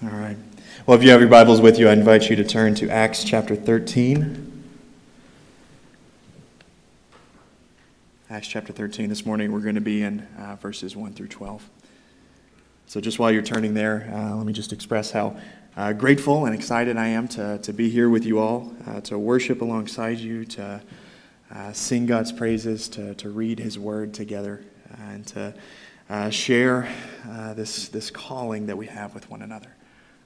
All 0.00 0.10
right. 0.10 0.36
Well, 0.86 0.96
if 0.96 1.02
you 1.02 1.10
have 1.10 1.18
your 1.18 1.28
Bibles 1.28 1.60
with 1.60 1.76
you, 1.76 1.88
I 1.88 1.92
invite 1.92 2.30
you 2.30 2.36
to 2.36 2.44
turn 2.44 2.76
to 2.76 2.88
Acts 2.88 3.24
chapter 3.24 3.56
13. 3.56 4.62
Acts 8.30 8.46
chapter 8.46 8.72
13. 8.72 9.08
This 9.08 9.26
morning 9.26 9.50
we're 9.50 9.58
going 9.58 9.74
to 9.74 9.80
be 9.80 10.04
in 10.04 10.20
uh, 10.38 10.54
verses 10.54 10.94
1 10.94 11.14
through 11.14 11.26
12. 11.26 11.68
So, 12.86 13.00
just 13.00 13.18
while 13.18 13.32
you're 13.32 13.42
turning 13.42 13.74
there, 13.74 14.08
uh, 14.14 14.36
let 14.36 14.46
me 14.46 14.52
just 14.52 14.72
express 14.72 15.10
how 15.10 15.36
uh, 15.76 15.92
grateful 15.94 16.46
and 16.46 16.54
excited 16.54 16.96
I 16.96 17.08
am 17.08 17.26
to, 17.30 17.58
to 17.58 17.72
be 17.72 17.90
here 17.90 18.08
with 18.08 18.24
you 18.24 18.38
all, 18.38 18.72
uh, 18.86 19.00
to 19.00 19.18
worship 19.18 19.62
alongside 19.62 20.18
you, 20.18 20.44
to 20.44 20.80
uh, 21.52 21.72
sing 21.72 22.06
God's 22.06 22.30
praises, 22.30 22.88
to, 22.90 23.16
to 23.16 23.30
read 23.30 23.58
His 23.58 23.80
word 23.80 24.14
together, 24.14 24.62
uh, 24.92 25.02
and 25.08 25.26
to 25.26 25.54
share 26.30 26.88
this, 27.56 27.88
this 27.88 28.12
calling 28.12 28.66
that 28.66 28.78
we 28.78 28.86
have 28.86 29.12
with 29.12 29.28
one 29.28 29.42
another 29.42 29.72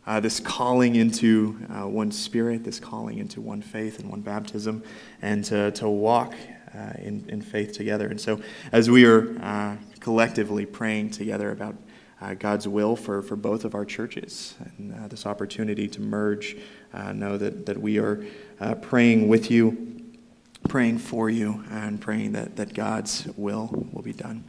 uh, 0.07 0.21
this 0.21 0.41
calling 0.41 0.97
into 0.97 1.59
uh, 1.71 1.87
one 1.87 2.11
spirit, 2.11 2.65
this 2.65 2.81
calling 2.81 3.19
into 3.19 3.41
one 3.41 3.63
faith 3.63 4.01
and 4.01 4.11
one 4.11 4.21
baptism, 4.21 4.83
and 5.21 5.45
to, 5.45 5.71
to 5.73 5.89
walk 5.89 6.35
uh, 6.75 6.93
in, 6.99 7.25
in 7.29 7.41
faith 7.41 7.73
together. 7.73 8.09
And 8.09 8.21
so, 8.21 8.41
as 8.73 8.91
we 8.91 9.05
are 9.05 9.39
uh, 9.41 9.77
collectively 10.01 10.67
praying 10.67 11.11
together 11.11 11.51
about 11.51 11.77
uh, 12.21 12.35
God's 12.35 12.67
will 12.67 12.97
for, 12.97 13.23
for 13.23 13.37
both 13.37 13.65
of 13.65 13.75
our 13.75 13.85
churches 13.85 14.55
and 14.79 14.95
uh, 14.95 15.09
this 15.09 15.27
opportunity 15.27 15.87
to 15.89 16.01
merge, 16.01 16.57
know 17.15 17.37
that, 17.37 17.67
that 17.67 17.79
we 17.79 17.99
are 17.99 18.25
praying 18.81 19.29
with 19.29 19.51
you, 19.51 20.03
praying 20.69 20.99
for 20.99 21.31
you, 21.31 21.65
and 21.71 22.01
praying 22.01 22.33
that, 22.33 22.57
that 22.57 22.75
God's 22.75 23.27
will 23.37 23.89
will 23.93 24.03
be 24.03 24.13
done. 24.13 24.45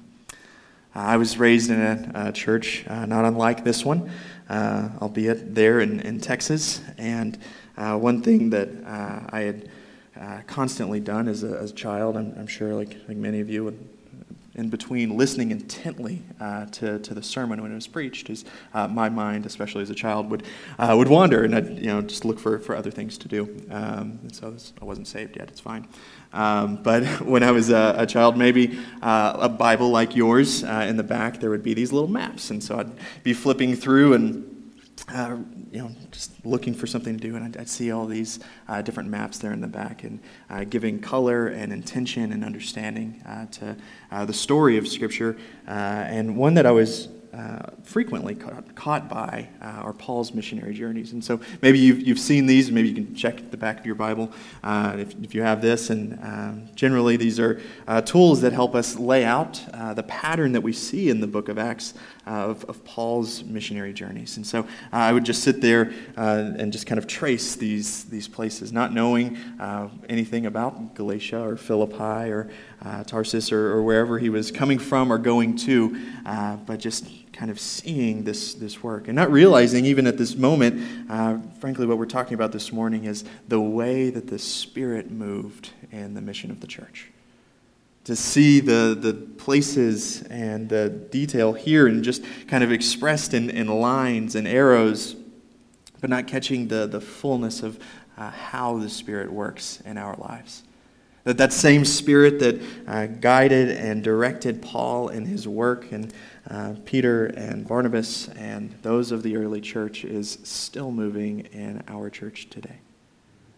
I 0.94 1.18
was 1.18 1.40
raised 1.40 1.72
in 1.72 1.82
a, 1.82 2.12
a 2.28 2.32
church 2.32 2.86
not 2.88 3.26
unlike 3.26 3.64
this 3.64 3.84
one 3.84 4.12
uh, 4.50 4.90
albeit 5.02 5.56
there 5.56 5.80
in, 5.80 6.00
in 6.02 6.20
Texas. 6.20 6.82
And 6.98 7.38
uh, 7.78 7.98
one 7.98 8.22
thing 8.22 8.50
that 8.52 8.70
uh, 8.86 9.22
I 9.30 9.42
had 9.42 9.70
uh, 10.20 10.42
constantly 10.48 11.00
done 11.00 11.28
as 11.28 11.44
a, 11.44 11.58
as 11.60 11.72
a 11.72 11.76
child, 11.76 12.16
I'm, 12.16 12.34
I'm, 12.38 12.48
sure 12.48 12.74
like, 12.74 12.98
like 13.08 13.18
many 13.18 13.40
of 13.40 13.50
you 13.50 13.64
would, 13.64 13.80
in 14.56 14.70
between 14.70 15.18
listening 15.18 15.52
intently 15.52 16.22
uh, 16.40 16.66
to, 16.68 17.00
to 17.00 17.14
the 17.14 17.24
sermon 17.24 17.62
when 17.62 17.72
it 17.72 17.76
was 17.76 17.88
preached, 17.88 18.30
is 18.30 18.46
uh, 18.74 18.88
my 18.88 19.10
mind, 19.10 19.46
especially 19.46 19.82
as 19.82 19.90
a 19.90 19.96
child, 19.96 20.30
would, 20.30 20.44
would 20.80 21.08
wander 21.08 21.44
and 21.44 21.56
I'd 21.56 21.80
you 21.80 21.88
know, 21.88 22.02
just 22.02 22.24
look 22.24 22.40
for, 22.40 22.60
for 22.60 22.76
other 22.76 22.92
things 22.92 23.18
to 23.20 23.28
do. 23.28 23.44
Um, 23.72 24.20
and 24.22 24.36
so 24.36 24.56
I 24.82 24.86
wasn't 24.86 25.08
saved 25.08 25.38
yet, 25.38 25.50
it's 25.50 25.60
fine. 25.60 25.88
Um, 26.34 26.82
but 26.84 27.04
when 27.22 27.44
I 27.44 27.52
was 27.52 27.70
a, 27.70 27.96
a 27.98 28.06
child, 28.06 28.38
maybe 28.38 28.80
uh, 29.02 29.38
a 29.40 29.50
Bible 29.50 29.90
like 29.90 30.16
yours, 30.16 30.64
uh, 30.64 30.86
in 30.88 30.98
the 30.98 31.04
back 31.04 31.40
there 31.40 31.50
would 31.50 31.64
be 31.64 31.74
these 31.74 31.92
little 31.92 32.10
maps. 32.10 32.52
And 32.52 32.64
so 32.64 32.78
I'd 32.78 32.92
be 33.24 33.34
flipping 33.34 33.76
through 33.76 34.14
and 34.14 34.53
uh, 35.12 35.38
you 35.72 35.80
know, 35.80 35.92
just 36.12 36.32
looking 36.46 36.74
for 36.74 36.88
something 36.88 37.18
to 37.18 37.22
do, 37.22 37.36
and 37.36 37.44
I'd, 37.44 37.58
I'd 37.58 37.70
see 37.70 37.92
all 37.92 38.06
these 38.06 38.40
uh, 38.70 38.82
different 38.82 39.10
maps 39.10 39.38
there 39.38 39.52
in 39.52 39.60
the 39.60 39.68
back, 39.68 40.04
and 40.04 40.20
uh, 40.50 40.64
giving 40.64 41.00
color 41.00 41.48
and 41.48 41.74
intention 41.74 42.32
and 42.32 42.44
understanding 42.44 43.22
uh, 43.26 43.46
to 43.48 43.76
uh, 44.12 44.26
the 44.26 44.34
story 44.34 44.78
of 44.78 44.88
Scripture. 44.88 45.38
Uh, 45.68 45.72
and 45.72 46.38
one 46.38 46.54
that 46.54 46.66
I 46.66 46.72
was 46.72 47.10
frequently 47.84 48.36
caught, 48.36 48.76
caught 48.76 49.10
by 49.10 49.50
are 49.60 49.92
Paul's 49.92 50.36
missionary 50.36 50.72
journeys. 50.72 51.14
And 51.14 51.26
so 51.26 51.40
maybe 51.64 51.80
you've, 51.80 52.00
you've 52.00 52.20
seen 52.20 52.46
these, 52.46 52.72
maybe 52.72 52.90
you 52.90 52.94
can 52.94 53.16
check 53.16 53.50
the 53.50 53.58
back 53.58 53.80
of 53.80 53.88
your 53.88 53.96
Bible 53.96 54.32
if, 54.64 55.16
if 55.24 55.34
you 55.34 55.42
have 55.42 55.60
this. 55.60 55.90
And 55.90 56.20
um, 56.22 56.70
generally, 56.76 57.18
these 57.18 57.40
are 57.40 57.60
tools 58.06 58.42
that 58.42 58.54
help 58.54 58.76
us 58.76 58.98
lay 58.98 59.26
out 59.26 59.60
the 59.96 60.04
pattern 60.04 60.52
that 60.52 60.62
we 60.62 60.74
see 60.74 61.10
in 61.10 61.22
the 61.22 61.28
book 61.28 61.50
of 61.50 61.58
Acts 61.58 61.96
of, 62.26 62.64
of 62.66 62.84
Paul's 62.86 63.44
missionary 63.44 63.94
journeys. 63.94 64.38
And 64.38 64.46
so 64.46 64.62
uh, 64.62 64.66
I 64.92 65.12
would 65.12 65.26
just 65.26 65.44
sit 65.44 65.62
there 65.62 65.94
uh, 66.18 66.54
and 66.58 66.72
just 66.72 66.88
kind 66.88 67.00
of 67.00 67.08
trace 67.08 67.56
these, 67.56 68.06
these 68.06 68.28
places, 68.28 68.72
not 68.72 68.94
knowing 68.94 69.38
uh, 69.60 69.90
anything 70.10 70.46
about 70.46 70.96
Galatia 70.96 71.42
or 71.42 71.58
Philippi 71.58 72.32
or 72.32 72.50
Tarsus 73.06 73.52
or, 73.52 73.74
or, 73.74 73.82
wherever 73.82 74.20
he 74.20 74.30
was 74.30 74.52
coming 74.52 74.78
from 74.78 75.12
or 75.12 75.18
going 75.18 75.56
to, 75.56 75.98
but 76.66 76.80
just 76.80 77.06
kind 77.34 77.50
of 77.50 77.60
seeing 77.60 78.24
this, 78.24 78.54
this 78.54 78.84
work 78.84 79.08
and 79.08 79.16
not 79.16 79.32
realizing, 79.32 79.86
even 79.86 80.08
at 80.08 80.18
this 80.18 80.36
moment, 80.36 80.82
uh, 81.10 81.38
frankly, 81.60 81.86
what 81.86 81.98
we're 81.98 82.06
talking 82.06 82.36
about 82.36 82.52
this 82.52 82.72
morning 82.72 83.06
is 83.06 83.26
the 83.48 83.60
way 83.60 84.10
that 84.10 84.28
the 84.28 84.40
Spirit 84.40 85.12
moved 85.12 85.72
in 85.92 86.14
the 86.14 86.22
mission 86.22 86.52
of 86.52 86.62
the 86.62 86.68
church. 86.68 87.10
To 88.06 88.16
see 88.16 88.60
the, 88.60 88.98
the 89.00 89.14
places 89.14 90.24
and 90.24 90.68
the 90.68 90.90
detail 90.90 91.54
here 91.54 91.88
and 91.88 92.04
just 92.04 92.24
kind 92.48 92.64
of 92.64 92.72
expressed 92.72 93.34
in, 93.34 93.50
in 93.50 93.68
lines 93.68 94.36
and 94.36 94.46
arrows, 94.46 95.16
but 96.02 96.10
not 96.10 96.28
catching 96.28 96.68
the, 96.68 96.86
the 96.86 97.00
fullness 97.00 97.64
of 97.64 97.80
uh, 98.18 98.30
how 98.30 98.78
the 98.78 98.90
Spirit 98.90 99.32
works 99.32 99.82
in 99.86 99.98
our 99.98 100.16
lives. 100.18 100.64
That 101.24 101.38
that 101.38 101.54
same 101.54 101.86
Spirit 101.86 102.40
that 102.40 102.62
uh, 102.86 103.06
guided 103.06 103.70
and 103.70 104.04
directed 104.04 104.62
Paul 104.62 105.08
in 105.08 105.26
his 105.26 105.48
work 105.48 105.92
and 105.94 106.14
uh, 106.50 106.76
Peter 106.84 107.28
and 107.28 107.66
Barnabas 107.66 108.28
and 108.30 108.76
those 108.82 109.14
of 109.14 109.24
the 109.24 109.38
early 109.38 109.62
church 109.62 110.04
is 110.04 110.40
still 110.44 110.92
moving 110.92 111.42
in 111.54 111.82
our 111.88 112.10
church 112.10 112.50
today. 112.50 112.80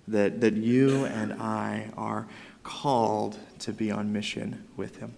That, 0.08 0.42
that 0.42 0.54
you 0.54 1.06
and 1.06 1.34
I 1.34 1.90
are 1.98 2.28
called 2.66 3.38
to 3.60 3.72
be 3.72 3.92
on 3.92 4.12
mission 4.12 4.68
with 4.76 4.98
him. 4.98 5.14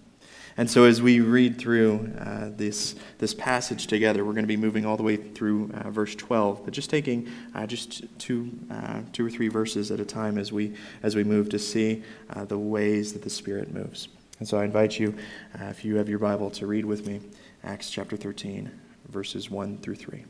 And 0.56 0.68
so, 0.68 0.84
as 0.84 1.00
we 1.00 1.20
read 1.20 1.56
through 1.56 2.12
uh, 2.18 2.50
this, 2.56 2.96
this 3.18 3.32
passage 3.32 3.86
together, 3.86 4.24
we're 4.24 4.32
going 4.32 4.44
to 4.44 4.48
be 4.48 4.56
moving 4.56 4.84
all 4.84 4.96
the 4.96 5.04
way 5.04 5.16
through 5.16 5.70
uh, 5.72 5.90
verse 5.90 6.16
12, 6.16 6.64
but 6.64 6.74
just 6.74 6.90
taking 6.90 7.28
uh, 7.54 7.64
just 7.64 8.04
two, 8.18 8.50
uh, 8.70 9.00
two 9.12 9.24
or 9.24 9.30
three 9.30 9.46
verses 9.46 9.92
at 9.92 10.00
a 10.00 10.04
time 10.04 10.36
as 10.36 10.52
we, 10.52 10.74
as 11.04 11.14
we 11.14 11.22
move 11.22 11.48
to 11.50 11.60
see 11.60 12.02
uh, 12.30 12.44
the 12.44 12.58
ways 12.58 13.12
that 13.12 13.22
the 13.22 13.30
Spirit 13.30 13.72
moves. 13.72 14.08
And 14.40 14.48
so, 14.48 14.58
I 14.58 14.64
invite 14.64 14.98
you, 14.98 15.14
uh, 15.60 15.66
if 15.66 15.84
you 15.84 15.94
have 15.96 16.08
your 16.08 16.18
Bible, 16.18 16.50
to 16.50 16.66
read 16.66 16.84
with 16.84 17.06
me 17.06 17.20
Acts 17.62 17.88
chapter 17.88 18.16
13, 18.16 18.68
verses 19.08 19.48
1 19.48 19.78
through 19.78 19.94
3. 19.94 20.24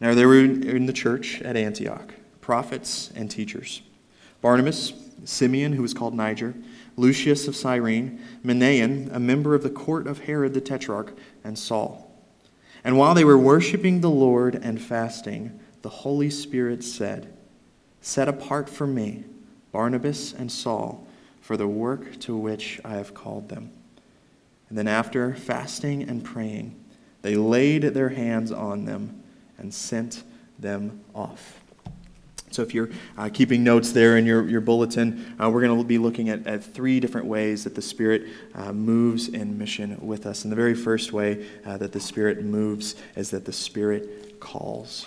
Now, 0.00 0.14
there 0.14 0.28
were 0.28 0.38
in 0.38 0.86
the 0.86 0.92
church 0.92 1.42
at 1.42 1.56
Antioch 1.56 2.14
prophets 2.40 3.12
and 3.14 3.30
teachers 3.30 3.82
Barnabas, 4.40 4.92
Simeon, 5.24 5.72
who 5.72 5.82
was 5.82 5.94
called 5.94 6.14
Niger 6.14 6.54
Lucius 6.96 7.48
of 7.48 7.56
Cyrene, 7.56 8.20
Manaen, 8.44 9.12
a 9.14 9.18
member 9.18 9.54
of 9.54 9.62
the 9.62 9.70
court 9.70 10.06
of 10.06 10.20
Herod 10.20 10.54
the 10.54 10.60
Tetrarch, 10.60 11.16
and 11.42 11.58
Saul. 11.58 12.10
And 12.84 12.98
while 12.98 13.14
they 13.14 13.24
were 13.24 13.38
worshiping 13.38 14.00
the 14.00 14.10
Lord 14.10 14.54
and 14.54 14.80
fasting, 14.80 15.58
the 15.82 15.88
Holy 15.88 16.30
Spirit 16.30 16.84
said, 16.84 17.32
Set 18.00 18.28
apart 18.28 18.68
for 18.68 18.86
me 18.86 19.24
Barnabas 19.70 20.32
and 20.32 20.50
Saul 20.50 21.06
for 21.40 21.56
the 21.56 21.68
work 21.68 22.18
to 22.20 22.36
which 22.36 22.80
I 22.84 22.94
have 22.94 23.14
called 23.14 23.48
them. 23.48 23.70
And 24.68 24.78
then, 24.78 24.88
after 24.88 25.34
fasting 25.34 26.02
and 26.02 26.24
praying, 26.24 26.74
they 27.22 27.36
laid 27.36 27.82
their 27.82 28.08
hands 28.08 28.50
on 28.50 28.84
them 28.84 29.22
and 29.58 29.72
sent 29.72 30.24
them 30.58 31.00
off. 31.14 31.61
So, 32.52 32.62
if 32.62 32.74
you're 32.74 32.90
uh, 33.16 33.30
keeping 33.32 33.64
notes 33.64 33.92
there 33.92 34.16
in 34.16 34.26
your, 34.26 34.46
your 34.48 34.60
bulletin, 34.60 35.34
uh, 35.40 35.50
we're 35.50 35.62
going 35.62 35.76
to 35.76 35.84
be 35.84 35.98
looking 35.98 36.28
at, 36.28 36.46
at 36.46 36.62
three 36.62 37.00
different 37.00 37.26
ways 37.26 37.64
that 37.64 37.74
the 37.74 37.82
Spirit 37.82 38.28
uh, 38.54 38.72
moves 38.72 39.28
in 39.28 39.58
mission 39.58 39.98
with 40.00 40.26
us. 40.26 40.44
And 40.44 40.52
the 40.52 40.56
very 40.56 40.74
first 40.74 41.12
way 41.12 41.46
uh, 41.64 41.78
that 41.78 41.92
the 41.92 42.00
Spirit 42.00 42.44
moves 42.44 42.94
is 43.16 43.30
that 43.30 43.44
the 43.44 43.52
Spirit 43.52 44.38
calls. 44.40 45.06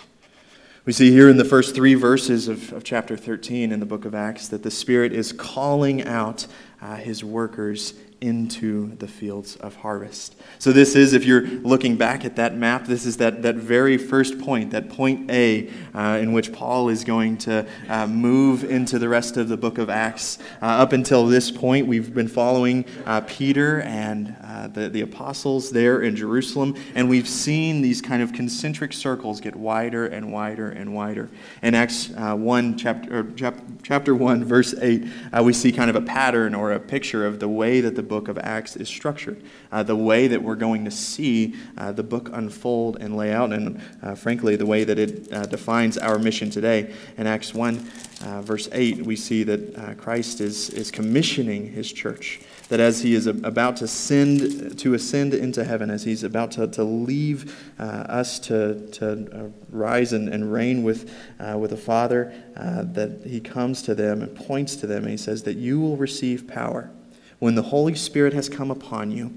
We 0.86 0.92
see 0.92 1.10
here 1.10 1.28
in 1.28 1.36
the 1.36 1.44
first 1.44 1.74
three 1.74 1.94
verses 1.94 2.46
of, 2.46 2.72
of 2.72 2.84
chapter 2.84 3.16
13 3.16 3.72
in 3.72 3.80
the 3.80 3.86
book 3.86 4.04
of 4.04 4.14
Acts 4.14 4.46
that 4.48 4.62
the 4.62 4.70
Spirit 4.70 5.12
is 5.12 5.32
calling 5.32 6.04
out 6.04 6.46
uh, 6.80 6.94
his 6.94 7.24
workers 7.24 7.94
into 8.20 8.96
the 8.96 9.06
fields 9.06 9.56
of 9.56 9.76
harvest. 9.76 10.34
So, 10.58 10.72
this 10.72 10.94
is, 10.94 11.12
if 11.12 11.24
you're 11.24 11.42
looking 11.42 11.96
back 11.96 12.24
at 12.24 12.36
that 12.36 12.56
map, 12.56 12.86
this 12.86 13.04
is 13.04 13.18
that, 13.18 13.42
that 13.42 13.56
very 13.56 13.98
first 13.98 14.38
point, 14.38 14.70
that 14.70 14.88
point 14.88 15.30
A, 15.30 15.70
uh, 15.94 16.18
in 16.20 16.32
which 16.32 16.52
Paul 16.52 16.88
is 16.88 17.04
going 17.04 17.36
to 17.38 17.66
uh, 17.88 18.06
move 18.06 18.64
into 18.64 18.98
the 18.98 19.08
rest 19.08 19.36
of 19.36 19.48
the 19.48 19.56
book 19.56 19.76
of 19.76 19.90
Acts. 19.90 20.38
Uh, 20.62 20.66
up 20.66 20.92
until 20.94 21.26
this 21.26 21.50
point, 21.50 21.86
we've 21.86 22.14
been 22.14 22.28
following 22.28 22.86
uh, 23.04 23.20
Peter 23.26 23.82
and 23.82 24.34
uh, 24.42 24.68
the, 24.68 24.88
the 24.88 25.02
apostles 25.02 25.70
there 25.70 26.00
in 26.00 26.16
Jerusalem, 26.16 26.74
and 26.94 27.10
we've 27.10 27.28
seen 27.28 27.82
these 27.82 28.00
kind 28.00 28.22
of 28.22 28.32
concentric 28.32 28.94
circles 28.94 29.42
get 29.42 29.54
wider 29.54 30.06
and 30.06 30.32
wider 30.32 30.70
and 30.70 30.94
wider. 30.94 31.28
In 31.62 31.74
Acts 31.74 32.10
uh, 32.16 32.34
1, 32.34 32.78
chapter, 32.78 33.30
chap, 33.32 33.60
chapter 33.82 34.14
1, 34.14 34.42
verse 34.42 34.74
8, 34.80 35.04
we 35.42 35.52
see 35.52 35.70
kind 35.70 35.90
of 35.90 35.96
a 35.96 36.00
pattern 36.00 36.54
or 36.54 36.72
a 36.72 36.80
picture 36.80 37.26
of 37.26 37.40
the 37.40 37.48
way 37.48 37.82
that 37.82 37.94
the 37.94 38.05
book 38.06 38.28
of 38.28 38.38
Acts 38.38 38.76
is 38.76 38.88
structured, 38.88 39.42
uh, 39.70 39.82
the 39.82 39.96
way 39.96 40.28
that 40.28 40.42
we're 40.42 40.56
going 40.56 40.84
to 40.84 40.90
see 40.90 41.54
uh, 41.76 41.92
the 41.92 42.02
book 42.02 42.30
unfold 42.32 42.96
and 43.00 43.16
lay 43.16 43.32
out, 43.32 43.52
and 43.52 43.80
uh, 44.02 44.14
frankly, 44.14 44.56
the 44.56 44.66
way 44.66 44.84
that 44.84 44.98
it 44.98 45.32
uh, 45.32 45.44
defines 45.46 45.98
our 45.98 46.18
mission 46.18 46.50
today. 46.50 46.94
In 47.16 47.26
Acts 47.26 47.52
1, 47.52 47.90
uh, 48.24 48.42
verse 48.42 48.68
8, 48.72 49.04
we 49.04 49.16
see 49.16 49.42
that 49.42 49.98
Christ 49.98 50.40
is, 50.40 50.70
is 50.70 50.90
commissioning 50.90 51.72
his 51.72 51.92
church 51.92 52.40
that 52.68 52.80
as 52.80 53.02
he 53.02 53.14
is 53.14 53.26
about 53.26 53.76
to 53.76 53.86
send 53.86 54.78
to 54.78 54.94
ascend 54.94 55.34
into 55.34 55.64
heaven, 55.64 55.90
as 55.90 56.04
he's 56.04 56.24
about 56.24 56.50
to, 56.52 56.66
to 56.66 56.82
leave 56.82 57.72
uh, 57.78 57.82
us 57.82 58.38
to, 58.40 58.88
to 58.88 59.28
uh, 59.32 59.48
rise 59.70 60.12
and, 60.12 60.28
and 60.28 60.52
reign 60.52 60.82
with, 60.82 61.10
uh, 61.38 61.56
with 61.56 61.70
the 61.70 61.76
Father, 61.76 62.32
that 62.54 63.20
he 63.24 63.40
comes 63.40 63.82
to 63.82 63.94
them 63.94 64.22
and 64.22 64.34
points 64.34 64.76
to 64.76 64.86
them 64.86 65.02
and 65.02 65.10
he 65.10 65.16
says 65.16 65.42
that 65.44 65.56
you 65.56 65.80
will 65.80 65.96
receive 65.96 66.48
power 66.48 66.90
when 67.38 67.54
the 67.54 67.62
Holy 67.62 67.94
Spirit 67.94 68.32
has 68.32 68.48
come 68.48 68.70
upon 68.70 69.10
you, 69.10 69.32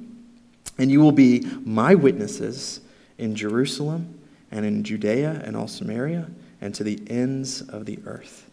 and 0.77 0.91
you 0.91 1.01
will 1.01 1.11
be 1.11 1.45
my 1.65 1.95
witnesses 1.95 2.81
in 3.17 3.35
Jerusalem 3.35 4.19
and 4.51 4.65
in 4.65 4.83
Judea 4.83 5.41
and 5.43 5.55
all 5.55 5.67
Samaria 5.67 6.29
and 6.61 6.73
to 6.75 6.83
the 6.83 7.01
ends 7.07 7.61
of 7.61 7.85
the 7.85 7.99
earth. 8.05 8.49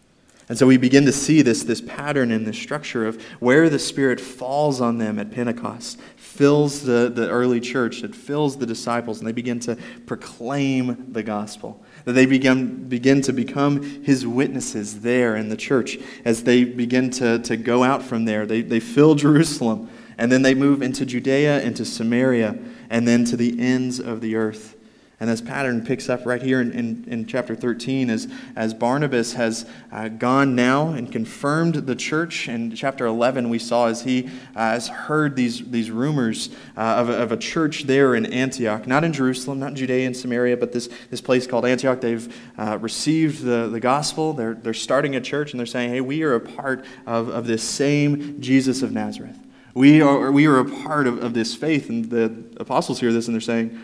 And 0.49 0.57
so 0.57 0.65
we 0.65 0.77
begin 0.77 1.05
to 1.05 1.11
see 1.11 1.41
this, 1.41 1.63
this 1.63 1.81
pattern 1.81 2.31
and 2.31 2.45
this 2.45 2.57
structure 2.57 3.05
of 3.05 3.21
where 3.39 3.69
the 3.69 3.79
Spirit 3.79 4.21
falls 4.21 4.79
on 4.79 4.97
them 4.97 5.19
at 5.19 5.31
Pentecost, 5.31 5.99
fills 6.15 6.83
the, 6.83 7.11
the 7.13 7.29
early 7.29 7.59
church, 7.59 8.01
it 8.03 8.15
fills 8.15 8.57
the 8.57 8.65
disciples, 8.65 9.19
and 9.19 9.27
they 9.27 9.33
begin 9.33 9.59
to 9.61 9.77
proclaim 10.05 11.11
the 11.11 11.23
gospel. 11.23 11.83
That 12.07 12.13
they 12.13 12.25
begin, 12.25 12.87
begin 12.87 13.21
to 13.23 13.33
become 13.33 13.83
his 14.01 14.25
witnesses 14.25 15.01
there 15.01 15.35
in 15.35 15.49
the 15.49 15.57
church. 15.57 15.97
As 16.23 16.45
they 16.45 16.63
begin 16.63 17.09
to, 17.09 17.39
to 17.39 17.57
go 17.57 17.83
out 17.83 18.01
from 18.01 18.23
there, 18.23 18.45
they, 18.45 18.61
they 18.61 18.79
fill 18.79 19.15
Jerusalem, 19.15 19.89
and 20.17 20.31
then 20.31 20.41
they 20.41 20.55
move 20.55 20.81
into 20.81 21.05
Judea, 21.05 21.61
into 21.63 21.83
Samaria, 21.83 22.57
and 22.89 23.05
then 23.05 23.25
to 23.25 23.35
the 23.35 23.59
ends 23.59 23.99
of 23.99 24.21
the 24.21 24.37
earth. 24.37 24.76
And 25.19 25.31
this 25.31 25.41
pattern 25.41 25.83
picks 25.83 26.09
up 26.09 26.27
right 26.27 26.41
here 26.41 26.61
in, 26.61 26.71
in, 26.73 27.03
in 27.07 27.25
chapter 27.25 27.55
13 27.55 28.11
as, 28.11 28.27
as 28.55 28.75
Barnabas 28.75 29.33
has 29.33 29.65
uh, 29.91 30.09
gone 30.09 30.53
now 30.53 30.89
and 30.89 31.11
confirmed 31.11 31.73
the 31.73 31.95
church. 31.95 32.47
In 32.47 32.75
chapter 32.75 33.07
11, 33.07 33.49
we 33.49 33.57
saw 33.57 33.87
as 33.87 34.03
he 34.03 34.27
uh, 34.55 34.59
has 34.59 34.89
heard 34.89 35.35
these, 35.35 35.71
these 35.71 35.89
rumors 35.89 36.49
uh, 36.77 36.81
of, 36.81 37.09
a, 37.09 37.13
of 37.13 37.31
a 37.31 37.37
church 37.37 37.83
there 37.83 38.13
in 38.13 38.27
Antioch, 38.27 38.85
not 38.85 39.03
in 39.03 39.11
Jerusalem, 39.11 39.59
not 39.59 39.69
in 39.71 39.75
Judea 39.77 40.05
and 40.05 40.15
Samaria, 40.15 40.55
but 40.55 40.71
this, 40.71 40.87
this 41.09 41.19
place 41.19 41.47
called 41.47 41.65
Antioch. 41.65 41.99
They've 41.99 42.35
uh, 42.59 42.77
received 42.79 43.43
the, 43.43 43.69
the 43.69 43.79
gospel. 43.79 44.33
They're, 44.33 44.53
they're 44.53 44.75
starting 44.75 45.15
a 45.15 45.21
church 45.21 45.51
and 45.51 45.59
they're 45.59 45.65
saying, 45.65 45.89
hey, 45.89 46.01
we 46.01 46.21
are 46.21 46.35
a 46.35 46.41
part 46.41 46.85
of, 47.07 47.29
of 47.29 47.47
this 47.47 47.63
same 47.63 48.39
Jesus 48.39 48.83
of 48.83 48.91
Nazareth. 48.91 49.39
We 49.73 49.99
are, 49.99 50.31
we 50.31 50.45
are 50.45 50.59
a 50.59 50.83
part 50.83 51.07
of, 51.07 51.23
of 51.23 51.33
this 51.33 51.55
faith. 51.55 51.89
And 51.89 52.05
the 52.05 52.35
apostles 52.57 52.99
hear 52.99 53.11
this 53.11 53.27
and 53.27 53.33
they're 53.33 53.41
saying, 53.41 53.79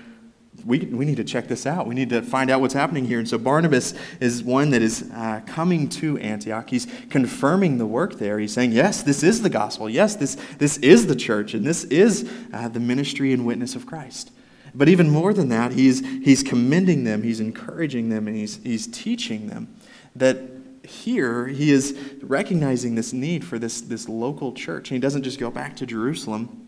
we, 0.66 0.80
we 0.80 1.06
need 1.06 1.18
to 1.18 1.24
check 1.24 1.48
this 1.48 1.66
out. 1.66 1.88
We 1.88 1.96
need 1.96 2.10
to 2.10 2.22
find 2.22 2.50
out 2.50 2.62
what's 2.62 2.74
happening 2.74 3.06
here. 3.06 3.20
And 3.20 3.28
so 3.28 3.38
Barnabas 3.38 3.94
is 4.20 4.44
one 4.44 4.70
that 4.70 4.82
is 4.82 5.10
uh, 5.14 5.42
coming 5.46 5.90
to 5.90 6.18
Antioch. 6.20 6.70
He's 6.70 6.88
confirming 7.10 7.78
the 7.78 7.86
work 7.86 8.18
there. 8.20 8.40
He's 8.40 8.54
saying, 8.54 8.72
yes, 8.72 9.04
this 9.04 9.24
is 9.24 9.42
the 9.42 9.50
gospel. 9.50 9.90
Yes, 9.90 10.16
this, 10.16 10.36
this 10.58 10.78
is 10.78 11.08
the 11.08 11.16
church, 11.16 11.54
and 11.54 11.66
this 11.66 11.84
is 11.86 12.30
uh, 12.54 12.68
the 12.70 12.80
ministry 12.80 13.34
and 13.34 13.46
witness 13.46 13.76
of 13.76 13.86
Christ. 13.86 14.32
But 14.76 14.90
even 14.90 15.10
more 15.10 15.34
than 15.34 15.50
that, 15.50 15.74
he's, 15.74 16.00
he's 16.00 16.42
commending 16.42 17.04
them, 17.04 17.24
he's 17.24 17.40
encouraging 17.40 18.10
them, 18.10 18.28
and 18.28 18.36
he's, 18.36 18.62
he's 18.64 18.88
teaching 18.88 19.48
them 19.48 19.76
that 20.16 20.38
here 20.84 21.48
he 21.48 21.72
is 21.72 21.98
recognizing 22.22 22.96
this 22.96 23.14
need 23.14 23.46
for 23.46 23.60
this, 23.60 23.82
this 23.82 24.10
local 24.10 24.52
church. 24.54 24.90
And 24.90 24.96
he 24.96 25.00
doesn't 25.00 25.24
just 25.24 25.40
go 25.40 25.52
back 25.52 25.76
to 25.78 25.86
Jerusalem. 25.86 26.60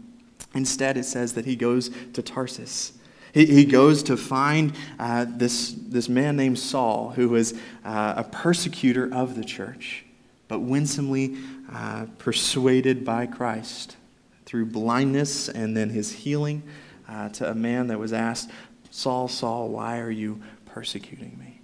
Instead, 0.53 0.97
it 0.97 1.05
says 1.05 1.33
that 1.33 1.45
he 1.45 1.55
goes 1.55 1.89
to 2.13 2.21
Tarsus. 2.21 2.93
He, 3.35 3.45
he 3.47 3.65
goes 3.65 4.01
to 4.03 4.15
find 4.15 4.71
uh, 4.97 5.25
this, 5.27 5.75
this 5.77 6.07
man 6.07 6.37
named 6.37 6.57
Saul, 6.57 7.09
who 7.09 7.27
was 7.27 7.53
uh, 7.83 8.13
a 8.15 8.23
persecutor 8.23 9.13
of 9.13 9.35
the 9.35 9.43
church, 9.43 10.05
but 10.47 10.61
winsomely 10.61 11.35
uh, 11.69 12.05
persuaded 12.17 13.03
by 13.03 13.25
Christ 13.25 13.97
through 14.45 14.67
blindness 14.67 15.49
and 15.49 15.75
then 15.75 15.89
his 15.89 16.13
healing 16.13 16.63
uh, 17.09 17.27
to 17.29 17.51
a 17.51 17.53
man 17.53 17.87
that 17.87 17.99
was 17.99 18.13
asked, 18.13 18.51
Saul, 18.89 19.27
Saul, 19.27 19.67
why 19.67 19.99
are 19.99 20.11
you 20.11 20.41
persecuting 20.65 21.37
me? 21.37 21.59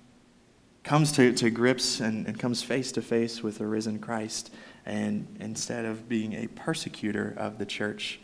Comes 0.83 1.13
to, 1.13 1.31
to 1.31 1.49
grips 1.49 2.01
and, 2.01 2.27
and 2.27 2.37
comes 2.37 2.61
face 2.61 2.91
to 2.91 3.01
face 3.01 3.41
with 3.41 3.59
the 3.59 3.65
risen 3.65 3.99
Christ. 3.99 4.53
And 4.85 5.37
instead 5.39 5.85
of 5.85 6.09
being 6.09 6.33
a 6.33 6.47
persecutor 6.47 7.33
of 7.37 7.59
the 7.59 7.65
church, 7.65 8.19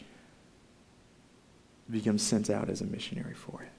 becomes 1.89 2.21
sent 2.21 2.49
out 2.49 2.69
as 2.69 2.81
a 2.81 2.85
missionary 2.85 3.33
for 3.33 3.61
it. 3.63 3.69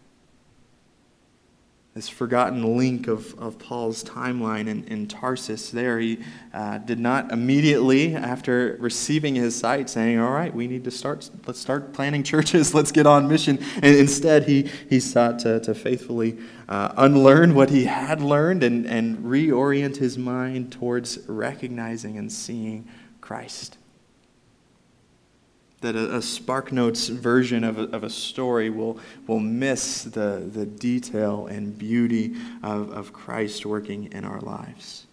This 1.95 2.09
forgotten 2.09 2.77
link 2.77 3.09
of, 3.09 3.37
of 3.41 3.59
Paul's 3.59 4.05
timeline 4.05 4.69
in, 4.69 4.85
in 4.85 5.09
Tarsus 5.09 5.71
there, 5.71 5.99
he 5.99 6.21
uh, 6.55 6.79
did 6.79 7.01
not 7.01 7.33
immediately, 7.33 8.15
after 8.15 8.77
receiving 8.79 9.35
his 9.35 9.57
sight, 9.57 9.91
saying, 9.91 10.21
All 10.21 10.31
right, 10.31 10.55
we 10.55 10.69
need 10.69 10.85
to 10.85 10.93
start, 10.93 11.29
let's 11.47 11.59
start 11.59 11.93
planning 11.93 12.23
churches, 12.23 12.73
let's 12.75 12.93
get 12.93 13.07
on 13.07 13.27
mission. 13.27 13.59
And 13.77 13.97
instead, 13.97 14.45
he, 14.45 14.71
he 14.89 15.01
sought 15.01 15.41
to, 15.41 15.59
to 15.61 15.75
faithfully 15.75 16.39
uh, 16.69 16.93
unlearn 16.97 17.55
what 17.57 17.71
he 17.71 17.87
had 17.87 18.21
learned 18.21 18.63
and, 18.63 18.87
and 18.87 19.19
reorient 19.19 19.97
his 19.97 20.17
mind 20.17 20.71
towards 20.71 21.19
recognizing 21.27 22.17
and 22.17 22.31
seeing 22.31 22.87
Christ 23.21 23.78
that 25.81 25.95
a, 25.95 26.17
a 26.17 26.19
SparkNotes 26.19 27.09
version 27.09 27.63
of 27.63 27.79
a, 27.79 27.83
of 27.85 28.03
a 28.03 28.11
story 28.11 28.69
will, 28.71 28.99
will 29.27 29.39
miss 29.39 30.03
the, 30.03 30.49
the 30.53 30.67
detail 30.67 31.47
and 31.47 31.79
beauty 31.79 32.35
of, 32.63 32.91
of 32.91 33.13
Christ 33.13 33.65
working 33.65 34.13
in 34.13 34.25
our 34.25 34.41
lives. 34.41 35.07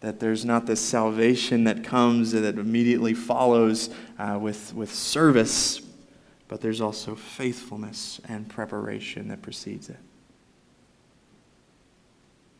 That 0.00 0.20
there's 0.20 0.44
not 0.44 0.66
this 0.66 0.80
salvation 0.80 1.64
that 1.64 1.82
comes 1.82 2.32
that 2.32 2.58
immediately 2.58 3.14
follows 3.14 3.90
uh, 4.18 4.38
with, 4.40 4.74
with 4.74 4.94
service, 4.94 5.80
but 6.46 6.60
there's 6.60 6.80
also 6.80 7.14
faithfulness 7.14 8.20
and 8.28 8.48
preparation 8.48 9.28
that 9.28 9.42
precedes 9.42 9.88
it. 9.88 9.98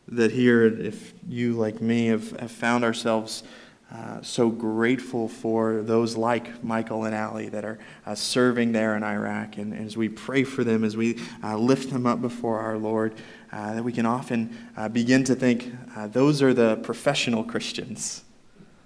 That 0.07 0.31
here, 0.31 0.65
if 0.65 1.13
you, 1.27 1.53
like 1.53 1.81
me, 1.81 2.07
have, 2.07 2.31
have 2.39 2.51
found 2.51 2.83
ourselves 2.83 3.43
uh, 3.91 4.21
so 4.21 4.49
grateful 4.49 5.27
for 5.27 5.81
those 5.81 6.15
like 6.15 6.63
Michael 6.63 7.05
and 7.05 7.15
Allie 7.15 7.49
that 7.49 7.65
are 7.65 7.79
uh, 8.05 8.13
serving 8.13 8.71
there 8.71 8.95
in 8.95 9.01
Iraq. 9.01 9.57
And, 9.57 9.73
and, 9.73 9.87
as 9.87 9.97
we 9.97 10.07
pray 10.07 10.43
for 10.43 10.63
them, 10.63 10.83
as 10.83 10.95
we 10.95 11.19
uh, 11.43 11.57
lift 11.57 11.89
them 11.89 12.05
up 12.05 12.21
before 12.21 12.59
our 12.59 12.77
Lord, 12.77 13.15
uh, 13.51 13.73
that 13.73 13.83
we 13.83 13.91
can 13.91 14.05
often 14.05 14.55
uh, 14.77 14.89
begin 14.89 15.23
to 15.23 15.33
think 15.33 15.73
those 16.11 16.43
are 16.43 16.53
the 16.53 16.75
professional 16.77 17.43
Christians. 17.43 18.23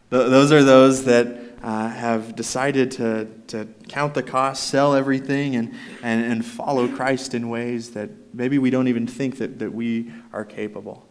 Th- 0.09 0.29
those 0.29 0.53
are 0.53 0.63
those 0.63 1.03
that 1.03 1.37
have 1.61 2.33
decided 2.37 2.89
to, 2.91 3.27
to 3.47 3.67
count 3.89 4.13
the 4.13 4.23
cost, 4.23 4.69
sell 4.69 4.95
everything, 4.95 5.57
and, 5.57 5.73
and, 6.01 6.23
and 6.31 6.45
follow 6.45 6.87
Christ 6.87 7.33
in 7.33 7.49
ways 7.49 7.91
that 7.91 8.09
maybe 8.33 8.57
we 8.57 8.69
don't 8.69 8.87
even 8.87 9.05
think 9.05 9.37
that, 9.39 9.59
that 9.59 9.73
we 9.73 10.13
are 10.31 10.45
capable. 10.45 11.05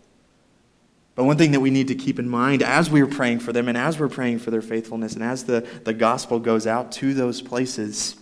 But 1.15 1.25
one 1.25 1.37
thing 1.37 1.53
that 1.53 1.61
we 1.61 1.71
need 1.71 1.89
to 1.89 1.95
keep 1.95 2.19
in 2.19 2.29
mind 2.29 2.63
as 2.63 2.91
we're 2.91 3.07
praying 3.07 3.41
for 3.41 3.53
them 3.53 3.69
and 3.69 3.77
as 3.77 3.99
we're 3.99 4.09
praying 4.09 4.39
for 4.39 4.51
their 4.51 4.63
faithfulness 4.63 5.15
and 5.15 5.23
as 5.23 5.45
the, 5.45 5.67
the 5.85 5.93
gospel 5.93 6.39
goes 6.39 6.67
out 6.67 6.91
to 6.93 7.13
those 7.13 7.43
places, 7.43 8.17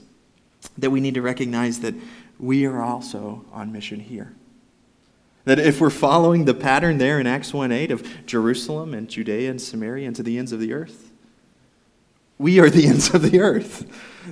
that 0.79 0.91
we 0.91 1.01
need 1.01 1.15
to 1.15 1.23
recognize 1.23 1.81
that 1.81 1.95
we 2.39 2.67
are 2.67 2.83
also 2.83 3.45
on 3.53 3.71
mission 3.71 4.01
here. 4.01 4.35
That 5.45 5.59
if 5.59 5.81
we're 5.81 5.91
following 5.91 6.45
the 6.45 6.55
pattern 6.55 6.99
there 6.99 7.21
in 7.21 7.27
Acts 7.27 7.55
1 7.55 7.73
8 7.73 7.91
of 7.91 8.27
Jerusalem 8.27 8.93
and 8.93 9.09
Judea 9.09 9.51
and 9.51 9.61
Samaria 9.61 10.07
and 10.07 10.17
to 10.17 10.23
the 10.23 10.39
ends 10.39 10.53
of 10.53 10.61
the 10.61 10.73
earth, 10.73 11.11
we 12.39 12.59
are 12.59 12.71
the 12.71 12.87
ends 12.89 13.15
of 13.15 13.23
the 13.23 13.41
earth. 13.41 13.87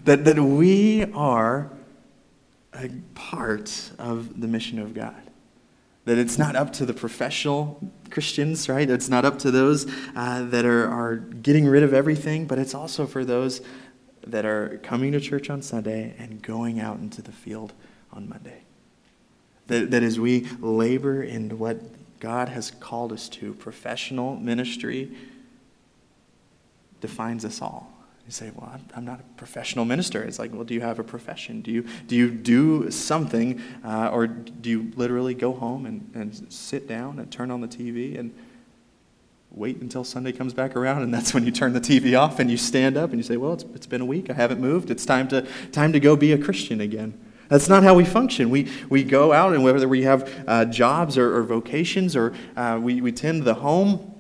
That, 0.04 0.24
that 0.24 0.40
we 0.42 1.04
are 1.12 1.70
a 2.74 2.90
part 3.14 3.90
of 3.98 4.40
the 4.40 4.46
mission 4.46 4.78
of 4.78 4.94
God. 4.94 5.22
That 6.08 6.16
it's 6.16 6.38
not 6.38 6.56
up 6.56 6.72
to 6.74 6.86
the 6.86 6.94
professional 6.94 7.92
Christians, 8.08 8.66
right? 8.66 8.88
It's 8.88 9.10
not 9.10 9.26
up 9.26 9.38
to 9.40 9.50
those 9.50 9.86
uh, 10.16 10.44
that 10.44 10.64
are, 10.64 10.88
are 10.88 11.16
getting 11.16 11.66
rid 11.66 11.82
of 11.82 11.92
everything, 11.92 12.46
but 12.46 12.58
it's 12.58 12.74
also 12.74 13.06
for 13.06 13.26
those 13.26 13.60
that 14.26 14.46
are 14.46 14.80
coming 14.82 15.12
to 15.12 15.20
church 15.20 15.50
on 15.50 15.60
Sunday 15.60 16.14
and 16.18 16.40
going 16.40 16.80
out 16.80 16.98
into 16.98 17.20
the 17.20 17.30
field 17.30 17.74
on 18.10 18.26
Monday. 18.26 18.62
That, 19.66 19.90
that 19.90 20.02
as 20.02 20.18
we 20.18 20.48
labor 20.60 21.22
in 21.22 21.58
what 21.58 21.78
God 22.20 22.48
has 22.48 22.70
called 22.70 23.12
us 23.12 23.28
to, 23.28 23.52
professional 23.52 24.34
ministry 24.34 25.14
defines 27.02 27.44
us 27.44 27.60
all. 27.60 27.92
You 28.28 28.32
say, 28.32 28.52
well, 28.54 28.78
I'm 28.94 29.06
not 29.06 29.20
a 29.20 29.23
professional 29.38 29.87
minister. 29.87 30.23
It's 30.23 30.38
like, 30.38 30.52
well, 30.52 30.62
do 30.62 30.75
you 30.75 30.82
have 30.82 30.99
a 30.99 31.02
profession? 31.02 31.62
Do 31.62 31.70
you 31.70 31.87
do, 32.06 32.14
you 32.14 32.30
do 32.30 32.90
something, 32.90 33.58
uh, 33.82 34.11
or 34.12 34.26
do 34.26 34.68
you 34.68 34.92
literally 34.97 35.32
go 35.32 35.54
home 35.54 35.87
and, 35.87 36.11
and 36.12 36.52
sit 36.52 36.87
down 36.87 37.20
and 37.20 37.32
turn 37.32 37.50
on 37.50 37.62
the 37.62 37.66
TV 37.66 38.18
and 38.18 38.35
wait 39.50 39.80
until 39.80 40.04
Sunday 40.04 40.32
comes 40.32 40.52
back 40.52 40.76
around, 40.76 41.00
and 41.04 41.14
that's 41.14 41.32
when 41.32 41.47
you 41.47 41.50
turn 41.50 41.73
the 41.73 41.80
TV 41.80 42.20
off 42.20 42.38
and 42.38 42.50
you 42.50 42.58
stand 42.58 42.99
up 42.99 43.12
and 43.12 43.18
you 43.18 43.23
say, 43.23 43.38
well, 43.38 43.54
it's, 43.54 43.64
it's 43.75 43.87
been 43.87 44.02
a 44.02 44.06
week. 44.06 44.28
I 44.28 44.35
haven't 44.35 44.61
moved. 44.61 44.90
It's 44.90 45.06
time 45.06 45.26
to, 45.28 45.47
time 45.73 45.94
to 45.94 46.00
go 46.00 46.14
be 46.14 46.32
a 46.32 46.38
Christian 46.38 46.82
again. 46.82 47.18
That's 47.49 47.70
not 47.70 47.82
how 47.82 47.94
we 47.94 48.04
function. 48.04 48.50
We, 48.50 48.70
we 48.90 49.04
go 49.04 49.32
out, 49.32 49.54
and 49.54 49.64
whether 49.64 49.88
we 49.88 50.02
have 50.02 50.44
uh, 50.47 50.66
jobs 50.66 51.16
or, 51.16 51.35
or, 51.35 51.42
vocations 51.44 52.14
or 52.14 52.35
uh, 52.56 52.78
we, 52.78 53.00
we 53.00 53.11
tend 53.11 53.44
the 53.44 53.54
home, 53.54 54.17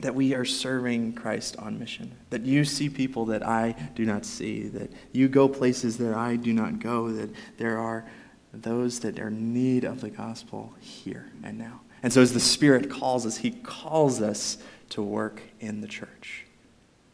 that 0.00 0.14
we 0.14 0.34
are 0.34 0.44
serving 0.44 1.12
Christ 1.14 1.56
on 1.56 1.78
mission, 1.78 2.12
that 2.30 2.42
you 2.42 2.64
see 2.64 2.88
people 2.88 3.26
that 3.26 3.46
I 3.46 3.74
do 3.94 4.04
not 4.04 4.24
see, 4.24 4.68
that 4.68 4.90
you 5.12 5.28
go 5.28 5.48
places 5.48 5.98
that 5.98 6.14
I 6.14 6.36
do 6.36 6.52
not 6.52 6.78
go, 6.80 7.10
that 7.10 7.30
there 7.58 7.78
are 7.78 8.04
those 8.52 9.00
that 9.00 9.18
are 9.18 9.28
in 9.28 9.52
need 9.52 9.84
of 9.84 10.00
the 10.00 10.10
gospel 10.10 10.74
here 10.80 11.30
and 11.42 11.58
now. 11.58 11.80
And 12.02 12.12
so, 12.12 12.22
as 12.22 12.32
the 12.32 12.40
Spirit 12.40 12.90
calls 12.90 13.26
us, 13.26 13.38
He 13.38 13.50
calls 13.50 14.22
us 14.22 14.58
to 14.90 15.02
work 15.02 15.42
in 15.60 15.82
the 15.82 15.88
church. 15.88 16.46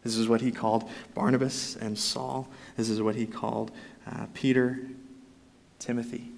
This 0.04 0.16
is 0.16 0.28
what 0.28 0.40
He 0.40 0.52
called 0.52 0.88
Barnabas 1.14 1.76
and 1.76 1.98
Saul. 1.98 2.48
This 2.76 2.88
is 2.88 3.02
what 3.02 3.16
He 3.16 3.26
called 3.26 3.72
uh, 4.06 4.26
Peter, 4.32 4.80
Timothy. 5.80 6.30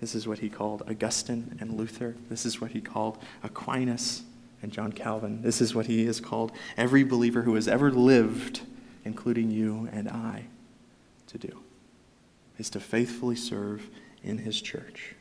This 0.00 0.14
is 0.14 0.28
what 0.28 0.40
He 0.40 0.50
called 0.50 0.82
Augustine 0.88 1.56
and 1.58 1.72
Luther. 1.72 2.16
This 2.28 2.44
is 2.44 2.60
what 2.60 2.72
He 2.72 2.82
called 2.82 3.18
Aquinas 3.42 4.22
and 4.62 4.72
John 4.72 4.92
Calvin. 4.92 5.42
This 5.42 5.60
is 5.60 5.74
what 5.74 5.86
He 5.86 6.06
has 6.06 6.20
called 6.20 6.52
every 6.76 7.04
believer 7.04 7.42
who 7.42 7.54
has 7.54 7.68
ever 7.68 7.90
lived, 7.90 8.62
including 9.04 9.50
you 9.50 9.88
and 9.92 10.08
I, 10.08 10.44
to 11.28 11.38
do, 11.38 11.60
is 12.58 12.70
to 12.70 12.80
faithfully 12.80 13.36
serve 13.36 13.88
in 14.22 14.38
His 14.38 14.60
church. 14.60 15.14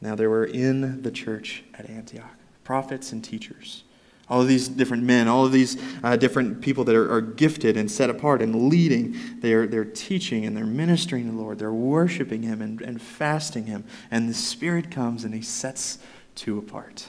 Now, 0.00 0.14
there 0.14 0.28
were 0.28 0.44
in 0.44 1.02
the 1.02 1.10
church 1.10 1.64
at 1.74 1.88
Antioch 1.88 2.36
prophets 2.64 3.12
and 3.12 3.22
teachers. 3.22 3.84
All 4.28 4.40
of 4.40 4.48
these 4.48 4.68
different 4.68 5.02
men, 5.02 5.28
all 5.28 5.44
of 5.44 5.52
these 5.52 5.76
uh, 6.02 6.16
different 6.16 6.62
people 6.62 6.82
that 6.84 6.96
are, 6.96 7.12
are, 7.12 7.20
gifted 7.20 7.76
and 7.76 7.90
set 7.90 8.08
apart 8.08 8.40
and 8.40 8.70
leading, 8.70 9.14
they 9.40 9.52
are, 9.52 9.66
they're 9.66 9.84
teaching 9.84 10.46
and 10.46 10.56
they're 10.56 10.64
ministering 10.64 11.26
to 11.26 11.30
the 11.30 11.36
Lord. 11.36 11.58
They're 11.58 11.72
worshiping 11.72 12.42
Him 12.42 12.62
and, 12.62 12.80
and 12.80 13.00
fasting 13.02 13.66
Him. 13.66 13.84
And 14.10 14.28
the 14.28 14.34
Spirit 14.34 14.90
comes 14.90 15.24
and 15.24 15.34
He 15.34 15.42
sets 15.42 15.98
two 16.34 16.58
apart. 16.58 17.06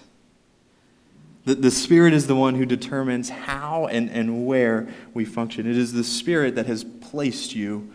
The, 1.46 1.56
the 1.56 1.72
Spirit 1.72 2.14
is 2.14 2.28
the 2.28 2.36
one 2.36 2.56
who 2.56 2.66
determines 2.66 3.30
how 3.30 3.86
and, 3.86 4.10
and 4.10 4.46
where 4.46 4.88
we 5.14 5.26
function. 5.26 5.70
It 5.70 5.78
is 5.78 5.94
the 5.94 6.04
Spirit 6.04 6.56
that 6.56 6.66
has 6.66 6.84
placed 6.84 7.56
you 7.56 7.92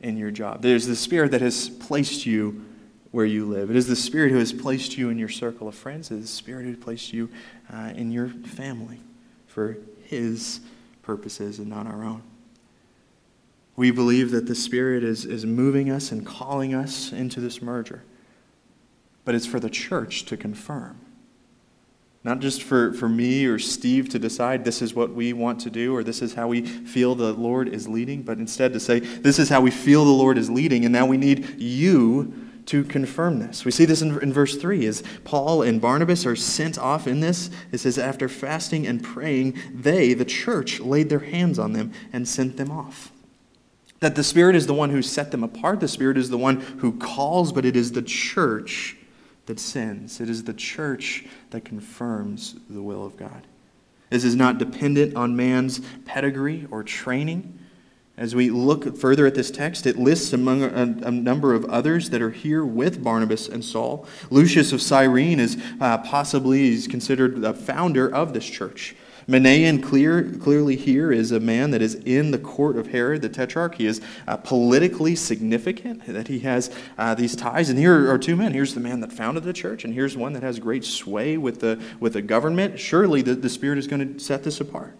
in 0.00 0.16
your 0.16 0.30
job. 0.30 0.62
There's 0.62 0.86
the 0.86 0.96
Spirit 0.96 1.32
that 1.32 1.40
has 1.40 1.68
placed 1.68 2.26
you 2.26 2.64
where 3.10 3.26
you 3.26 3.44
live. 3.44 3.70
It 3.70 3.76
is 3.76 3.88
the 3.88 3.96
Spirit 3.96 4.30
who 4.30 4.38
has 4.38 4.52
placed 4.52 4.96
you 4.96 5.10
in 5.10 5.18
your 5.18 5.28
circle 5.28 5.68
of 5.68 5.74
friends. 5.74 6.10
It 6.10 6.16
is 6.16 6.22
the 6.22 6.28
Spirit 6.28 6.64
who 6.64 6.76
placed 6.76 7.12
you 7.12 7.28
uh, 7.72 7.92
in 7.94 8.12
your 8.12 8.28
family 8.28 9.00
for 9.46 9.76
His 10.04 10.60
purposes 11.02 11.58
and 11.58 11.68
not 11.68 11.86
our 11.86 12.04
own. 12.04 12.22
We 13.74 13.90
believe 13.90 14.30
that 14.30 14.46
the 14.46 14.54
Spirit 14.54 15.02
is, 15.02 15.24
is 15.24 15.44
moving 15.44 15.90
us 15.90 16.12
and 16.12 16.24
calling 16.24 16.72
us 16.74 17.12
into 17.12 17.40
this 17.40 17.60
merger. 17.60 18.02
But 19.24 19.34
it's 19.34 19.46
for 19.46 19.60
the 19.60 19.70
church 19.70 20.24
to 20.26 20.36
confirm. 20.36 20.98
Not 22.24 22.38
just 22.38 22.62
for, 22.62 22.92
for 22.92 23.08
me 23.08 23.46
or 23.46 23.58
Steve 23.58 24.08
to 24.10 24.18
decide 24.18 24.64
this 24.64 24.80
is 24.80 24.94
what 24.94 25.12
we 25.12 25.32
want 25.32 25.60
to 25.60 25.70
do 25.70 25.94
or 25.94 26.04
this 26.04 26.22
is 26.22 26.34
how 26.34 26.46
we 26.48 26.62
feel 26.62 27.16
the 27.16 27.32
Lord 27.32 27.68
is 27.68 27.88
leading, 27.88 28.22
but 28.22 28.38
instead 28.38 28.72
to 28.74 28.80
say 28.80 29.00
this 29.00 29.40
is 29.40 29.48
how 29.48 29.60
we 29.60 29.72
feel 29.72 30.04
the 30.04 30.10
Lord 30.12 30.38
is 30.38 30.48
leading, 30.48 30.84
and 30.84 30.92
now 30.92 31.04
we 31.04 31.16
need 31.16 31.60
you 31.60 32.32
to 32.66 32.84
confirm 32.84 33.40
this. 33.40 33.64
We 33.64 33.72
see 33.72 33.84
this 33.84 34.02
in, 34.02 34.20
in 34.20 34.32
verse 34.32 34.56
3 34.56 34.86
as 34.86 35.02
Paul 35.24 35.62
and 35.62 35.80
Barnabas 35.80 36.24
are 36.24 36.36
sent 36.36 36.78
off 36.78 37.08
in 37.08 37.18
this. 37.18 37.50
It 37.72 37.78
says, 37.78 37.98
After 37.98 38.28
fasting 38.28 38.86
and 38.86 39.02
praying, 39.02 39.58
they, 39.74 40.14
the 40.14 40.24
church, 40.24 40.78
laid 40.78 41.08
their 41.08 41.18
hands 41.18 41.58
on 41.58 41.72
them 41.72 41.92
and 42.12 42.28
sent 42.28 42.56
them 42.56 42.70
off. 42.70 43.10
That 43.98 44.14
the 44.14 44.22
Spirit 44.22 44.54
is 44.54 44.68
the 44.68 44.74
one 44.74 44.90
who 44.90 45.02
set 45.02 45.32
them 45.32 45.42
apart, 45.42 45.80
the 45.80 45.88
Spirit 45.88 46.16
is 46.16 46.30
the 46.30 46.38
one 46.38 46.60
who 46.60 46.92
calls, 46.98 47.52
but 47.52 47.64
it 47.64 47.74
is 47.74 47.92
the 47.92 48.02
church 48.02 48.96
that 49.46 49.58
sins, 49.58 50.20
It 50.20 50.30
is 50.30 50.44
the 50.44 50.54
church 50.54 51.26
that 51.50 51.64
confirms 51.64 52.56
the 52.70 52.82
will 52.82 53.04
of 53.04 53.16
God. 53.16 53.46
This 54.10 54.24
is 54.24 54.36
not 54.36 54.58
dependent 54.58 55.16
on 55.16 55.34
man's 55.36 55.80
pedigree 56.04 56.66
or 56.70 56.82
training. 56.82 57.58
As 58.16 58.34
we 58.34 58.50
look 58.50 58.96
further 58.96 59.26
at 59.26 59.34
this 59.34 59.50
text, 59.50 59.86
it 59.86 59.98
lists 59.98 60.32
among 60.32 60.62
a, 60.62 61.06
a, 61.06 61.10
number 61.10 61.54
of 61.54 61.64
others 61.64 62.10
that 62.10 62.20
are 62.20 62.30
here 62.30 62.64
with 62.64 63.02
Barnabas 63.02 63.48
and 63.48 63.64
Saul. 63.64 64.06
Lucius 64.30 64.72
of 64.72 64.82
Cyrene 64.82 65.40
is 65.40 65.56
uh, 65.80 65.98
possibly 65.98 66.68
is 66.74 66.86
considered 66.86 67.40
the 67.40 67.54
founder 67.54 68.14
of 68.14 68.34
this 68.34 68.44
church. 68.44 68.94
Manaen 69.28 69.82
clear, 69.82 70.32
clearly 70.40 70.76
here 70.76 71.12
is 71.12 71.32
a 71.32 71.40
man 71.40 71.70
that 71.70 71.80
is 71.80 71.94
in 71.94 72.30
the 72.32 72.38
court 72.38 72.76
of 72.76 72.88
Herod 72.88 73.22
the 73.22 73.28
Tetrarch. 73.28 73.76
He 73.76 73.86
is 73.86 74.00
uh, 74.26 74.36
politically 74.36 75.14
significant, 75.14 76.06
that 76.06 76.28
he 76.28 76.40
has 76.40 76.74
uh, 76.98 77.14
these 77.14 77.36
ties. 77.36 77.68
And 77.68 77.78
here 77.78 78.10
are 78.10 78.18
two 78.18 78.36
men. 78.36 78.52
Here's 78.52 78.74
the 78.74 78.80
man 78.80 79.00
that 79.00 79.12
founded 79.12 79.44
the 79.44 79.52
church, 79.52 79.84
and 79.84 79.94
here's 79.94 80.16
one 80.16 80.32
that 80.32 80.42
has 80.42 80.58
great 80.58 80.84
sway 80.84 81.36
with 81.36 81.60
the, 81.60 81.80
with 82.00 82.14
the 82.14 82.22
government. 82.22 82.78
Surely 82.78 83.22
the, 83.22 83.34
the 83.34 83.48
Spirit 83.48 83.78
is 83.78 83.86
going 83.86 84.14
to 84.14 84.18
set 84.18 84.42
this 84.42 84.60
apart. 84.60 84.96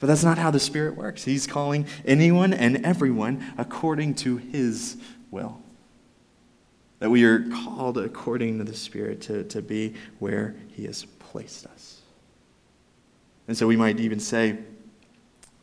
But 0.00 0.06
that's 0.06 0.24
not 0.24 0.38
how 0.38 0.50
the 0.50 0.60
Spirit 0.60 0.96
works. 0.96 1.24
He's 1.24 1.46
calling 1.46 1.86
anyone 2.04 2.54
and 2.54 2.84
everyone 2.84 3.52
according 3.58 4.14
to 4.16 4.38
His 4.38 4.96
will. 5.30 5.60
That 6.98 7.10
we 7.10 7.24
are 7.24 7.48
called 7.50 7.98
according 7.98 8.58
to 8.58 8.64
the 8.64 8.74
Spirit 8.74 9.20
to, 9.22 9.44
to 9.44 9.62
be 9.62 9.94
where 10.18 10.56
He 10.68 10.86
has 10.86 11.04
placed 11.04 11.66
us. 11.66 11.79
And 13.50 13.58
so 13.58 13.66
we 13.66 13.76
might 13.76 13.98
even 13.98 14.20
say, 14.20 14.58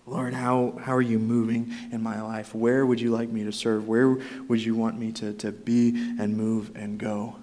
Lord, 0.06 0.34
how, 0.34 0.77
how 0.84 0.94
are 0.94 1.01
you 1.01 1.20
moving 1.20 1.74
in 1.89 2.03
my 2.03 2.22
life? 2.22 2.53
Where 2.53 2.86
would 2.86 3.00
you 3.00 3.12
like 3.12 3.29
me 3.29 3.46
to 3.46 3.53
serve? 3.53 3.88
Where 3.88 4.17
would 4.50 4.62
you 4.62 4.75
want 4.75 5.00
me 5.00 5.13
to, 5.13 5.32
to 5.36 5.53
be 5.53 5.91
and 6.20 6.36
move 6.36 6.74
and 6.75 6.98
go? 6.98 7.38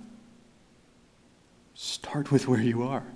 Start 1.72 2.30
with 2.30 2.46
where 2.46 2.60
you 2.60 2.82
are. 2.82 3.06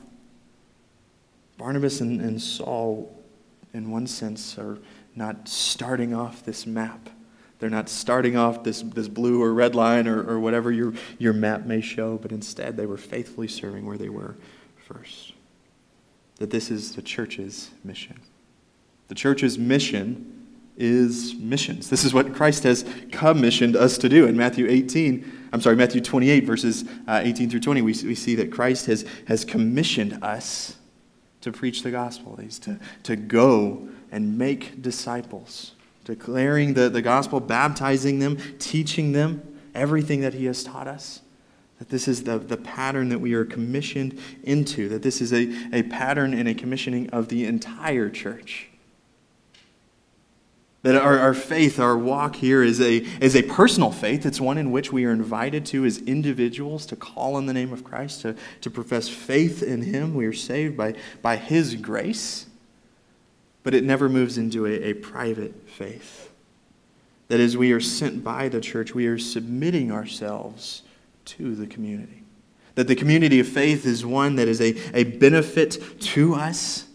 Barnabas 1.58 2.00
and, 2.00 2.18
and 2.22 2.40
Saul 2.40 3.14
in 3.74 3.90
one 3.90 4.06
sense, 4.06 4.56
are 4.56 4.78
not 5.14 5.50
starting 5.50 6.14
off 6.14 6.42
this 6.42 6.66
map. 6.66 7.10
They're 7.58 7.68
not 7.68 7.90
starting 7.90 8.38
off 8.38 8.64
this, 8.64 8.80
this 8.80 9.08
blue 9.08 9.42
or 9.42 9.52
red 9.52 9.74
line 9.74 10.08
or, 10.08 10.26
or 10.26 10.40
whatever 10.40 10.72
your, 10.72 10.94
your 11.18 11.34
map 11.34 11.66
may 11.66 11.82
show, 11.82 12.16
but 12.16 12.32
instead 12.32 12.78
they 12.78 12.86
were 12.86 12.96
faithfully 12.96 13.48
serving 13.48 13.84
where 13.84 13.98
they 13.98 14.08
were 14.08 14.34
first. 14.86 15.34
That 16.38 16.50
this 16.50 16.70
is 16.70 16.94
the 16.94 17.02
church's 17.02 17.70
mission. 17.84 18.20
The 19.08 19.14
church's 19.14 19.58
mission 19.58 20.46
is 20.76 21.34
missions. 21.34 21.90
This 21.90 22.04
is 22.04 22.14
what 22.14 22.34
Christ 22.34 22.62
has 22.62 22.84
commissioned 23.10 23.74
us 23.74 23.98
to 23.98 24.08
do. 24.08 24.26
In 24.26 24.36
Matthew 24.36 24.66
18, 24.68 25.48
I'm 25.52 25.60
sorry, 25.60 25.74
Matthew 25.74 26.00
28, 26.00 26.44
verses 26.44 26.84
uh, 27.08 27.20
18 27.24 27.50
through 27.50 27.60
20, 27.60 27.82
we, 27.82 27.86
we 27.86 28.14
see 28.14 28.36
that 28.36 28.52
Christ 28.52 28.86
has, 28.86 29.04
has 29.26 29.44
commissioned 29.44 30.22
us 30.22 30.76
to 31.40 31.50
preach 31.50 31.82
the 31.82 31.90
gospel. 31.90 32.36
He's 32.36 32.58
to, 32.60 32.78
to 33.04 33.16
go 33.16 33.88
and 34.12 34.38
make 34.38 34.80
disciples, 34.80 35.72
declaring 36.04 36.74
the, 36.74 36.88
the 36.88 37.02
gospel, 37.02 37.40
baptizing 37.40 38.20
them, 38.20 38.38
teaching 38.58 39.12
them 39.12 39.42
everything 39.74 40.20
that 40.20 40.34
he 40.34 40.44
has 40.46 40.62
taught 40.62 40.86
us. 40.86 41.22
That 41.78 41.90
this 41.90 42.08
is 42.08 42.24
the, 42.24 42.38
the 42.38 42.56
pattern 42.56 43.08
that 43.10 43.20
we 43.20 43.34
are 43.34 43.44
commissioned 43.44 44.18
into, 44.42 44.88
that 44.88 45.02
this 45.02 45.20
is 45.20 45.32
a, 45.32 45.54
a 45.72 45.84
pattern 45.84 46.34
and 46.34 46.48
a 46.48 46.54
commissioning 46.54 47.08
of 47.10 47.28
the 47.28 47.44
entire 47.44 48.10
church. 48.10 48.68
That 50.82 50.94
our, 50.94 51.18
our 51.18 51.34
faith, 51.34 51.80
our 51.80 51.96
walk 51.96 52.36
here 52.36 52.62
is 52.62 52.80
a, 52.80 52.98
is 53.20 53.34
a 53.34 53.42
personal 53.42 53.90
faith. 53.90 54.24
It's 54.24 54.40
one 54.40 54.58
in 54.58 54.70
which 54.70 54.92
we 54.92 55.04
are 55.04 55.12
invited 55.12 55.66
to 55.66 55.84
as 55.84 55.98
individuals 55.98 56.86
to 56.86 56.96
call 56.96 57.34
on 57.34 57.46
the 57.46 57.52
name 57.52 57.72
of 57.72 57.82
Christ, 57.82 58.22
to, 58.22 58.36
to 58.60 58.70
profess 58.70 59.08
faith 59.08 59.62
in 59.62 59.82
Him. 59.82 60.14
We 60.14 60.26
are 60.26 60.32
saved 60.32 60.76
by, 60.76 60.94
by 61.20 61.36
His 61.36 61.74
grace. 61.74 62.46
But 63.64 63.74
it 63.74 63.84
never 63.84 64.08
moves 64.08 64.38
into 64.38 64.66
a, 64.66 64.90
a 64.90 64.94
private 64.94 65.68
faith. 65.68 66.30
That 67.26 67.40
as 67.40 67.56
we 67.56 67.72
are 67.72 67.80
sent 67.80 68.24
by 68.24 68.48
the 68.48 68.60
church, 68.60 68.94
we 68.94 69.06
are 69.06 69.18
submitting 69.18 69.92
ourselves 69.92 70.82
to 71.28 71.54
the 71.54 71.66
community. 71.66 72.22
That 72.74 72.88
the 72.88 72.94
community 72.94 73.40
of 73.40 73.48
faith 73.48 73.86
is 73.86 74.04
one 74.06 74.36
that 74.36 74.48
is 74.48 74.60
a, 74.60 74.74
a 74.96 75.04
benefit 75.04 75.78
to 76.00 76.34
us 76.34 76.86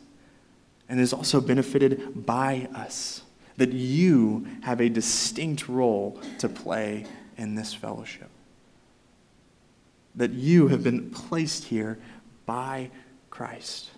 and 0.89 0.99
is 0.99 1.13
also 1.13 1.41
benefited 1.41 2.25
by 2.25 2.67
us 2.73 3.23
that 3.57 3.71
you 3.71 4.47
have 4.61 4.81
a 4.81 4.89
distinct 4.89 5.69
role 5.69 6.19
to 6.39 6.49
play 6.49 7.05
in 7.37 7.55
this 7.55 7.73
fellowship. 7.73 8.29
That 10.15 10.31
you 10.31 10.67
have 10.69 10.83
been 10.83 11.09
placed 11.11 11.65
here 11.65 11.99
by 12.45 12.89
Christ, 13.29 13.91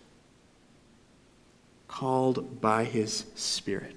called 1.87 2.61
by 2.61 2.83
his 2.83 3.25
Spirit 3.35 3.95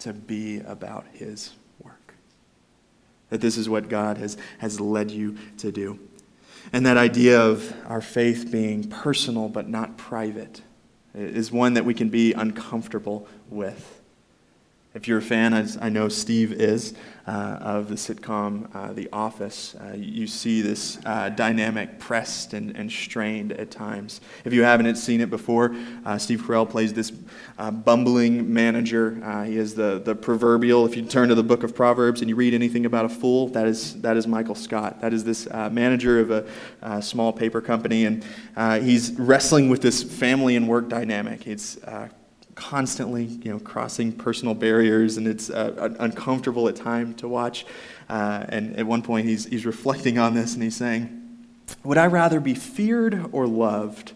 to 0.00 0.12
be 0.12 0.60
about 0.60 1.06
his. 1.12 1.50
That 3.30 3.40
this 3.40 3.56
is 3.56 3.68
what 3.68 3.88
God 3.88 4.18
has, 4.18 4.36
has 4.58 4.80
led 4.80 5.10
you 5.10 5.36
to 5.58 5.72
do. 5.72 5.98
And 6.72 6.84
that 6.86 6.96
idea 6.96 7.40
of 7.40 7.74
our 7.86 8.00
faith 8.00 8.50
being 8.50 8.88
personal 8.88 9.48
but 9.48 9.68
not 9.68 9.96
private 9.96 10.62
is 11.14 11.50
one 11.50 11.74
that 11.74 11.84
we 11.84 11.94
can 11.94 12.08
be 12.08 12.32
uncomfortable 12.32 13.26
with. 13.48 13.99
If 14.92 15.06
you're 15.06 15.18
a 15.18 15.22
fan, 15.22 15.54
as 15.54 15.78
I 15.80 15.88
know 15.88 16.08
Steve 16.08 16.52
is, 16.52 16.94
uh, 17.24 17.58
of 17.60 17.88
the 17.88 17.94
sitcom 17.94 18.74
uh, 18.74 18.92
The 18.92 19.08
Office, 19.12 19.76
uh, 19.76 19.94
you 19.94 20.26
see 20.26 20.62
this 20.62 20.98
uh, 21.06 21.28
dynamic 21.28 22.00
pressed 22.00 22.54
and, 22.54 22.76
and, 22.76 22.90
strained 22.90 23.52
at 23.52 23.70
times. 23.70 24.20
If 24.44 24.52
you 24.52 24.64
haven't 24.64 24.92
seen 24.96 25.20
it 25.20 25.30
before, 25.30 25.76
uh, 26.04 26.18
Steve 26.18 26.40
Carell 26.42 26.68
plays 26.68 26.92
this 26.92 27.12
uh, 27.56 27.70
bumbling 27.70 28.52
manager. 28.52 29.44
he 29.46 29.58
is 29.58 29.76
the, 29.76 30.02
the 30.04 30.16
proverbial, 30.16 30.84
if 30.86 30.96
you 30.96 31.04
turn 31.04 31.28
to 31.28 31.36
the 31.36 31.44
book 31.44 31.62
of 31.62 31.72
Proverbs 31.72 32.20
and 32.20 32.28
you 32.28 32.34
read 32.34 32.52
anything 32.52 32.84
about 32.84 33.04
a 33.04 33.08
fool, 33.08 33.46
that 33.50 33.68
is, 33.68 34.00
that 34.00 34.16
is 34.16 34.26
Michael 34.26 34.56
Scott. 34.56 35.00
That 35.02 35.14
is 35.14 35.22
this 35.22 35.46
manager 35.48 36.18
of 36.18 36.30
a, 36.32 37.00
small 37.00 37.32
paper 37.32 37.60
company, 37.60 38.06
and 38.06 38.24
he's 38.82 39.12
wrestling 39.12 39.68
with 39.68 39.82
this 39.82 40.02
family 40.02 40.56
and 40.56 40.66
work 40.66 40.88
dynamic. 40.88 41.46
It's 41.46 41.78
constantly, 42.60 43.24
you 43.24 43.50
know, 43.50 43.58
crossing 43.58 44.12
personal 44.12 44.54
barriers, 44.54 45.16
and 45.16 45.26
it's 45.26 45.48
uh, 45.48 45.94
uncomfortable 45.98 46.68
at 46.68 46.76
times 46.76 47.16
to 47.16 47.26
watch. 47.26 47.64
Uh, 48.08 48.44
and 48.50 48.76
at 48.76 48.86
one 48.86 49.00
point, 49.00 49.26
he's, 49.26 49.46
he's 49.46 49.64
reflecting 49.64 50.18
on 50.18 50.34
this, 50.34 50.52
and 50.52 50.62
he's 50.62 50.76
saying, 50.76 51.46
Would 51.84 51.96
I 51.96 52.06
rather 52.06 52.38
be 52.38 52.54
feared 52.54 53.28
or 53.32 53.46
loved? 53.46 54.12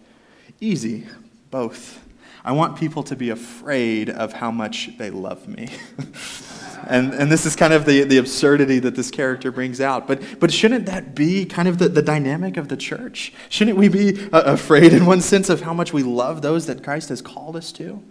Easy, 0.61 1.07
both. 1.51 2.01
I 2.45 2.53
want 2.53 2.77
people 2.77 3.03
to 3.05 3.17
be 3.17 3.31
afraid 3.31 4.11
of 4.11 4.35
how 4.35 4.51
much 4.51 4.91
they 4.99 5.09
love 5.09 5.49
me. 5.49 5.71
and, 6.87 7.15
and 7.15 7.33
this 7.33 7.47
is 7.47 7.57
kind 7.57 7.73
of 7.73 7.87
the, 7.87 8.05
the 8.05 8.19
absurdity 8.19 8.79
that 8.81 8.95
this 8.95 9.11
character 9.11 9.51
brings 9.51 9.81
out. 9.81 10.07
But, 10.07 10.39
but 10.39 10.53
shouldn't 10.53 10.85
that 10.85 11.15
be 11.15 11.47
kind 11.47 11.67
of 11.67 11.79
the, 11.79 11.89
the 11.89 12.03
dynamic 12.03 12.59
of 12.59 12.69
the 12.69 12.77
church? 12.77 13.33
Shouldn't 13.49 13.79
we 13.79 13.89
be 13.89 14.29
uh, 14.31 14.43
afraid, 14.43 14.93
in 14.93 15.07
one 15.07 15.23
sense, 15.23 15.49
of 15.49 15.63
how 15.63 15.73
much 15.73 15.95
we 15.95 16.03
love 16.03 16.43
those 16.43 16.67
that 16.67 16.85
Christ 16.85 17.09
has 17.09 17.23
called 17.23 17.57
us 17.57 17.73
to? 17.73 18.03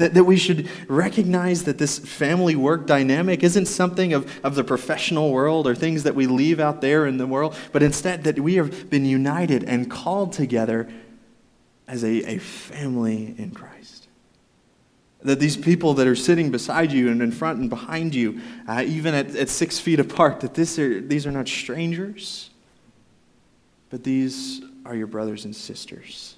That, 0.00 0.14
that 0.14 0.24
we 0.24 0.38
should 0.38 0.66
recognize 0.88 1.64
that 1.64 1.76
this 1.76 1.98
family 1.98 2.56
work 2.56 2.86
dynamic 2.86 3.42
isn't 3.42 3.66
something 3.66 4.14
of, 4.14 4.40
of 4.42 4.54
the 4.54 4.64
professional 4.64 5.30
world 5.30 5.66
or 5.66 5.74
things 5.74 6.04
that 6.04 6.14
we 6.14 6.26
leave 6.26 6.58
out 6.58 6.80
there 6.80 7.04
in 7.06 7.18
the 7.18 7.26
world, 7.26 7.54
but 7.70 7.82
instead 7.82 8.24
that 8.24 8.40
we 8.40 8.54
have 8.54 8.88
been 8.88 9.04
united 9.04 9.62
and 9.62 9.90
called 9.90 10.32
together 10.32 10.88
as 11.86 12.02
a, 12.02 12.22
a 12.32 12.38
family 12.38 13.34
in 13.36 13.50
Christ. 13.50 14.08
That 15.20 15.38
these 15.38 15.58
people 15.58 15.92
that 15.92 16.06
are 16.06 16.16
sitting 16.16 16.50
beside 16.50 16.92
you 16.92 17.10
and 17.10 17.20
in 17.20 17.30
front 17.30 17.60
and 17.60 17.68
behind 17.68 18.14
you, 18.14 18.40
uh, 18.66 18.82
even 18.86 19.12
at, 19.12 19.36
at 19.36 19.50
six 19.50 19.78
feet 19.78 20.00
apart, 20.00 20.40
that 20.40 20.54
this 20.54 20.78
are, 20.78 21.02
these 21.02 21.26
are 21.26 21.30
not 21.30 21.46
strangers, 21.46 22.48
but 23.90 24.02
these 24.02 24.62
are 24.86 24.96
your 24.96 25.08
brothers 25.08 25.44
and 25.44 25.54
sisters 25.54 26.36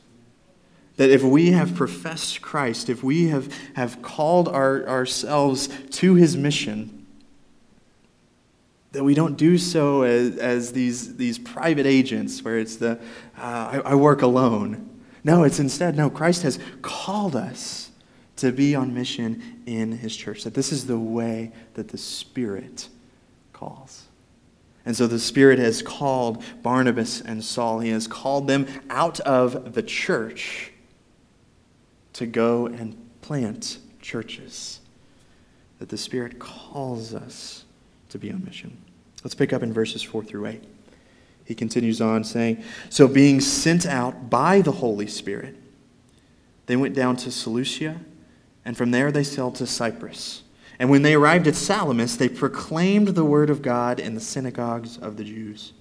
that 1.02 1.10
if 1.10 1.24
we 1.24 1.50
have 1.50 1.74
professed 1.74 2.40
Christ, 2.42 2.88
if 2.88 3.02
we 3.02 3.26
have, 3.26 3.52
have 3.74 4.02
called 4.02 4.46
our, 4.46 4.86
ourselves 4.86 5.68
to 5.90 6.14
his 6.14 6.36
mission, 6.36 7.08
that 8.92 9.02
we 9.02 9.12
don't 9.12 9.36
do 9.36 9.58
so 9.58 10.02
as, 10.02 10.36
as 10.36 10.72
these, 10.72 11.16
these 11.16 11.40
private 11.40 11.86
agents 11.86 12.44
where 12.44 12.56
it's 12.56 12.76
the, 12.76 13.00
uh, 13.36 13.82
I, 13.82 13.82
I 13.84 13.94
work 13.96 14.22
alone. 14.22 14.90
No, 15.24 15.42
it's 15.42 15.58
instead, 15.58 15.96
no, 15.96 16.08
Christ 16.08 16.44
has 16.44 16.60
called 16.82 17.34
us 17.34 17.90
to 18.36 18.52
be 18.52 18.76
on 18.76 18.94
mission 18.94 19.42
in 19.66 19.90
his 19.90 20.16
church. 20.16 20.44
That 20.44 20.54
this 20.54 20.70
is 20.70 20.86
the 20.86 21.00
way 21.00 21.50
that 21.74 21.88
the 21.88 21.98
Spirit 21.98 22.88
calls. 23.52 24.04
And 24.86 24.96
so 24.96 25.08
the 25.08 25.18
Spirit 25.18 25.58
has 25.58 25.82
called 25.82 26.44
Barnabas 26.62 27.20
and 27.20 27.42
Saul. 27.42 27.80
He 27.80 27.90
has 27.90 28.06
called 28.06 28.46
them 28.46 28.68
out 28.88 29.18
of 29.18 29.74
the 29.74 29.82
church 29.82 30.68
to 32.14 32.26
go 32.26 32.66
and 32.66 32.96
plant 33.20 33.78
churches. 34.00 34.80
That 35.78 35.88
the 35.88 35.98
Spirit 35.98 36.38
calls 36.38 37.14
us 37.14 37.64
to 38.10 38.18
be 38.18 38.30
on 38.30 38.44
mission. 38.44 38.76
Let's 39.24 39.34
pick 39.34 39.52
up 39.52 39.62
in 39.62 39.72
verses 39.72 40.02
4 40.02 40.24
through 40.24 40.46
8. 40.46 40.64
He 41.44 41.54
continues 41.54 42.00
on 42.00 42.24
saying, 42.24 42.62
So 42.88 43.08
being 43.08 43.40
sent 43.40 43.86
out 43.86 44.30
by 44.30 44.60
the 44.60 44.72
Holy 44.72 45.06
Spirit, 45.06 45.56
they 46.66 46.76
went 46.76 46.94
down 46.94 47.16
to 47.18 47.30
Seleucia, 47.30 48.00
and 48.64 48.76
from 48.76 48.90
there 48.90 49.10
they 49.10 49.24
sailed 49.24 49.56
to 49.56 49.66
Cyprus. 49.66 50.42
And 50.78 50.90
when 50.90 51.02
they 51.02 51.14
arrived 51.14 51.46
at 51.46 51.54
Salamis, 51.54 52.16
they 52.16 52.28
proclaimed 52.28 53.08
the 53.08 53.24
word 53.24 53.50
of 53.50 53.62
God 53.62 54.00
in 54.00 54.14
the 54.14 54.20
synagogues 54.20 54.98
of 54.98 55.16
the 55.16 55.24
Jews. 55.24 55.72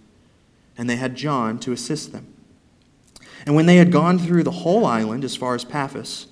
And 0.77 0.89
they 0.89 0.95
had 0.95 1.15
John 1.15 1.59
to 1.59 1.71
assist 1.71 2.11
them. 2.11 2.33
And 3.45 3.55
when 3.55 3.65
they 3.65 3.77
had 3.77 3.91
gone 3.91 4.19
through 4.19 4.43
the 4.43 4.51
whole 4.51 4.85
island 4.85 5.23
as 5.23 5.35
far 5.35 5.55
as 5.55 5.65
Paphos, 5.65 6.27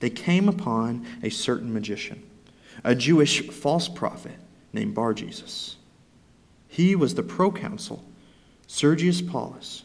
they 0.00 0.10
came 0.10 0.48
upon 0.48 1.06
a 1.22 1.30
certain 1.30 1.72
magician, 1.72 2.22
a 2.84 2.94
Jewish 2.94 3.48
false 3.48 3.88
prophet 3.88 4.38
named 4.72 4.94
Bar 4.94 5.14
Jesus. 5.14 5.76
He 6.68 6.94
was 6.94 7.14
the 7.14 7.22
proconsul, 7.22 8.04
Sergius 8.66 9.22
Paulus, 9.22 9.84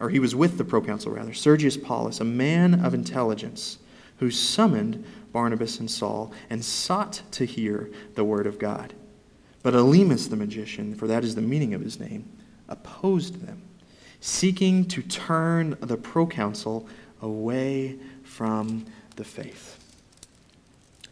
or 0.00 0.10
he 0.10 0.18
was 0.18 0.34
with 0.34 0.58
the 0.58 0.64
proconsul 0.64 1.12
rather, 1.12 1.34
Sergius 1.34 1.76
Paulus, 1.76 2.20
a 2.20 2.24
man 2.24 2.84
of 2.84 2.94
intelligence, 2.94 3.78
who 4.18 4.30
summoned 4.30 5.04
Barnabas 5.32 5.78
and 5.78 5.90
Saul 5.90 6.32
and 6.50 6.64
sought 6.64 7.22
to 7.32 7.44
hear 7.44 7.90
the 8.14 8.24
word 8.24 8.46
of 8.46 8.58
God. 8.58 8.94
But 9.62 9.74
Elymas 9.74 10.30
the 10.30 10.36
magician, 10.36 10.94
for 10.94 11.06
that 11.06 11.24
is 11.24 11.34
the 11.34 11.42
meaning 11.42 11.74
of 11.74 11.82
his 11.82 12.00
name, 12.00 12.28
opposed 12.68 13.46
them 13.46 13.62
seeking 14.20 14.84
to 14.86 15.02
turn 15.02 15.76
the 15.80 15.96
proconsul 15.96 16.88
away 17.22 17.96
from 18.24 18.84
the 19.16 19.24
faith. 19.24 19.78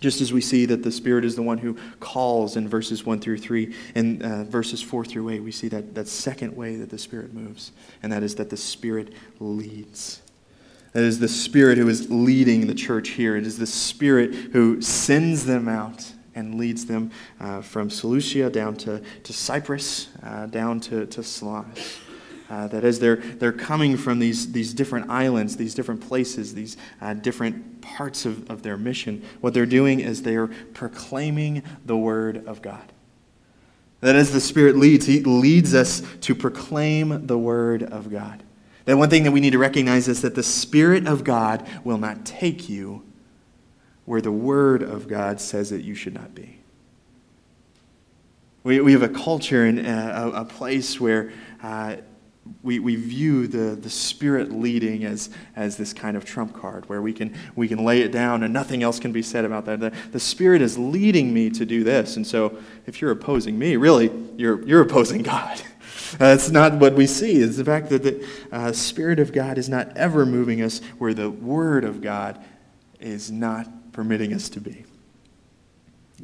Just 0.00 0.20
as 0.20 0.32
we 0.32 0.40
see 0.40 0.66
that 0.66 0.82
the 0.82 0.92
Spirit 0.92 1.24
is 1.24 1.36
the 1.36 1.42
one 1.42 1.58
who 1.58 1.76
calls 2.00 2.56
in 2.56 2.68
verses 2.68 3.06
1 3.06 3.20
through 3.20 3.38
3, 3.38 3.74
and 3.94 4.22
uh, 4.22 4.44
verses 4.44 4.82
4 4.82 5.04
through 5.04 5.30
8, 5.30 5.40
we 5.40 5.50
see 5.50 5.68
that, 5.68 5.94
that 5.94 6.06
second 6.06 6.54
way 6.54 6.76
that 6.76 6.90
the 6.90 6.98
Spirit 6.98 7.32
moves, 7.32 7.72
and 8.02 8.12
that 8.12 8.22
is 8.22 8.34
that 8.34 8.50
the 8.50 8.56
Spirit 8.56 9.12
leads. 9.40 10.20
That 10.92 11.02
is 11.02 11.18
the 11.18 11.28
Spirit 11.28 11.78
who 11.78 11.88
is 11.88 12.10
leading 12.10 12.66
the 12.66 12.74
church 12.74 13.10
here. 13.10 13.36
It 13.36 13.46
is 13.46 13.58
the 13.58 13.66
Spirit 13.66 14.34
who 14.34 14.80
sends 14.80 15.44
them 15.44 15.68
out 15.68 16.12
and 16.34 16.56
leads 16.56 16.86
them 16.86 17.10
uh, 17.40 17.62
from 17.62 17.88
Seleucia 17.88 18.50
down 18.50 18.76
to, 18.76 19.02
to 19.24 19.32
Cyprus, 19.32 20.08
uh, 20.22 20.46
down 20.46 20.80
to, 20.80 21.06
to 21.06 21.22
Salamis. 21.22 21.98
Uh, 22.48 22.68
that 22.68 22.84
as 22.84 23.00
they're, 23.00 23.16
they're 23.16 23.52
coming 23.52 23.96
from 23.96 24.20
these, 24.20 24.52
these 24.52 24.72
different 24.72 25.10
islands, 25.10 25.56
these 25.56 25.74
different 25.74 26.00
places, 26.00 26.54
these 26.54 26.76
uh, 27.00 27.12
different 27.12 27.80
parts 27.80 28.24
of, 28.24 28.48
of 28.48 28.62
their 28.62 28.76
mission, 28.76 29.24
what 29.40 29.52
they're 29.52 29.66
doing 29.66 29.98
is 29.98 30.22
they 30.22 30.36
are 30.36 30.46
proclaiming 30.72 31.62
the 31.84 31.96
Word 31.96 32.46
of 32.46 32.62
God. 32.62 32.92
That 34.00 34.14
as 34.14 34.32
the 34.32 34.40
Spirit 34.40 34.76
leads, 34.76 35.06
He 35.06 35.20
leads 35.20 35.74
us 35.74 36.02
to 36.20 36.34
proclaim 36.34 37.26
the 37.26 37.38
Word 37.38 37.82
of 37.82 38.10
God. 38.10 38.44
That 38.84 38.96
one 38.96 39.10
thing 39.10 39.24
that 39.24 39.32
we 39.32 39.40
need 39.40 39.50
to 39.50 39.58
recognize 39.58 40.06
is 40.06 40.22
that 40.22 40.36
the 40.36 40.44
Spirit 40.44 41.08
of 41.08 41.24
God 41.24 41.66
will 41.82 41.98
not 41.98 42.24
take 42.24 42.68
you 42.68 43.02
where 44.04 44.20
the 44.20 44.30
Word 44.30 44.82
of 44.82 45.08
God 45.08 45.40
says 45.40 45.70
that 45.70 45.82
you 45.82 45.96
should 45.96 46.14
not 46.14 46.34
be. 46.34 46.60
We, 48.62 48.80
we 48.80 48.92
have 48.92 49.02
a 49.02 49.08
culture 49.08 49.64
and 49.64 49.84
uh, 49.84 50.30
a, 50.34 50.42
a 50.42 50.44
place 50.44 51.00
where 51.00 51.32
uh, 51.62 51.96
we, 52.62 52.78
we 52.78 52.96
view 52.96 53.46
the, 53.46 53.76
the 53.76 53.90
Spirit 53.90 54.52
leading 54.52 55.04
as, 55.04 55.30
as 55.54 55.76
this 55.76 55.92
kind 55.92 56.16
of 56.16 56.24
trump 56.24 56.54
card 56.54 56.88
where 56.88 57.02
we 57.02 57.12
can, 57.12 57.36
we 57.54 57.68
can 57.68 57.84
lay 57.84 58.00
it 58.00 58.10
down 58.12 58.42
and 58.42 58.52
nothing 58.52 58.82
else 58.82 58.98
can 58.98 59.12
be 59.12 59.22
said 59.22 59.44
about 59.44 59.64
that. 59.66 59.80
The, 59.80 59.92
the 60.12 60.20
Spirit 60.20 60.62
is 60.62 60.78
leading 60.78 61.32
me 61.32 61.50
to 61.50 61.66
do 61.66 61.84
this. 61.84 62.16
And 62.16 62.26
so 62.26 62.58
if 62.86 63.00
you're 63.00 63.10
opposing 63.10 63.58
me, 63.58 63.76
really, 63.76 64.10
you're, 64.36 64.66
you're 64.66 64.82
opposing 64.82 65.22
God. 65.22 65.60
That's 66.18 66.50
not 66.50 66.74
what 66.74 66.94
we 66.94 67.06
see. 67.06 67.42
It's 67.42 67.56
the 67.56 67.64
fact 67.64 67.90
that 67.90 68.02
the 68.02 68.26
uh, 68.50 68.72
Spirit 68.72 69.18
of 69.18 69.32
God 69.32 69.58
is 69.58 69.68
not 69.68 69.96
ever 69.96 70.24
moving 70.24 70.62
us 70.62 70.80
where 70.98 71.12
the 71.12 71.30
Word 71.30 71.84
of 71.84 72.00
God 72.00 72.42
is 73.00 73.30
not 73.30 73.92
permitting 73.92 74.32
us 74.32 74.48
to 74.50 74.60
be. 74.60 74.85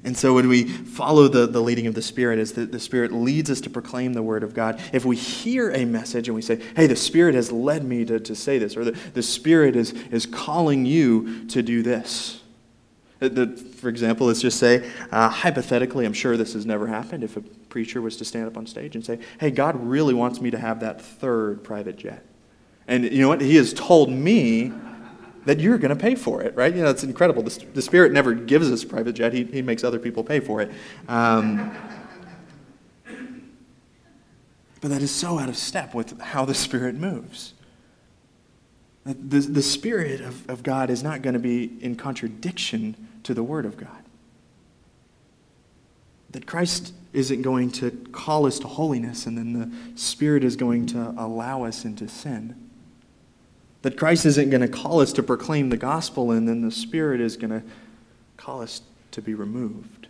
And 0.05 0.17
so 0.17 0.35
when 0.35 0.49
we 0.49 0.65
follow 0.65 1.29
the, 1.29 1.47
the 1.47 1.61
leading 1.61 1.87
of 1.87 1.95
the 1.95 2.03
Spirit, 2.03 2.39
as 2.39 2.53
the, 2.53 2.67
the 2.67 2.81
Spirit 2.81 3.13
leads 3.13 3.51
us 3.51 3.61
to 3.61 3.71
proclaim 3.71 4.15
the 4.15 4.23
Word 4.23 4.43
of 4.43 4.55
God, 4.55 4.81
if 4.93 5.05
we 5.05 5.17
hear 5.17 5.71
a 5.71 5.85
message 5.85 6.29
and 6.29 6.35
we 6.35 6.43
say, 6.43 6.61
hey, 6.75 6.87
the 6.87 6.97
Spirit 6.97 7.35
has 7.35 7.53
led 7.53 7.85
me 7.85 8.05
to, 8.07 8.19
to 8.19 8.35
say 8.35 8.59
this, 8.59 8.77
or 8.77 8.85
the, 8.85 8.93
the 9.15 9.23
Spirit 9.23 9.77
is, 9.77 9.93
is 10.11 10.27
calling 10.27 10.87
you 10.87 11.47
to 11.49 11.63
do 11.63 11.83
this. 11.83 12.41
The, 13.21 13.47
for 13.47 13.89
example, 13.89 14.27
let's 14.27 14.41
just 14.41 14.59
say, 14.59 14.91
uh, 15.13 15.29
hypothetically, 15.29 16.05
I'm 16.05 16.13
sure 16.13 16.37
this 16.37 16.55
has 16.55 16.67
never 16.67 16.89
happened, 16.89 17.23
if 17.23 17.37
a 17.37 17.41
preacher 17.41 18.01
was 18.01 18.17
to 18.17 18.25
stand 18.25 18.47
up 18.47 18.57
on 18.57 18.67
stage 18.67 18.97
and 18.97 19.05
say, 19.05 19.21
hey, 19.39 19.53
God 19.53 19.77
really 19.77 20.15
wants 20.15 20.41
me 20.41 20.51
to 20.51 20.59
have 20.59 20.81
that 20.81 21.01
third 21.01 21.63
private 21.63 21.97
jet. 21.97 22.27
And 22.89 23.05
you 23.05 23.21
know 23.21 23.29
what? 23.29 23.41
He 23.41 23.55
has 23.57 23.73
told 23.73 24.11
me 24.11 24.73
that 25.45 25.61
you're 25.61 25.79
going 25.79 25.97
to 25.97 26.01
pay 26.01 26.15
for 26.15 26.43
it, 26.43 26.55
right? 26.55 26.75
You 26.75 26.83
know, 26.83 26.91
it's 26.91 27.05
incredible. 27.05 27.43
The, 27.43 27.67
the 27.75 27.83
Spirit 27.83 28.13
never 28.13 28.35
gives 28.35 28.71
us 28.71 28.85
private 28.85 29.15
jet, 29.15 29.33
He, 29.33 29.45
he 29.45 29.63
makes 29.63 29.85
other 29.85 29.99
people 29.99 30.23
pay 30.25 30.41
for 30.41 30.61
it. 30.61 30.71
Um, 31.09 31.75
but 34.81 34.91
that 34.91 35.03
is 35.03 35.11
so 35.11 35.39
out 35.39 35.49
of 35.49 35.57
step 35.57 35.95
with 35.95 36.21
how 36.21 36.45
the 36.45 36.55
Spirit 36.55 36.95
moves. 36.95 37.55
The, 39.05 39.41
the 39.41 39.63
Spirit 39.63 40.21
of, 40.21 40.49
of 40.49 40.63
God 40.63 40.91
is 40.91 41.03
not 41.03 41.23
going 41.23 41.35
to 41.35 41.41
be 41.41 41.77
in 41.81 41.97
contradiction 41.97 43.09
to 43.25 43.35
the 43.35 43.43
Word 43.43 43.67
of 43.67 43.77
God. 43.77 44.03
that 46.33 46.47
Christ 46.47 46.95
isn't 47.13 47.43
going 47.43 47.71
to 47.73 47.91
call 48.11 48.47
us 48.47 48.59
to 48.61 48.67
holiness 48.67 49.27
and 49.27 49.37
then 49.37 49.53
the 49.53 49.71
Spirit 50.01 50.45
is 50.45 50.57
going 50.57 50.87
to 50.87 51.15
allow 51.19 51.65
us 51.65 51.85
into 51.85 52.09
sin. 52.09 52.71
That 53.83 53.97
Christ 53.97 54.25
isn't 54.27 54.51
going 54.51 54.61
to 54.61 54.69
call 54.69 55.01
us 55.01 55.13
to 55.15 55.23
proclaim 55.23 55.69
the 55.69 55.77
gospel 55.77 56.31
and 56.31 56.49
then 56.49 56.63
the 56.63 56.71
Spirit 56.71 57.21
is 57.21 57.37
going 57.37 57.51
to 57.51 57.63
call 58.37 58.63
us 58.63 58.83
to 59.13 59.21
be 59.21 59.35
removed. 59.35 60.09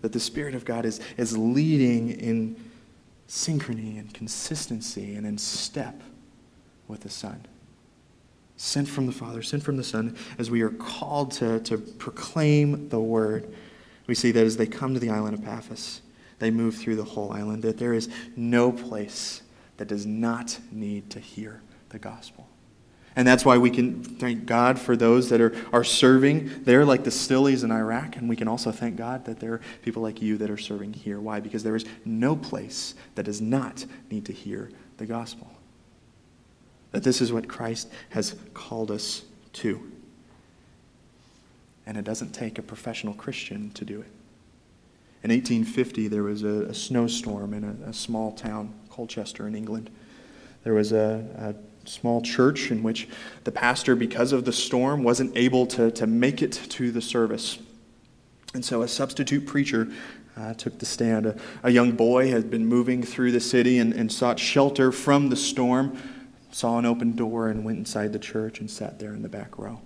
That 0.00 0.12
the 0.12 0.20
Spirit 0.20 0.54
of 0.54 0.64
God 0.64 0.84
is, 0.84 1.00
is 1.16 1.36
leading 1.36 2.10
in 2.10 2.56
synchrony 3.28 3.98
and 3.98 4.12
consistency 4.12 5.14
and 5.14 5.26
in 5.26 5.38
step 5.38 6.02
with 6.86 7.00
the 7.00 7.10
Son. 7.10 7.46
Sent 8.58 8.88
from 8.88 9.06
the 9.06 9.12
Father, 9.12 9.42
sent 9.42 9.62
from 9.62 9.76
the 9.76 9.84
Son, 9.84 10.16
as 10.38 10.50
we 10.50 10.60
are 10.60 10.70
called 10.70 11.32
to, 11.32 11.58
to 11.60 11.78
proclaim 11.78 12.90
the 12.90 13.00
word. 13.00 13.52
We 14.06 14.14
see 14.14 14.30
that 14.32 14.44
as 14.44 14.56
they 14.56 14.66
come 14.66 14.92
to 14.94 15.00
the 15.00 15.10
island 15.10 15.34
of 15.34 15.42
Paphos, 15.42 16.02
they 16.38 16.50
move 16.50 16.76
through 16.76 16.96
the 16.96 17.04
whole 17.04 17.32
island, 17.32 17.62
that 17.62 17.78
there 17.78 17.94
is 17.94 18.08
no 18.36 18.70
place 18.70 19.42
that 19.78 19.88
does 19.88 20.04
not 20.04 20.58
need 20.70 21.08
to 21.10 21.20
hear 21.20 21.62
the 21.88 21.98
gospel. 21.98 22.46
And 23.14 23.28
that's 23.28 23.44
why 23.44 23.58
we 23.58 23.70
can 23.70 24.02
thank 24.02 24.46
God 24.46 24.78
for 24.78 24.96
those 24.96 25.28
that 25.28 25.40
are, 25.40 25.54
are 25.72 25.84
serving 25.84 26.64
there, 26.64 26.84
like 26.84 27.04
the 27.04 27.10
Stillies 27.10 27.62
in 27.62 27.70
Iraq. 27.70 28.16
And 28.16 28.28
we 28.28 28.36
can 28.36 28.48
also 28.48 28.72
thank 28.72 28.96
God 28.96 29.26
that 29.26 29.38
there 29.38 29.54
are 29.54 29.60
people 29.82 30.02
like 30.02 30.22
you 30.22 30.38
that 30.38 30.50
are 30.50 30.56
serving 30.56 30.94
here. 30.94 31.20
Why? 31.20 31.40
Because 31.40 31.62
there 31.62 31.76
is 31.76 31.84
no 32.06 32.34
place 32.34 32.94
that 33.14 33.24
does 33.24 33.40
not 33.40 33.84
need 34.10 34.24
to 34.26 34.32
hear 34.32 34.70
the 34.96 35.04
gospel. 35.04 35.50
That 36.92 37.02
this 37.02 37.20
is 37.20 37.32
what 37.32 37.48
Christ 37.48 37.90
has 38.10 38.34
called 38.54 38.90
us 38.90 39.22
to. 39.54 39.92
And 41.84 41.98
it 41.98 42.04
doesn't 42.04 42.32
take 42.32 42.58
a 42.58 42.62
professional 42.62 43.12
Christian 43.12 43.70
to 43.72 43.84
do 43.84 44.00
it. 44.00 44.08
In 45.22 45.30
1850, 45.30 46.08
there 46.08 46.22
was 46.22 46.42
a, 46.42 46.66
a 46.66 46.74
snowstorm 46.74 47.54
in 47.54 47.64
a, 47.64 47.90
a, 47.90 47.92
small 47.92 48.32
town, 48.32 48.74
Colchester, 48.90 49.46
in 49.46 49.54
England. 49.54 49.88
There 50.64 50.74
was 50.74 50.92
a, 50.92 51.24
a 51.36 51.54
small 51.84 52.22
church 52.22 52.70
in 52.70 52.82
which 52.82 53.08
the 53.44 53.52
pastor, 53.52 53.94
because 53.96 54.32
of 54.32 54.44
the 54.44 54.52
storm, 54.52 55.02
wasn't 55.02 55.36
able 55.36 55.66
to, 55.66 55.90
to 55.92 56.06
make 56.06 56.42
it 56.42 56.52
to 56.52 56.90
the 56.90 57.00
service. 57.00 57.58
And 58.54 58.64
so 58.64 58.82
a 58.82 58.88
substitute 58.88 59.46
preacher 59.46 59.88
uh, 60.36 60.54
took 60.54 60.78
the 60.78 60.86
stand. 60.86 61.26
A, 61.26 61.36
a, 61.62 61.70
young 61.70 61.92
boy 61.92 62.30
had 62.30 62.50
been 62.50 62.66
moving 62.66 63.02
through 63.02 63.32
the 63.32 63.40
city 63.40 63.78
and, 63.78 63.92
and 63.92 64.10
sought 64.10 64.38
shelter 64.38 64.92
from 64.92 65.28
the 65.28 65.36
storm, 65.36 65.98
saw 66.50 66.78
an 66.78 66.86
open 66.86 67.14
door, 67.16 67.48
and 67.48 67.64
went 67.64 67.78
inside 67.78 68.12
the 68.12 68.18
church 68.18 68.60
and 68.60 68.70
sat 68.70 68.98
there 68.98 69.14
in 69.14 69.22
the 69.22 69.28
back 69.28 69.58
row. 69.58 69.80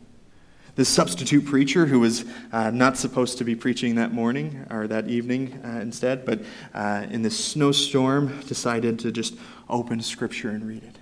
The 0.77 0.85
substitute 0.85 1.47
preacher, 1.47 1.87
who 1.87 2.01
was 2.01 2.25
uh, 2.53 2.71
not 2.71 2.99
supposed 2.99 3.39
to 3.39 3.45
be 3.45 3.57
preaching 3.57 3.95
that 3.95 4.13
morning 4.13 4.67
or 4.71 4.87
that 4.87 5.09
evening 5.09 5.59
uh, 5.65 5.81
instead, 5.81 6.27
but 6.27 6.43
uh, 6.75 7.07
in 7.11 7.23
this 7.23 7.43
snowstorm, 7.43 8.41
decided 8.43 8.99
to 9.01 9.11
just 9.11 9.37
open 9.69 10.03
Scripture 10.03 10.51
and 10.51 10.67
read 10.67 10.85
it 10.85 10.97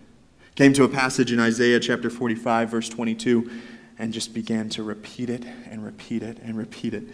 came 0.55 0.73
to 0.73 0.85
a 0.85 0.89
passage 0.89 1.33
in 1.33 1.41
Isaiah 1.41 1.81
chapter 1.81 2.09
45, 2.09 2.71
verse 2.71 2.89
22, 2.89 3.51
and 3.99 4.13
just 4.13 4.33
began 4.33 4.69
to 4.71 4.85
repeat 4.85 5.29
it 5.29 5.45
and 5.69 5.85
repeat 5.85 6.23
it 6.23 6.39
and 6.43 6.57
repeat 6.57 6.95
it. 6.95 7.05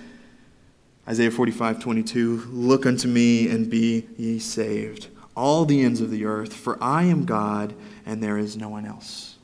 Isaiah 1.09 1.31
45, 1.31 1.81
22, 1.81 2.49
Look 2.51 2.85
unto 2.85 3.09
me 3.09 3.49
and 3.49 3.71
be 3.71 4.07
ye 4.19 4.39
saved, 4.39 5.09
all 5.35 5.65
the 5.65 5.81
ends 5.81 6.03
of 6.03 6.11
the 6.11 6.27
earth, 6.27 6.53
for 6.53 6.83
I 6.83 7.05
am 7.05 7.25
God 7.25 7.75
and 8.05 8.23
there 8.23 8.37
is 8.37 8.57
no 8.59 8.69
one 8.69 8.85
else. 8.85 9.39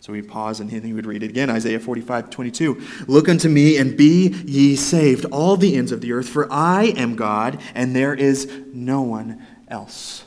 So 0.00 0.12
we 0.12 0.20
pause 0.20 0.60
and 0.60 0.70
he 0.70 0.92
would 0.92 1.06
read 1.06 1.22
it 1.22 1.30
again. 1.30 1.48
Isaiah 1.48 1.80
45, 1.80 2.28
22. 2.28 2.82
Look 3.06 3.28
unto 3.28 3.48
me 3.48 3.78
and 3.78 3.96
be 3.96 4.28
ye 4.44 4.76
saved, 4.76 5.24
all 5.26 5.56
the 5.56 5.76
ends 5.76 5.92
of 5.92 6.02
the 6.02 6.12
earth, 6.12 6.28
for 6.28 6.52
I 6.52 6.86
am 6.96 7.16
God 7.16 7.62
and 7.74 7.96
there 7.96 8.14
is 8.14 8.50
no 8.74 9.00
one 9.00 9.46
else 9.68 10.24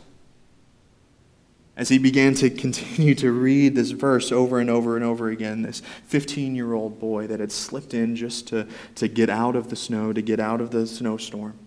as 1.78 1.90
he 1.90 1.98
began 1.98 2.34
to 2.36 2.50
continue 2.50 3.14
to 3.16 3.32
read 3.32 3.76
this 3.76 3.92
verse 3.92 4.32
over 4.32 4.60
and 4.60 4.70
over 4.70 4.96
and 4.96 5.04
over 5.04 5.30
again, 5.30 5.62
this 5.62 5.82
15 6.06 6.56
year 6.56 6.74
old 6.74 7.00
boy 7.00 7.28
that 7.28 7.40
had 7.40 7.52
slipped 7.52 7.94
in 7.94 8.16
just 8.16 8.48
to, 8.48 8.68
to 8.96 9.08
get 9.08 9.30
out 9.30 9.56
of 9.56 9.70
the 9.70 9.76
snow, 9.76 10.14
to 10.14 10.22
get 10.22 10.40
out 10.40 10.62
of 10.62 10.72
the 10.72 10.88
snowstorm, 10.88 11.58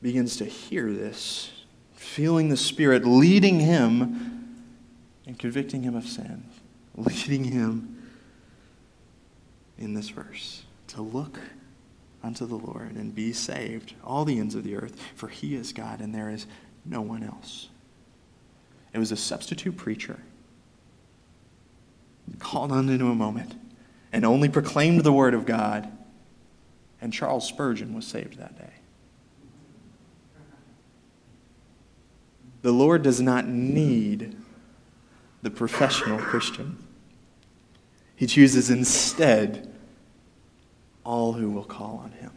begins 0.00 0.36
to 0.36 0.44
hear 0.44 0.92
this, 0.92 1.50
feeling 1.94 2.48
the 2.48 2.56
Spirit 2.56 3.04
leading 3.04 3.60
him 3.60 4.56
and 5.26 5.38
convicting 5.38 5.82
him 5.82 5.94
of 5.94 6.06
sin, 6.06 6.44
leading 6.96 7.44
him 7.44 8.02
in 9.78 9.94
this 9.94 10.08
verse 10.08 10.62
to 10.88 11.02
look 11.02 11.38
unto 12.22 12.46
the 12.46 12.54
Lord 12.54 12.92
and 12.92 13.14
be 13.14 13.32
saved, 13.34 13.94
all 14.02 14.24
the 14.24 14.38
ends 14.38 14.54
of 14.54 14.64
the 14.64 14.76
earth, 14.76 14.98
for 15.14 15.28
he 15.28 15.54
is 15.54 15.74
God 15.74 16.00
and 16.00 16.14
there 16.14 16.30
is 16.30 16.46
no 16.86 17.02
one 17.02 17.22
else. 17.22 17.68
It 18.94 18.98
was 18.98 19.12
a 19.12 19.16
substitute 19.16 19.76
preacher 19.76 20.20
called 22.38 22.72
on 22.72 22.88
into 22.88 23.08
a 23.08 23.14
moment 23.14 23.54
and 24.12 24.24
only 24.24 24.48
proclaimed 24.48 25.02
the 25.02 25.12
word 25.12 25.34
of 25.34 25.44
God. 25.44 25.90
And 27.00 27.12
Charles 27.12 27.46
Spurgeon 27.46 27.92
was 27.92 28.06
saved 28.06 28.38
that 28.38 28.56
day. 28.56 28.72
The 32.62 32.72
Lord 32.72 33.02
does 33.02 33.20
not 33.20 33.46
need 33.46 34.36
the 35.42 35.50
professional 35.50 36.18
Christian. 36.18 36.78
He 38.16 38.26
chooses 38.26 38.70
instead 38.70 39.70
all 41.04 41.34
who 41.34 41.50
will 41.50 41.64
call 41.64 42.00
on 42.02 42.12
him. 42.12 42.30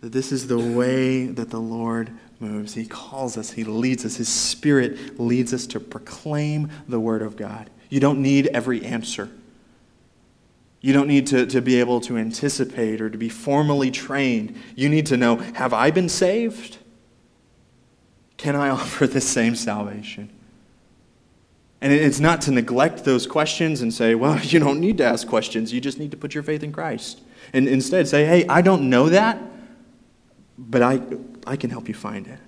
That 0.00 0.12
this 0.12 0.32
is 0.32 0.48
the 0.48 0.58
way 0.58 1.26
that 1.26 1.50
the 1.50 1.60
Lord 1.60 2.10
moves. 2.40 2.74
He 2.74 2.86
calls 2.86 3.36
us, 3.36 3.50
He 3.50 3.64
leads 3.64 4.04
us. 4.04 4.16
His 4.16 4.28
Spirit 4.28 5.18
leads 5.18 5.52
us 5.52 5.66
to 5.68 5.80
proclaim 5.80 6.70
the 6.88 7.00
Word 7.00 7.22
of 7.22 7.36
God. 7.36 7.70
You 7.88 8.00
don't 8.00 8.20
need 8.20 8.48
every 8.48 8.84
answer. 8.84 9.30
You 10.80 10.92
don't 10.92 11.08
need 11.08 11.26
to, 11.28 11.46
to 11.46 11.60
be 11.60 11.80
able 11.80 12.00
to 12.02 12.16
anticipate 12.16 13.00
or 13.00 13.10
to 13.10 13.18
be 13.18 13.28
formally 13.28 13.90
trained. 13.90 14.56
You 14.74 14.88
need 14.88 15.06
to 15.06 15.16
know 15.16 15.36
have 15.36 15.72
I 15.72 15.90
been 15.90 16.08
saved? 16.08 16.78
Can 18.36 18.54
I 18.54 18.68
offer 18.70 19.06
the 19.06 19.20
same 19.20 19.54
salvation? 19.54 20.30
And 21.80 21.92
it's 21.92 22.20
not 22.20 22.40
to 22.42 22.50
neglect 22.50 23.04
those 23.04 23.26
questions 23.26 23.82
and 23.82 23.92
say, 23.92 24.14
well, 24.14 24.38
you 24.42 24.58
don't 24.58 24.80
need 24.80 24.98
to 24.98 25.04
ask 25.04 25.26
questions. 25.26 25.72
You 25.72 25.80
just 25.80 25.98
need 25.98 26.10
to 26.10 26.16
put 26.16 26.34
your 26.34 26.42
faith 26.42 26.62
in 26.62 26.72
Christ. 26.72 27.20
And 27.52 27.68
instead 27.68 28.08
say, 28.08 28.24
hey, 28.24 28.46
I 28.48 28.62
don't 28.62 28.88
know 28.88 29.08
that, 29.08 29.40
but 30.58 30.82
I, 30.82 31.00
I 31.46 31.56
can 31.56 31.70
help 31.70 31.88
you 31.88 31.94
find 31.94 32.26
it. 32.26 32.38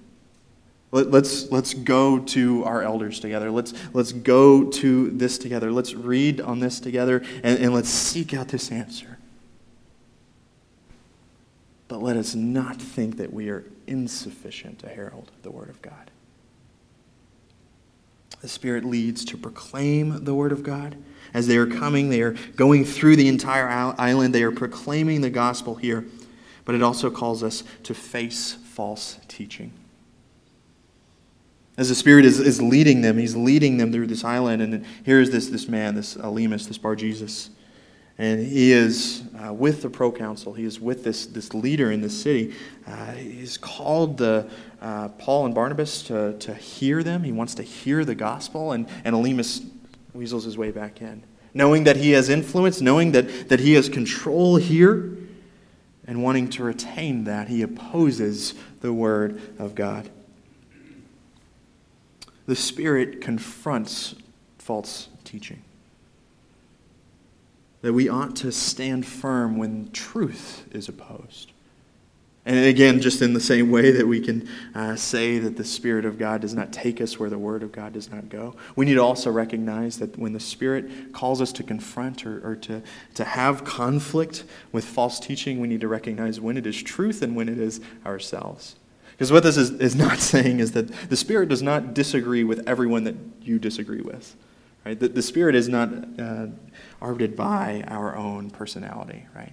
Let, 0.91 1.11
let's, 1.11 1.51
let's 1.51 1.75
go 1.75 2.19
to 2.19 2.65
our 2.65 2.83
elders 2.83 3.21
together. 3.21 3.51
Let's, 3.51 3.75
let's 3.93 4.13
go 4.13 4.65
to 4.65 5.11
this 5.11 5.37
together. 5.37 5.71
Let's 5.71 5.95
read 5.95 6.41
on 6.41 6.61
this 6.61 6.81
together 6.81 7.23
and, 7.43 7.59
and 7.59 7.75
let's 7.75 7.91
seek 7.91 8.33
out 8.33 8.49
this 8.49 8.73
answer. 8.73 9.19
But 11.89 12.03
let 12.03 12.17
us 12.17 12.35
not 12.35 12.81
think 12.81 13.17
that 13.17 13.33
we 13.33 13.49
are 13.49 13.65
insufficient 13.87 14.79
to 14.81 14.89
herald 14.89 15.31
the 15.43 15.51
Word 15.51 15.71
of 15.71 15.81
God. 15.83 16.11
The 18.41 18.49
Spirit 18.49 18.85
leads 18.85 19.25
to 19.27 19.37
proclaim 19.37 20.25
the 20.25 20.35
Word 20.35 20.53
of 20.53 20.63
God. 20.63 20.97
As 21.35 21.47
they 21.47 21.57
are 21.57 21.67
coming, 21.67 22.09
they 22.09 22.23
are 22.23 22.37
going 22.57 22.85
through 22.85 23.17
the 23.17 23.29
entire 23.29 23.69
island. 23.99 24.35
They 24.35 24.43
are 24.43 24.53
proclaiming 24.53 25.23
the 25.23 25.31
gospel 25.31 25.75
here. 25.75 26.07
But 26.69 26.75
it 26.75 26.83
also 26.83 27.11
calls 27.11 27.43
us 27.43 27.65
to 27.85 27.95
face 27.95 28.53
false 28.53 29.19
teaching. 29.27 29.73
As 31.79 31.89
the 31.89 31.95
Spirit 31.95 32.27
is, 32.27 32.39
is 32.39 32.61
leading 32.61 33.01
them, 33.01 33.17
He's 33.17 33.35
leading 33.35 33.79
them 33.79 33.91
through 33.91 34.09
this 34.09 34.23
island. 34.23 34.61
And 34.61 34.85
here's 35.03 35.31
this, 35.31 35.49
this 35.49 35.67
man, 35.67 35.95
this 35.95 36.17
Elymas, 36.17 36.69
this 36.69 36.77
Bar 36.77 36.95
Jesus. 36.95 37.49
And 38.19 38.47
he 38.47 38.73
is 38.73 39.23
uh, 39.43 39.55
with 39.55 39.81
the 39.81 39.89
proconsul. 39.89 40.53
He 40.53 40.65
is 40.65 40.79
with 40.79 41.05
this, 41.05 41.25
this 41.25 41.55
leader 41.55 41.91
in 41.91 42.03
the 42.03 42.11
city. 42.11 42.55
Uh, 42.87 43.13
he's 43.13 43.57
called 43.57 44.19
the, 44.19 44.51
uh, 44.83 45.09
Paul 45.09 45.47
and 45.47 45.55
Barnabas 45.55 46.03
to, 46.03 46.37
to 46.39 46.53
hear 46.53 47.03
them. 47.03 47.23
He 47.25 47.33
wants 47.33 47.55
to 47.55 47.63
hear 47.63 48.05
the 48.05 48.15
gospel. 48.15 48.73
And, 48.73 48.87
and 49.07 49.17
Elymas 49.17 49.67
weasels 50.13 50.45
his 50.45 50.59
way 50.59 50.71
back 50.71 51.01
in. 51.01 51.23
Knowing 51.55 51.85
that 51.85 51.97
he 51.97 52.11
has 52.11 52.29
influence, 52.29 52.83
knowing 52.83 53.13
that, 53.13 53.49
that 53.49 53.61
he 53.61 53.73
has 53.73 53.89
control 53.89 54.57
here, 54.57 55.17
and 56.09 56.23
wanting 56.23 56.49
to 56.49 56.65
retain 56.65 57.25
that, 57.25 57.49
he 57.49 57.61
opposes 57.61 58.55
the 58.81 58.95
Word 58.95 59.41
of 59.59 59.75
God. 59.75 60.09
The 62.47 62.57
Spirit 62.57 63.21
confronts 63.21 64.15
false 64.57 65.11
teaching. 65.23 65.63
That 67.83 67.93
we 67.93 68.09
ought 68.09 68.35
to 68.37 68.51
stand 68.51 69.05
firm 69.05 69.59
when 69.59 69.91
truth 69.93 70.67
is 70.73 70.89
opposed. 70.89 71.53
And 72.49 72.65
again, 72.65 73.03
just 73.03 73.21
in 73.21 73.35
the 73.35 73.41
same 73.41 73.71
way 73.71 73.91
that 73.91 74.09
we 74.09 74.21
can 74.21 74.49
uh, 74.75 74.97
say 74.97 75.39
that 75.39 75.59
the 75.59 75.65
Spirit 75.65 76.07
of 76.07 76.19
God 76.19 76.41
does 76.41 76.55
not 76.55 76.73
take 76.73 76.99
us 76.99 77.19
where 77.19 77.29
the 77.29 77.37
Word 77.37 77.63
of 77.63 77.73
God 77.73 77.93
does 77.93 78.11
not 78.11 78.31
go, 78.31 78.57
we 78.75 78.87
need 78.87 78.95
to 78.95 79.03
also 79.03 79.31
recognize 79.31 79.99
that 79.99 80.17
when 80.17 80.33
the 80.33 80.41
Spirit 80.41 81.13
calls 81.13 81.43
us 81.43 81.53
to 81.53 81.63
confront 81.63 82.25
or, 82.25 82.41
or 82.53 82.57
to, 82.57 82.83
to 83.17 83.25
have 83.25 83.65
conflict 83.65 84.45
with 84.73 84.87
false 84.87 85.21
teaching, 85.21 85.61
we 85.61 85.69
need 85.69 85.83
to 85.83 85.89
recognize 85.89 86.41
when 86.41 86.57
it 86.57 86.67
is 86.67 86.83
truth 86.83 87.21
and 87.21 87.37
when 87.37 87.51
it 87.51 87.59
is 87.59 87.83
ourselves. 88.07 88.77
Because 89.11 89.31
what 89.31 89.43
this 89.43 89.59
is, 89.59 89.73
is 89.73 89.95
not 89.95 90.19
saying 90.19 90.61
is 90.61 90.73
that 90.73 90.89
the 91.11 91.19
Spirit 91.19 91.51
does 91.51 91.63
not 91.63 91.93
disagree 91.93 92.45
with 92.45 92.67
everyone 92.67 93.05
that 93.05 93.17
you 93.43 93.59
disagree 93.59 94.01
with. 94.01 94.35
Right? 94.87 94.99
The, 94.99 95.09
the 95.09 95.21
Spirit 95.21 95.55
is 95.55 95.69
not 95.69 95.91
uh, 96.19 96.47
by 97.37 97.85
our 97.89 98.17
own 98.17 98.49
personality, 98.49 99.27
right? 99.37 99.53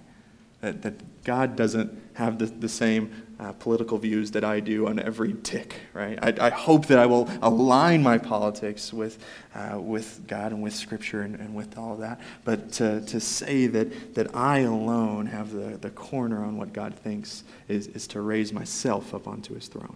That, 0.66 0.82
that 0.82 1.22
God 1.22 1.54
doesn't 1.54 1.96
have 2.14 2.40
the, 2.40 2.46
the 2.46 2.68
same 2.68 3.12
uh, 3.38 3.52
political 3.52 3.98
views 3.98 4.32
that 4.32 4.42
I 4.42 4.58
do 4.58 4.88
on 4.88 4.98
every 4.98 5.36
tick, 5.44 5.76
right? 5.92 6.18
I, 6.20 6.46
I 6.46 6.50
hope 6.50 6.86
that 6.86 6.98
I 6.98 7.06
will 7.06 7.30
align 7.40 8.02
my 8.02 8.18
politics 8.18 8.92
with, 8.92 9.24
uh, 9.54 9.78
with 9.80 10.26
God 10.26 10.50
and 10.50 10.64
with 10.64 10.74
Scripture 10.74 11.22
and, 11.22 11.36
and 11.36 11.54
with 11.54 11.78
all 11.78 11.92
of 11.92 12.00
that. 12.00 12.20
But 12.44 12.72
to, 12.72 13.00
to 13.02 13.20
say 13.20 13.68
that, 13.68 14.16
that 14.16 14.34
I 14.34 14.60
alone 14.60 15.26
have 15.26 15.52
the, 15.52 15.76
the 15.76 15.90
corner 15.90 16.44
on 16.44 16.56
what 16.56 16.72
God 16.72 16.96
thinks 16.96 17.44
is, 17.68 17.86
is 17.86 18.08
to 18.08 18.20
raise 18.20 18.52
myself 18.52 19.14
up 19.14 19.28
onto 19.28 19.54
his 19.54 19.68
throne. 19.68 19.94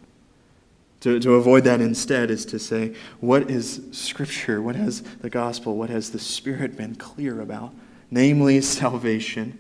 To, 1.01 1.19
to 1.19 1.35
avoid 1.35 1.65
that 1.65 1.81
instead 1.81 2.31
is 2.31 2.45
to 2.47 2.61
say, 2.61 2.95
what 3.19 3.51
is 3.51 3.81
Scripture? 3.91 4.63
What 4.63 4.77
has 4.77 5.01
the 5.01 5.31
gospel? 5.31 5.77
What 5.77 5.91
has 5.91 6.11
the 6.11 6.21
Spirit 6.21 6.77
been 6.77 6.95
clear 6.95 7.41
about? 7.41 7.75
Namely, 8.09 8.61
salvation 8.61 9.59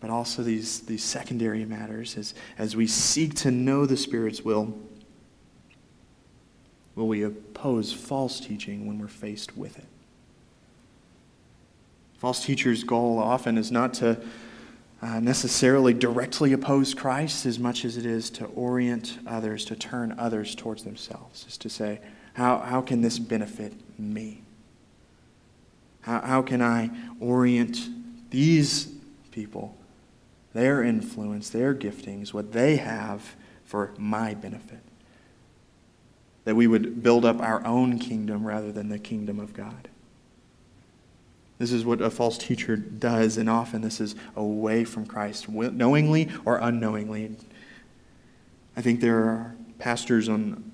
but 0.00 0.10
also 0.10 0.42
these, 0.42 0.80
these 0.80 1.04
secondary 1.04 1.64
matters 1.64 2.16
as, 2.16 2.34
as 2.58 2.74
we 2.74 2.86
seek 2.86 3.34
to 3.34 3.50
know 3.50 3.86
the 3.86 3.96
Spirit's 3.96 4.42
will. 4.42 4.74
Will 6.94 7.06
we 7.06 7.22
oppose 7.22 7.92
false 7.92 8.40
teaching 8.40 8.86
when 8.86 8.98
we're 8.98 9.08
faced 9.08 9.56
with 9.56 9.78
it? 9.78 9.86
False 12.18 12.44
teachers' 12.44 12.84
goal 12.84 13.18
often 13.18 13.56
is 13.56 13.70
not 13.70 13.94
to 13.94 14.20
uh, 15.02 15.20
necessarily 15.20 15.94
directly 15.94 16.52
oppose 16.52 16.92
Christ 16.92 17.46
as 17.46 17.58
much 17.58 17.84
as 17.84 17.96
it 17.96 18.04
is 18.04 18.28
to 18.30 18.44
orient 18.46 19.18
others, 19.26 19.64
to 19.66 19.76
turn 19.76 20.14
others 20.18 20.54
towards 20.54 20.84
themselves, 20.84 21.46
is 21.48 21.56
to 21.58 21.70
say, 21.70 22.00
how, 22.34 22.58
how 22.58 22.82
can 22.82 23.00
this 23.00 23.18
benefit 23.18 23.72
me? 23.98 24.42
How, 26.02 26.20
how 26.20 26.42
can 26.42 26.60
I 26.60 26.90
orient 27.18 27.78
these 28.30 28.92
people 29.30 29.74
their 30.52 30.82
influence, 30.82 31.50
their 31.50 31.74
giftings, 31.74 32.32
what 32.32 32.52
they 32.52 32.76
have 32.76 33.36
for 33.64 33.94
my 33.98 34.34
benefit. 34.34 34.80
That 36.44 36.56
we 36.56 36.66
would 36.66 37.02
build 37.02 37.24
up 37.24 37.40
our 37.40 37.64
own 37.64 37.98
kingdom 37.98 38.44
rather 38.46 38.72
than 38.72 38.88
the 38.88 38.98
kingdom 38.98 39.38
of 39.38 39.54
God. 39.54 39.88
This 41.58 41.72
is 41.72 41.84
what 41.84 42.00
a 42.00 42.10
false 42.10 42.38
teacher 42.38 42.74
does, 42.74 43.36
and 43.36 43.48
often 43.48 43.82
this 43.82 44.00
is 44.00 44.14
away 44.34 44.84
from 44.84 45.04
Christ, 45.04 45.48
knowingly 45.48 46.30
or 46.46 46.56
unknowingly. 46.56 47.36
I 48.76 48.80
think 48.80 49.00
there 49.00 49.18
are 49.18 49.54
pastors 49.78 50.28
on 50.28 50.72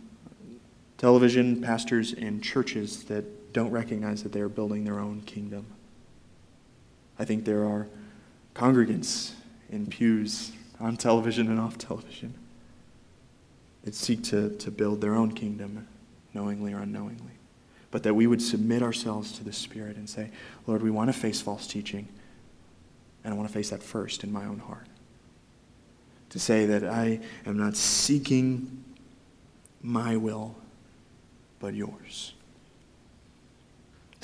television, 0.96 1.60
pastors 1.60 2.12
in 2.12 2.40
churches 2.40 3.04
that 3.04 3.52
don't 3.52 3.70
recognize 3.70 4.22
that 4.22 4.32
they 4.32 4.40
are 4.40 4.48
building 4.48 4.84
their 4.84 5.00
own 5.00 5.22
kingdom. 5.22 5.66
I 7.18 7.24
think 7.24 7.44
there 7.44 7.64
are 7.64 7.88
congregants 8.54 9.32
in 9.70 9.86
pews, 9.86 10.52
on 10.80 10.96
television 10.96 11.48
and 11.48 11.58
off 11.58 11.78
television, 11.78 12.34
that 13.84 13.94
seek 13.94 14.22
to, 14.24 14.50
to 14.56 14.70
build 14.70 15.00
their 15.00 15.14
own 15.14 15.32
kingdom, 15.32 15.86
knowingly 16.34 16.72
or 16.72 16.78
unknowingly. 16.78 17.32
But 17.90 18.02
that 18.02 18.14
we 18.14 18.26
would 18.26 18.42
submit 18.42 18.82
ourselves 18.82 19.32
to 19.32 19.44
the 19.44 19.52
Spirit 19.52 19.96
and 19.96 20.08
say, 20.08 20.30
Lord, 20.66 20.82
we 20.82 20.90
want 20.90 21.08
to 21.08 21.12
face 21.12 21.40
false 21.40 21.66
teaching, 21.66 22.08
and 23.24 23.32
I 23.32 23.36
want 23.36 23.48
to 23.48 23.54
face 23.54 23.70
that 23.70 23.82
first 23.82 24.24
in 24.24 24.32
my 24.32 24.44
own 24.44 24.58
heart. 24.58 24.86
To 26.30 26.38
say 26.38 26.66
that 26.66 26.84
I 26.84 27.20
am 27.46 27.56
not 27.56 27.76
seeking 27.76 28.84
my 29.82 30.16
will, 30.16 30.56
but 31.60 31.74
yours. 31.74 32.34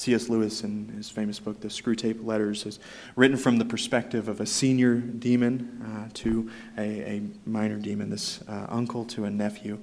C.S. 0.02 0.28
Lewis, 0.28 0.64
in 0.64 0.88
his 0.88 1.08
famous 1.08 1.38
book, 1.38 1.60
The 1.60 1.68
Screwtape 1.68 2.26
Letters, 2.26 2.66
is 2.66 2.80
written 3.14 3.36
from 3.36 3.58
the 3.58 3.64
perspective 3.64 4.26
of 4.26 4.40
a 4.40 4.46
senior 4.46 4.96
demon 4.96 5.80
uh, 5.80 6.10
to 6.14 6.50
a, 6.76 6.82
a, 6.82 7.22
minor 7.46 7.76
demon, 7.76 8.10
this 8.10 8.42
uh, 8.48 8.66
uncle 8.68 9.04
to 9.04 9.26
a 9.26 9.30
nephew. 9.30 9.78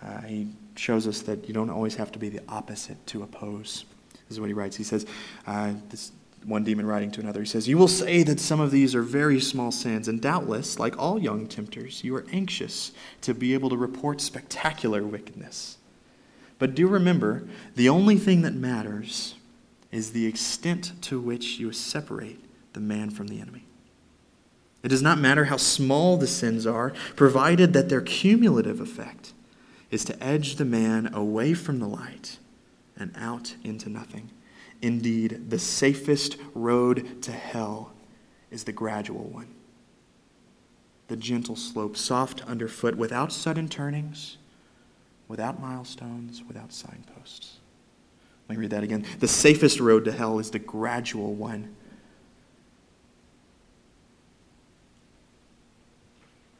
Uh, 0.00 0.20
he 0.20 0.46
shows 0.76 1.08
us 1.08 1.22
that 1.22 1.48
you 1.48 1.54
don't 1.54 1.70
always 1.70 1.96
have 1.96 2.12
to 2.12 2.20
be 2.20 2.28
the 2.28 2.40
opposite 2.48 3.04
to 3.08 3.24
oppose. 3.24 3.84
This 4.12 4.36
is 4.36 4.40
what 4.40 4.46
he 4.46 4.52
writes. 4.52 4.76
He 4.76 4.84
says, 4.84 5.06
uh, 5.48 5.72
this 5.90 6.12
one 6.44 6.62
demon 6.62 6.86
writing 6.86 7.10
to 7.10 7.20
another, 7.20 7.40
he 7.40 7.46
says, 7.46 7.66
You 7.66 7.76
will 7.76 7.88
say 7.88 8.22
that 8.22 8.38
some 8.38 8.60
of 8.60 8.70
these 8.70 8.94
are 8.94 9.02
very 9.02 9.40
small 9.40 9.72
sins, 9.72 10.06
and 10.06 10.20
doubtless, 10.20 10.78
like 10.78 10.96
all 10.96 11.18
young 11.18 11.48
tempters, 11.48 12.04
you 12.04 12.14
are 12.14 12.26
anxious 12.30 12.92
to 13.22 13.34
be 13.34 13.54
able 13.54 13.70
to 13.70 13.76
report 13.76 14.20
spectacular 14.20 15.02
wickedness. 15.02 15.78
But 16.60 16.76
do 16.76 16.86
remember, 16.86 17.48
the 17.74 17.88
only 17.88 18.18
thing 18.18 18.42
that 18.42 18.54
matters 18.54 19.34
is 19.94 20.10
the 20.10 20.26
extent 20.26 21.00
to 21.00 21.20
which 21.20 21.60
you 21.60 21.70
separate 21.70 22.44
the 22.72 22.80
man 22.80 23.10
from 23.10 23.28
the 23.28 23.40
enemy. 23.40 23.64
It 24.82 24.88
does 24.88 25.02
not 25.02 25.20
matter 25.20 25.44
how 25.44 25.56
small 25.56 26.16
the 26.16 26.26
sins 26.26 26.66
are, 26.66 26.92
provided 27.14 27.72
that 27.74 27.88
their 27.88 28.00
cumulative 28.00 28.80
effect 28.80 29.32
is 29.92 30.04
to 30.06 30.20
edge 30.20 30.56
the 30.56 30.64
man 30.64 31.14
away 31.14 31.54
from 31.54 31.78
the 31.78 31.86
light 31.86 32.38
and 32.96 33.14
out 33.16 33.54
into 33.62 33.88
nothing. 33.88 34.32
Indeed, 34.82 35.48
the 35.50 35.60
safest 35.60 36.38
road 36.54 37.22
to 37.22 37.30
hell 37.30 37.92
is 38.50 38.64
the 38.64 38.72
gradual 38.72 39.28
one. 39.28 39.54
The 41.06 41.16
gentle 41.16 41.54
slope, 41.54 41.96
soft 41.96 42.42
underfoot, 42.46 42.96
without 42.96 43.32
sudden 43.32 43.68
turnings, 43.68 44.38
without 45.28 45.60
milestones, 45.60 46.42
without 46.42 46.72
signposts. 46.72 47.58
Let 48.48 48.58
me 48.58 48.60
read 48.60 48.70
that 48.70 48.82
again. 48.84 49.06
The 49.20 49.28
safest 49.28 49.80
road 49.80 50.04
to 50.04 50.12
hell 50.12 50.38
is 50.38 50.50
the 50.50 50.58
gradual 50.58 51.34
one. 51.34 51.74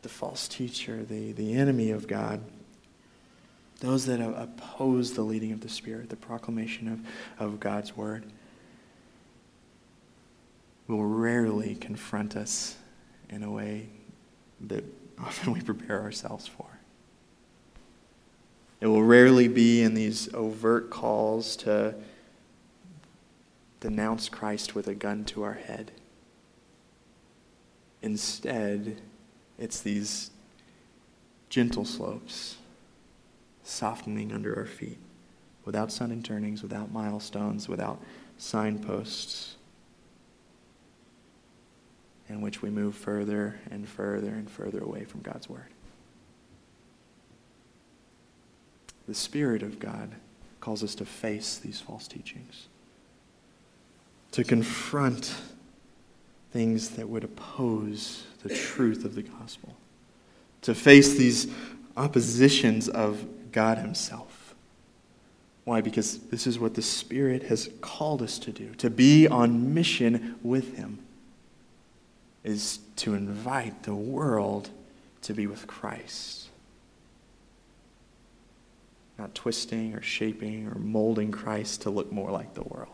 The 0.02 0.08
false 0.08 0.48
teacher, 0.48 1.04
the, 1.04 1.32
the 1.32 1.54
enemy 1.54 1.90
of 1.90 2.06
God, 2.06 2.40
those 3.80 4.06
that 4.06 4.20
oppose 4.20 5.12
the 5.12 5.22
leading 5.22 5.52
of 5.52 5.60
the 5.60 5.68
Spirit, 5.68 6.08
the 6.08 6.16
proclamation 6.16 6.88
of, 7.38 7.46
of 7.46 7.60
God's 7.60 7.96
word, 7.96 8.24
will 10.88 11.04
rarely 11.04 11.74
confront 11.74 12.36
us 12.36 12.76
in 13.28 13.42
a 13.42 13.50
way 13.50 13.88
that 14.60 14.84
often 15.18 15.52
we 15.52 15.60
prepare 15.60 16.00
ourselves 16.00 16.46
for. 16.46 16.66
It 18.84 18.88
will 18.88 19.02
rarely 19.02 19.48
be 19.48 19.80
in 19.80 19.94
these 19.94 20.28
overt 20.34 20.90
calls 20.90 21.56
to 21.56 21.94
denounce 23.80 24.28
Christ 24.28 24.74
with 24.74 24.88
a 24.88 24.94
gun 24.94 25.24
to 25.24 25.42
our 25.42 25.54
head. 25.54 25.90
Instead, 28.02 29.00
it's 29.58 29.80
these 29.80 30.32
gentle 31.48 31.86
slopes, 31.86 32.58
softening 33.62 34.30
under 34.30 34.54
our 34.54 34.66
feet, 34.66 34.98
without 35.64 35.90
sudden 35.90 36.22
turnings, 36.22 36.62
without 36.62 36.92
milestones, 36.92 37.66
without 37.66 38.02
signposts, 38.36 39.56
in 42.28 42.42
which 42.42 42.60
we 42.60 42.68
move 42.68 42.94
further 42.94 43.60
and 43.70 43.88
further 43.88 44.34
and 44.34 44.50
further 44.50 44.80
away 44.80 45.04
from 45.04 45.22
God's 45.22 45.48
Word. 45.48 45.73
The 49.06 49.14
Spirit 49.14 49.62
of 49.62 49.78
God 49.78 50.10
calls 50.60 50.82
us 50.82 50.94
to 50.96 51.04
face 51.04 51.58
these 51.58 51.80
false 51.80 52.08
teachings, 52.08 52.68
to 54.32 54.44
confront 54.44 55.34
things 56.52 56.90
that 56.90 57.08
would 57.08 57.24
oppose 57.24 58.26
the 58.42 58.54
truth 58.54 59.04
of 59.04 59.14
the 59.14 59.22
gospel, 59.22 59.74
to 60.62 60.74
face 60.74 61.14
these 61.14 61.52
oppositions 61.96 62.88
of 62.88 63.26
God 63.52 63.78
Himself. 63.78 64.54
Why? 65.64 65.80
Because 65.80 66.18
this 66.18 66.46
is 66.46 66.58
what 66.58 66.74
the 66.74 66.82
Spirit 66.82 67.44
has 67.44 67.68
called 67.80 68.22
us 68.22 68.38
to 68.40 68.52
do, 68.52 68.74
to 68.76 68.90
be 68.90 69.26
on 69.28 69.74
mission 69.74 70.36
with 70.42 70.76
Him, 70.76 70.98
is 72.42 72.78
to 72.96 73.14
invite 73.14 73.82
the 73.82 73.94
world 73.94 74.70
to 75.22 75.32
be 75.34 75.46
with 75.46 75.66
Christ 75.66 76.43
not 79.18 79.34
twisting 79.34 79.94
or 79.94 80.02
shaping 80.02 80.68
or 80.68 80.78
molding 80.78 81.30
Christ 81.30 81.82
to 81.82 81.90
look 81.90 82.10
more 82.10 82.30
like 82.30 82.54
the 82.54 82.62
world. 82.62 82.88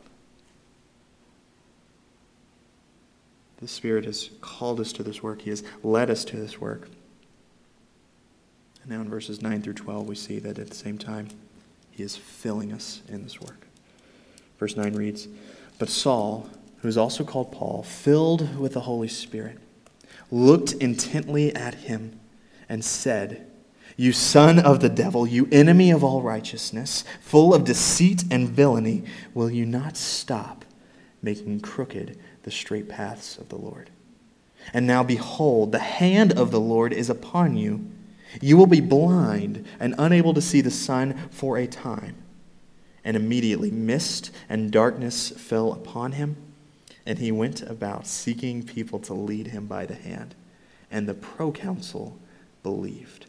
The 3.58 3.68
Spirit 3.68 4.04
has 4.06 4.30
called 4.40 4.80
us 4.80 4.92
to 4.94 5.02
this 5.02 5.22
work, 5.22 5.42
He 5.42 5.50
has 5.50 5.62
led 5.82 6.10
us 6.10 6.24
to 6.26 6.36
this 6.36 6.60
work. 6.60 6.88
And 8.82 8.90
now 8.90 9.00
in 9.02 9.10
verses 9.10 9.42
9 9.42 9.60
through 9.62 9.74
12, 9.74 10.08
we 10.08 10.14
see 10.14 10.38
that 10.38 10.58
at 10.58 10.68
the 10.68 10.74
same 10.74 10.96
time, 10.96 11.28
He 11.90 12.02
is 12.02 12.16
filling 12.16 12.72
us 12.72 13.02
in 13.08 13.22
this 13.22 13.40
work. 13.40 13.66
Verse 14.58 14.76
9 14.76 14.94
reads 14.94 15.28
But 15.78 15.88
Saul, 15.88 16.48
who 16.78 16.88
is 16.88 16.96
also 16.96 17.24
called 17.24 17.52
Paul, 17.52 17.82
filled 17.82 18.58
with 18.58 18.72
the 18.72 18.80
Holy 18.80 19.08
Spirit, 19.08 19.58
looked 20.30 20.72
intently 20.74 21.54
at 21.54 21.74
him 21.74 22.18
and 22.68 22.84
said, 22.84 23.49
You 24.00 24.14
son 24.14 24.58
of 24.58 24.80
the 24.80 24.88
devil, 24.88 25.26
you 25.26 25.46
enemy 25.52 25.90
of 25.90 26.02
all 26.02 26.22
righteousness, 26.22 27.04
full 27.20 27.52
of 27.52 27.64
deceit 27.64 28.24
and 28.30 28.48
villainy, 28.48 29.04
will 29.34 29.50
you 29.50 29.66
not 29.66 29.94
stop 29.94 30.64
making 31.20 31.60
crooked 31.60 32.18
the 32.42 32.50
straight 32.50 32.88
paths 32.88 33.36
of 33.36 33.50
the 33.50 33.58
Lord? 33.58 33.90
And 34.72 34.86
now 34.86 35.02
behold, 35.02 35.70
the 35.70 35.80
hand 35.80 36.32
of 36.32 36.50
the 36.50 36.58
Lord 36.58 36.94
is 36.94 37.10
upon 37.10 37.58
you. 37.58 37.90
You 38.40 38.56
will 38.56 38.66
be 38.66 38.80
blind 38.80 39.66
and 39.78 39.94
unable 39.98 40.32
to 40.32 40.40
see 40.40 40.62
the 40.62 40.70
sun 40.70 41.28
for 41.30 41.58
a 41.58 41.66
time. 41.66 42.16
And 43.04 43.18
immediately 43.18 43.70
mist 43.70 44.30
and 44.48 44.72
darkness 44.72 45.28
fell 45.28 45.74
upon 45.74 46.12
him, 46.12 46.38
and 47.04 47.18
he 47.18 47.30
went 47.30 47.60
about 47.60 48.06
seeking 48.06 48.62
people 48.62 48.98
to 49.00 49.12
lead 49.12 49.48
him 49.48 49.66
by 49.66 49.84
the 49.84 49.94
hand. 49.94 50.34
And 50.90 51.06
the 51.06 51.12
proconsul 51.12 52.18
believed. 52.62 53.26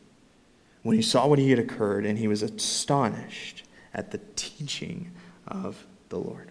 When 0.83 0.95
he 0.95 1.01
saw 1.01 1.27
what 1.27 1.39
he 1.39 1.49
had 1.51 1.59
occurred, 1.59 2.05
and 2.05 2.17
he 2.17 2.27
was 2.27 2.41
astonished 2.41 3.63
at 3.93 4.11
the 4.11 4.19
teaching 4.35 5.11
of 5.47 5.85
the 6.09 6.17
Lord. 6.17 6.49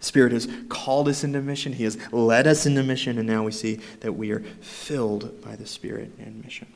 Spirit 0.00 0.32
has 0.32 0.48
called 0.68 1.08
us 1.08 1.22
into 1.22 1.40
mission. 1.42 1.74
He 1.74 1.84
has 1.84 1.98
led 2.12 2.46
us 2.46 2.66
into 2.66 2.82
mission, 2.82 3.18
and 3.18 3.28
now 3.28 3.44
we 3.44 3.52
see 3.52 3.80
that 4.00 4.12
we 4.12 4.30
are 4.32 4.40
filled 4.60 5.42
by 5.42 5.56
the 5.56 5.66
Spirit 5.66 6.12
in 6.18 6.40
mission. 6.42 6.66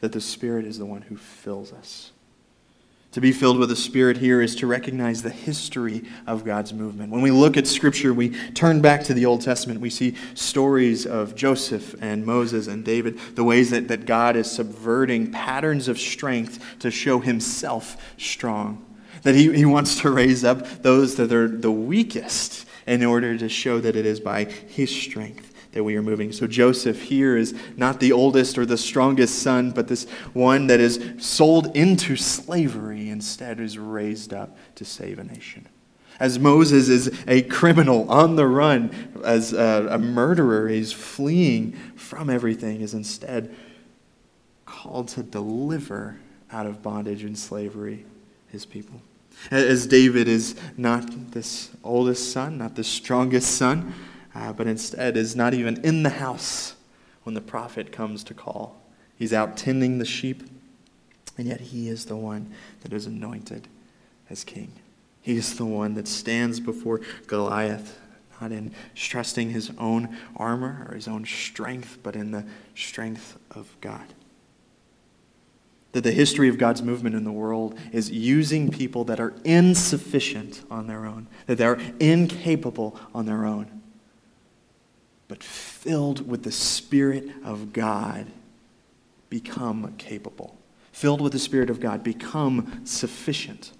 That 0.00 0.12
the 0.12 0.20
Spirit 0.20 0.64
is 0.64 0.78
the 0.78 0.84
one 0.84 1.02
who 1.02 1.16
fills 1.16 1.72
us. 1.72 2.10
To 3.14 3.20
be 3.20 3.30
filled 3.30 3.58
with 3.58 3.68
the 3.68 3.76
Spirit 3.76 4.16
here 4.16 4.42
is 4.42 4.56
to 4.56 4.66
recognize 4.66 5.22
the 5.22 5.30
history 5.30 6.02
of 6.26 6.44
God's 6.44 6.72
movement. 6.74 7.12
When 7.12 7.22
we 7.22 7.30
look 7.30 7.56
at 7.56 7.68
Scripture, 7.68 8.12
we 8.12 8.30
turn 8.54 8.80
back 8.80 9.04
to 9.04 9.14
the 9.14 9.24
Old 9.24 9.40
Testament. 9.40 9.78
We 9.78 9.88
see 9.88 10.16
stories 10.34 11.06
of 11.06 11.36
Joseph 11.36 11.94
and 12.02 12.26
Moses 12.26 12.66
and 12.66 12.84
David, 12.84 13.20
the 13.36 13.44
ways 13.44 13.70
that, 13.70 13.86
that 13.86 14.04
God 14.04 14.34
is 14.34 14.50
subverting 14.50 15.30
patterns 15.30 15.86
of 15.86 15.96
strength 15.96 16.58
to 16.80 16.90
show 16.90 17.20
himself 17.20 17.96
strong. 18.18 18.84
That 19.22 19.36
he, 19.36 19.52
he 19.54 19.64
wants 19.64 20.00
to 20.00 20.10
raise 20.10 20.42
up 20.42 20.82
those 20.82 21.14
that 21.14 21.32
are 21.32 21.46
the 21.46 21.70
weakest 21.70 22.66
in 22.84 23.04
order 23.04 23.38
to 23.38 23.48
show 23.48 23.78
that 23.78 23.94
it 23.94 24.06
is 24.06 24.18
by 24.18 24.46
his 24.46 24.90
strength 24.90 25.53
that 25.74 25.82
we 25.82 25.96
are 25.96 26.02
moving. 26.02 26.30
So 26.32 26.46
Joseph 26.46 27.02
here 27.02 27.36
is 27.36 27.52
not 27.76 27.98
the 27.98 28.12
oldest 28.12 28.56
or 28.56 28.64
the 28.64 28.78
strongest 28.78 29.40
son, 29.40 29.72
but 29.72 29.88
this 29.88 30.08
one 30.32 30.68
that 30.68 30.80
is 30.80 31.04
sold 31.18 31.76
into 31.76 32.16
slavery 32.16 33.10
instead 33.10 33.58
is 33.58 33.76
raised 33.76 34.32
up 34.32 34.56
to 34.76 34.84
save 34.84 35.18
a 35.18 35.24
nation. 35.24 35.66
As 36.20 36.38
Moses 36.38 36.88
is 36.88 37.24
a 37.26 37.42
criminal 37.42 38.08
on 38.08 38.36
the 38.36 38.46
run, 38.46 38.92
as 39.24 39.52
a, 39.52 39.88
a 39.90 39.98
murderer, 39.98 40.68
he's 40.68 40.92
fleeing 40.92 41.72
from 41.96 42.30
everything, 42.30 42.80
is 42.80 42.94
instead 42.94 43.52
called 44.64 45.08
to 45.08 45.24
deliver 45.24 46.20
out 46.52 46.66
of 46.66 46.84
bondage 46.84 47.24
and 47.24 47.36
slavery 47.36 48.04
his 48.46 48.64
people. 48.64 49.02
As 49.50 49.88
David 49.88 50.28
is 50.28 50.54
not 50.76 51.32
this 51.32 51.70
oldest 51.82 52.32
son, 52.32 52.58
not 52.58 52.76
the 52.76 52.84
strongest 52.84 53.56
son, 53.56 53.92
uh, 54.34 54.52
but 54.52 54.66
instead 54.66 55.16
is 55.16 55.36
not 55.36 55.54
even 55.54 55.82
in 55.84 56.02
the 56.02 56.10
house 56.10 56.74
when 57.22 57.34
the 57.34 57.40
prophet 57.40 57.92
comes 57.92 58.24
to 58.24 58.34
call. 58.34 58.80
He's 59.16 59.32
out 59.32 59.56
tending 59.56 59.98
the 59.98 60.04
sheep, 60.04 60.42
and 61.38 61.46
yet 61.46 61.60
he 61.60 61.88
is 61.88 62.06
the 62.06 62.16
one 62.16 62.52
that 62.82 62.92
is 62.92 63.06
anointed 63.06 63.68
as 64.28 64.44
king. 64.44 64.72
He 65.20 65.36
is 65.36 65.56
the 65.56 65.64
one 65.64 65.94
that 65.94 66.08
stands 66.08 66.60
before 66.60 67.00
Goliath, 67.26 67.98
not 68.40 68.52
in 68.52 68.72
trusting 68.94 69.50
his 69.50 69.70
own 69.78 70.16
armor 70.36 70.86
or 70.88 70.96
his 70.96 71.08
own 71.08 71.24
strength, 71.24 71.98
but 72.02 72.16
in 72.16 72.32
the 72.32 72.44
strength 72.74 73.38
of 73.52 73.74
God. 73.80 74.04
That 75.92 76.02
the 76.02 76.12
history 76.12 76.48
of 76.48 76.58
God's 76.58 76.82
movement 76.82 77.14
in 77.14 77.22
the 77.22 77.32
world 77.32 77.78
is 77.92 78.10
using 78.10 78.68
people 78.68 79.04
that 79.04 79.20
are 79.20 79.32
insufficient 79.44 80.62
on 80.68 80.88
their 80.88 81.06
own, 81.06 81.28
that 81.46 81.56
they're 81.56 81.80
incapable 82.00 82.98
on 83.14 83.26
their 83.26 83.46
own 83.46 83.73
but 85.34 85.42
filled 85.42 86.28
with 86.28 86.44
the 86.44 86.52
Spirit 86.52 87.28
of 87.44 87.72
God, 87.72 88.28
become 89.30 89.92
capable. 89.98 90.56
Filled 90.92 91.20
with 91.20 91.32
the 91.32 91.40
Spirit 91.40 91.70
of 91.70 91.80
God, 91.80 92.04
become 92.04 92.82
sufficient. 92.84 93.72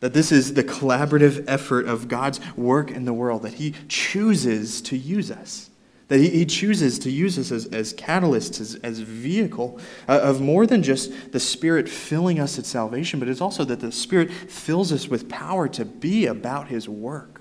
That 0.00 0.12
this 0.12 0.32
is 0.32 0.54
the 0.54 0.64
collaborative 0.64 1.44
effort 1.46 1.86
of 1.86 2.08
God's 2.08 2.40
work 2.56 2.90
in 2.90 3.04
the 3.04 3.12
world, 3.12 3.42
that 3.42 3.54
He 3.54 3.74
chooses 3.86 4.82
to 4.82 4.96
use 4.96 5.30
us. 5.30 5.70
That 6.08 6.18
he, 6.18 6.30
he 6.30 6.44
chooses 6.44 6.98
to 7.00 7.10
use 7.10 7.38
us 7.38 7.52
as, 7.52 7.66
as 7.66 7.94
catalysts, 7.94 8.60
as, 8.60 8.74
as 8.82 8.98
vehicle 8.98 9.78
uh, 10.08 10.18
of 10.18 10.40
more 10.40 10.66
than 10.66 10.82
just 10.82 11.30
the 11.30 11.38
Spirit 11.38 11.88
filling 11.88 12.40
us 12.40 12.58
at 12.58 12.66
salvation, 12.66 13.20
but 13.20 13.28
it's 13.28 13.40
also 13.40 13.62
that 13.66 13.78
the 13.78 13.92
Spirit 13.92 14.32
fills 14.32 14.90
us 14.90 15.06
with 15.06 15.28
power 15.28 15.68
to 15.68 15.84
be 15.84 16.26
about 16.26 16.66
His 16.66 16.88
work. 16.88 17.37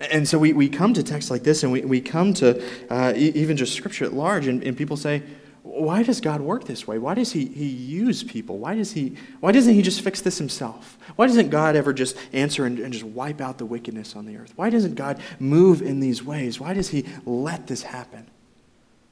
And 0.00 0.28
so 0.28 0.38
we, 0.38 0.52
we 0.52 0.68
come 0.68 0.92
to 0.94 1.02
texts 1.02 1.30
like 1.30 1.44
this 1.44 1.62
and 1.62 1.72
we, 1.72 1.82
we 1.82 2.00
come 2.00 2.34
to 2.34 2.62
uh, 2.90 3.12
even 3.16 3.56
just 3.56 3.74
scripture 3.74 4.04
at 4.04 4.12
large, 4.12 4.46
and, 4.46 4.62
and 4.62 4.76
people 4.76 4.96
say, 4.96 5.22
why 5.64 6.02
does 6.02 6.20
God 6.20 6.42
work 6.42 6.64
this 6.64 6.86
way? 6.86 6.98
Why 6.98 7.14
does 7.14 7.32
he, 7.32 7.46
he 7.46 7.66
use 7.66 8.22
people? 8.22 8.58
Why, 8.58 8.74
does 8.74 8.92
he, 8.92 9.16
why 9.40 9.50
doesn't 9.50 9.72
He 9.72 9.80
just 9.80 10.02
fix 10.02 10.20
this 10.20 10.36
Himself? 10.36 10.98
Why 11.16 11.26
doesn't 11.26 11.48
God 11.48 11.74
ever 11.74 11.94
just 11.94 12.18
answer 12.34 12.66
and, 12.66 12.78
and 12.78 12.92
just 12.92 13.04
wipe 13.04 13.40
out 13.40 13.56
the 13.56 13.64
wickedness 13.64 14.14
on 14.14 14.26
the 14.26 14.36
earth? 14.36 14.52
Why 14.56 14.68
doesn't 14.68 14.94
God 14.94 15.22
move 15.40 15.80
in 15.80 16.00
these 16.00 16.22
ways? 16.22 16.60
Why 16.60 16.74
does 16.74 16.90
He 16.90 17.06
let 17.24 17.66
this 17.66 17.82
happen? 17.82 18.26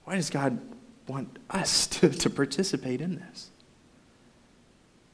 Why 0.04 0.16
does 0.16 0.28
God 0.28 0.60
want 1.08 1.38
us 1.48 1.86
to, 1.98 2.10
to 2.10 2.28
participate 2.28 3.00
in 3.00 3.16
this? 3.16 3.50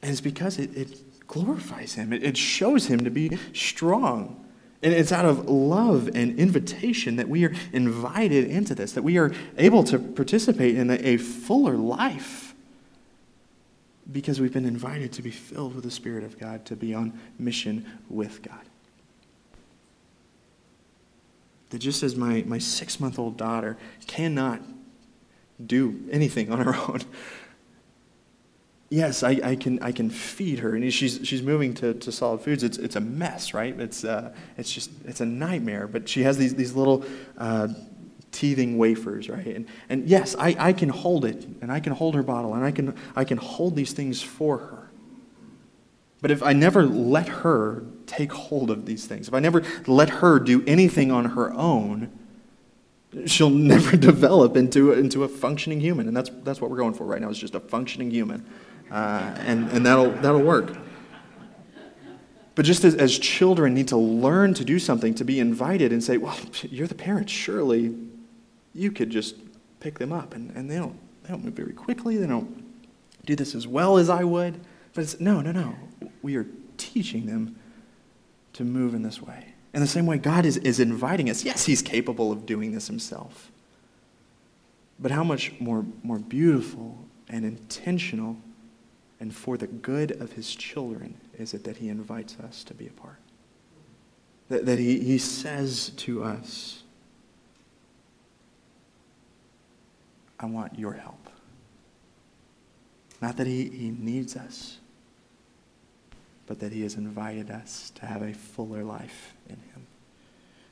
And 0.01 0.11
it's 0.11 0.21
because 0.21 0.59
it, 0.59 0.75
it 0.75 1.25
glorifies 1.25 1.93
Him, 1.93 2.11
it, 2.11 2.21
it 2.21 2.35
shows 2.35 2.87
Him 2.87 3.05
to 3.05 3.09
be 3.09 3.37
strong. 3.53 4.45
And 4.81 4.93
it's 4.93 5.11
out 5.11 5.25
of 5.25 5.49
love 5.49 6.09
and 6.13 6.39
invitation 6.39 7.17
that 7.17 7.27
we 7.27 7.45
are 7.45 7.53
invited 7.73 8.45
into 8.45 8.73
this, 8.73 8.93
that 8.93 9.03
we 9.03 9.17
are 9.17 9.33
able 9.57 9.83
to 9.85 9.99
participate 9.99 10.77
in 10.77 10.89
a, 10.89 11.17
fuller 11.17 11.75
life 11.75 12.55
because 14.09 14.39
we've 14.39 14.53
been 14.53 14.65
invited 14.65 15.11
to 15.13 15.21
be 15.21 15.31
filled 15.31 15.75
with 15.75 15.83
the 15.83 15.91
Spirit 15.91 16.23
of 16.23 16.39
God, 16.39 16.65
to 16.65 16.75
be 16.75 16.93
on 16.93 17.19
mission 17.37 17.85
with 18.09 18.41
God. 18.41 18.61
That 21.69 21.79
just 21.79 22.01
as 22.01 22.15
my, 22.15 22.43
my 22.47 22.57
six 22.57 22.99
month 22.99 23.19
old 23.19 23.37
daughter 23.37 23.77
cannot 24.07 24.61
do 25.63 25.99
anything 26.09 26.51
on 26.51 26.59
her 26.59 26.75
own, 26.87 27.01
yes, 28.89 29.23
I, 29.23 29.39
I, 29.43 29.55
can, 29.55 29.81
I 29.81 29.91
can 29.91 30.09
feed 30.09 30.59
her. 30.59 30.75
And 30.75 30.91
she's, 30.93 31.19
she's 31.23 31.41
moving 31.41 31.73
to, 31.75 31.93
to 31.93 32.11
solid 32.11 32.41
foods. 32.41 32.63
It's, 32.63 32.77
it's 32.77 32.95
a 32.95 33.01
mess, 33.01 33.53
right? 33.53 33.79
It's, 33.79 34.03
uh, 34.03 34.33
it's 34.57 34.71
just, 34.71 34.91
it's 35.05 35.21
a 35.21 35.25
nightmare. 35.25 35.87
But 35.87 36.09
she 36.09 36.23
has 36.23 36.37
these, 36.37 36.55
these 36.55 36.73
little 36.73 37.05
uh, 37.37 37.69
teething 38.31 38.77
wafers, 38.77 39.29
right? 39.29 39.47
And, 39.47 39.67
and 39.89 40.07
yes, 40.07 40.35
I, 40.37 40.55
I 40.59 40.73
can 40.73 40.89
hold 40.89 41.25
it, 41.25 41.45
and 41.61 41.71
I 41.71 41.79
can 41.79 41.93
hold 41.93 42.15
her 42.15 42.23
bottle, 42.23 42.55
and 42.55 42.65
I 42.65 42.71
can, 42.71 42.95
I 43.15 43.23
can 43.23 43.37
hold 43.37 43.75
these 43.75 43.93
things 43.93 44.21
for 44.21 44.57
her. 44.57 44.89
But 46.21 46.31
if 46.31 46.43
I 46.43 46.51
never 46.51 46.85
let 46.85 47.29
her 47.29 47.85
take 48.05 48.33
hold 48.33 48.71
of 48.71 48.85
these 48.85 49.05
things, 49.05 49.27
if 49.27 49.33
I 49.33 49.39
never 49.39 49.63
let 49.87 50.09
her 50.09 50.39
do 50.39 50.63
anything 50.67 51.11
on 51.11 51.25
her 51.25 51.53
own, 51.53 52.11
she'll 53.25 53.49
never 53.51 53.95
develop 53.95 54.57
into, 54.57 54.91
into 54.93 55.23
a 55.23 55.29
functioning 55.29 55.79
human. 55.79 56.07
And 56.07 56.17
that's, 56.17 56.29
that's 56.43 56.59
what 56.59 56.71
we're 56.71 56.77
going 56.77 56.93
for 56.93 57.05
right 57.05 57.21
now, 57.21 57.29
is 57.29 57.37
just 57.37 57.55
a 57.55 57.59
functioning 57.59 58.11
human 58.11 58.45
uh, 58.91 59.35
and, 59.39 59.69
and 59.69 59.85
that'll, 59.85 60.11
that'll 60.11 60.41
work. 60.41 60.75
But 62.55 62.65
just 62.65 62.83
as, 62.83 62.95
as 62.95 63.17
children 63.17 63.73
need 63.73 63.87
to 63.89 63.97
learn 63.97 64.53
to 64.55 64.65
do 64.65 64.79
something, 64.79 65.13
to 65.15 65.23
be 65.23 65.39
invited 65.39 65.93
and 65.93 66.03
say, 66.03 66.17
well, 66.17 66.37
you're 66.63 66.87
the 66.87 66.95
parent, 66.95 67.29
surely 67.29 67.95
you 68.73 68.91
could 68.91 69.09
just 69.09 69.35
pick 69.79 69.97
them 69.97 70.11
up. 70.11 70.35
And, 70.35 70.51
and 70.55 70.69
they, 70.69 70.75
don't, 70.75 70.99
they 71.23 71.29
don't 71.29 71.43
move 71.43 71.53
very 71.53 71.73
quickly, 71.73 72.17
they 72.17 72.27
don't 72.27 72.65
do 73.25 73.35
this 73.35 73.55
as 73.55 73.67
well 73.67 73.97
as 73.97 74.09
I 74.09 74.23
would. 74.23 74.59
But 74.93 75.03
it's 75.03 75.19
no, 75.19 75.39
no, 75.41 75.51
no. 75.51 75.75
We 76.21 76.35
are 76.35 76.47
teaching 76.77 77.27
them 77.27 77.55
to 78.53 78.63
move 78.63 78.93
in 78.93 79.03
this 79.03 79.21
way. 79.21 79.53
In 79.73 79.81
the 79.81 79.87
same 79.87 80.05
way, 80.05 80.17
God 80.17 80.45
is, 80.45 80.57
is 80.57 80.79
inviting 80.79 81.29
us. 81.29 81.45
Yes, 81.45 81.65
He's 81.65 81.81
capable 81.81 82.31
of 82.31 82.45
doing 82.45 82.73
this 82.73 82.87
Himself. 82.87 83.51
But 84.99 85.11
how 85.11 85.23
much 85.23 85.53
more, 85.59 85.85
more 86.03 86.19
beautiful 86.19 86.97
and 87.29 87.45
intentional 87.45 88.35
and 89.19 89.35
for 89.35 89.57
the 89.57 89.67
good 89.67 90.11
of 90.11 90.33
his 90.33 90.55
children 90.55 91.15
is 91.37 91.53
it 91.53 91.63
that 91.65 91.77
he 91.77 91.89
invites 91.89 92.37
us 92.39 92.63
to 92.65 92.73
be 92.73 92.87
a 92.87 92.91
part. 92.91 93.17
That, 94.49 94.65
that 94.65 94.79
he, 94.79 94.99
he 94.99 95.17
says 95.17 95.89
to 95.97 96.23
us, 96.23 96.83
I 100.39 100.45
want 100.45 100.79
your 100.79 100.93
help. 100.93 101.29
Not 103.21 103.37
that 103.37 103.47
he, 103.47 103.69
he 103.69 103.91
needs 103.91 104.37
us, 104.37 104.77
but 106.47 106.59
that 106.59 106.71
he 106.71 106.83
has 106.83 106.95
invited 106.95 107.51
us 107.51 107.91
to 107.95 108.05
have 108.05 108.21
a 108.21 108.33
fuller 108.33 108.83
life 108.83 109.35
in 109.47 109.55
him. 109.55 109.78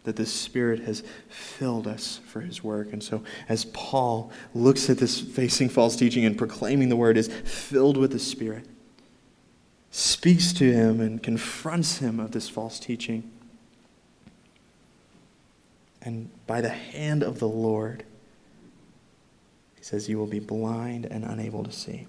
That 0.07 0.15
the 0.15 0.25
Spirit 0.25 0.79
has 0.83 1.03
filled 1.27 1.85
us 1.85 2.21
for 2.25 2.39
his 2.39 2.63
work. 2.63 2.93
And 2.93 3.03
so, 3.03 3.23
as 3.49 3.65
Paul 3.65 4.31
looks 4.55 4.89
at 4.89 4.99
this 4.99 5.19
facing 5.19 5.67
false 5.67 5.97
teaching 5.97 6.23
and 6.23 6.37
proclaiming 6.37 6.87
the 6.87 6.95
word, 6.95 7.17
is 7.17 7.27
filled 7.27 7.97
with 7.97 8.13
the 8.13 8.19
Spirit, 8.19 8.65
speaks 9.91 10.53
to 10.53 10.71
him 10.71 11.01
and 11.01 11.21
confronts 11.21 11.97
him 11.97 12.21
of 12.21 12.31
this 12.31 12.47
false 12.47 12.79
teaching. 12.79 13.29
And 16.01 16.29
by 16.47 16.61
the 16.61 16.69
hand 16.69 17.21
of 17.21 17.39
the 17.39 17.49
Lord, 17.49 18.05
he 19.75 19.83
says, 19.83 20.07
You 20.07 20.17
will 20.17 20.25
be 20.25 20.39
blind 20.39 21.05
and 21.05 21.25
unable 21.25 21.65
to 21.65 21.71
see 21.73 22.07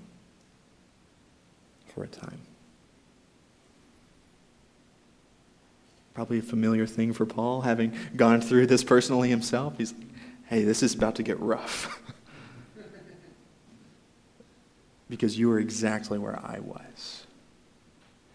for 1.92 2.04
a 2.04 2.06
time. 2.06 2.42
Probably 6.18 6.40
a 6.40 6.42
familiar 6.42 6.84
thing 6.84 7.12
for 7.12 7.24
Paul, 7.24 7.60
having 7.60 7.92
gone 8.16 8.40
through 8.40 8.66
this 8.66 8.82
personally 8.82 9.28
himself. 9.28 9.74
He's 9.78 9.92
like, 9.92 10.08
hey, 10.46 10.64
this 10.64 10.82
is 10.82 10.92
about 10.92 11.14
to 11.14 11.22
get 11.22 11.38
rough. 11.38 12.02
because 15.08 15.38
you 15.38 15.48
were 15.48 15.60
exactly 15.60 16.18
where 16.18 16.36
I 16.44 16.58
was. 16.58 17.24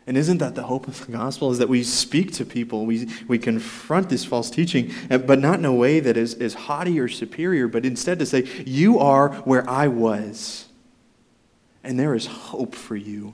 And 0.08 0.16
isn't 0.16 0.38
that 0.38 0.56
the 0.56 0.64
hope 0.64 0.88
of 0.88 1.06
the 1.06 1.12
gospel? 1.12 1.52
Is 1.52 1.58
that 1.58 1.68
we 1.68 1.84
speak 1.84 2.32
to 2.36 2.46
people, 2.46 2.86
we, 2.86 3.10
we 3.28 3.38
confront 3.38 4.08
this 4.08 4.24
false 4.24 4.50
teaching, 4.50 4.90
but 5.10 5.40
not 5.40 5.60
in 5.60 5.66
a 5.66 5.74
way 5.74 6.00
that 6.00 6.16
is, 6.16 6.36
is 6.36 6.54
haughty 6.54 6.98
or 7.02 7.10
superior, 7.10 7.68
but 7.68 7.86
instead 7.86 8.18
to 8.20 8.26
say, 8.26 8.48
You 8.66 8.98
are 9.00 9.34
where 9.42 9.70
I 9.70 9.90
was. 9.90 10.70
And 11.84 12.00
there 12.00 12.16
is 12.16 12.28
hope 12.28 12.76
for 12.76 12.96
you. 12.96 13.34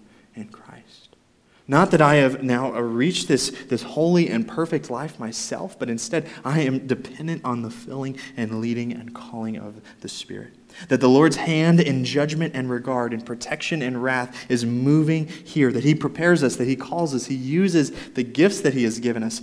Not 1.70 1.92
that 1.92 2.02
I 2.02 2.16
have 2.16 2.42
now 2.42 2.74
uh, 2.74 2.82
reached 2.82 3.28
this, 3.28 3.52
this 3.68 3.84
holy 3.84 4.28
and 4.28 4.48
perfect 4.48 4.90
life 4.90 5.20
myself, 5.20 5.78
but 5.78 5.88
instead 5.88 6.28
I 6.44 6.62
am 6.62 6.88
dependent 6.88 7.46
on 7.46 7.62
the 7.62 7.70
filling 7.70 8.18
and 8.36 8.60
leading 8.60 8.92
and 8.92 9.14
calling 9.14 9.56
of 9.56 9.80
the 10.02 10.10
Spirit. 10.10 10.56
That 10.88 11.00
the 11.00 11.08
Lord's 11.08 11.36
hand 11.36 11.80
in 11.80 12.04
judgment 12.06 12.56
and 12.56 12.72
regard, 12.72 13.14
in 13.14 13.22
protection 13.22 13.84
and 13.84 14.02
wrath, 14.02 14.50
is 14.50 14.66
moving 14.66 15.28
here. 15.28 15.72
That 15.72 15.84
He 15.84 15.94
prepares 15.94 16.42
us, 16.42 16.56
that 16.56 16.68
He 16.68 16.76
calls 16.76 17.14
us, 17.14 17.28
He 17.28 17.36
uses 17.36 17.92
the 18.14 18.24
gifts 18.24 18.62
that 18.62 18.74
He 18.74 18.84
has 18.84 18.98
given 18.98 19.22
us, 19.22 19.40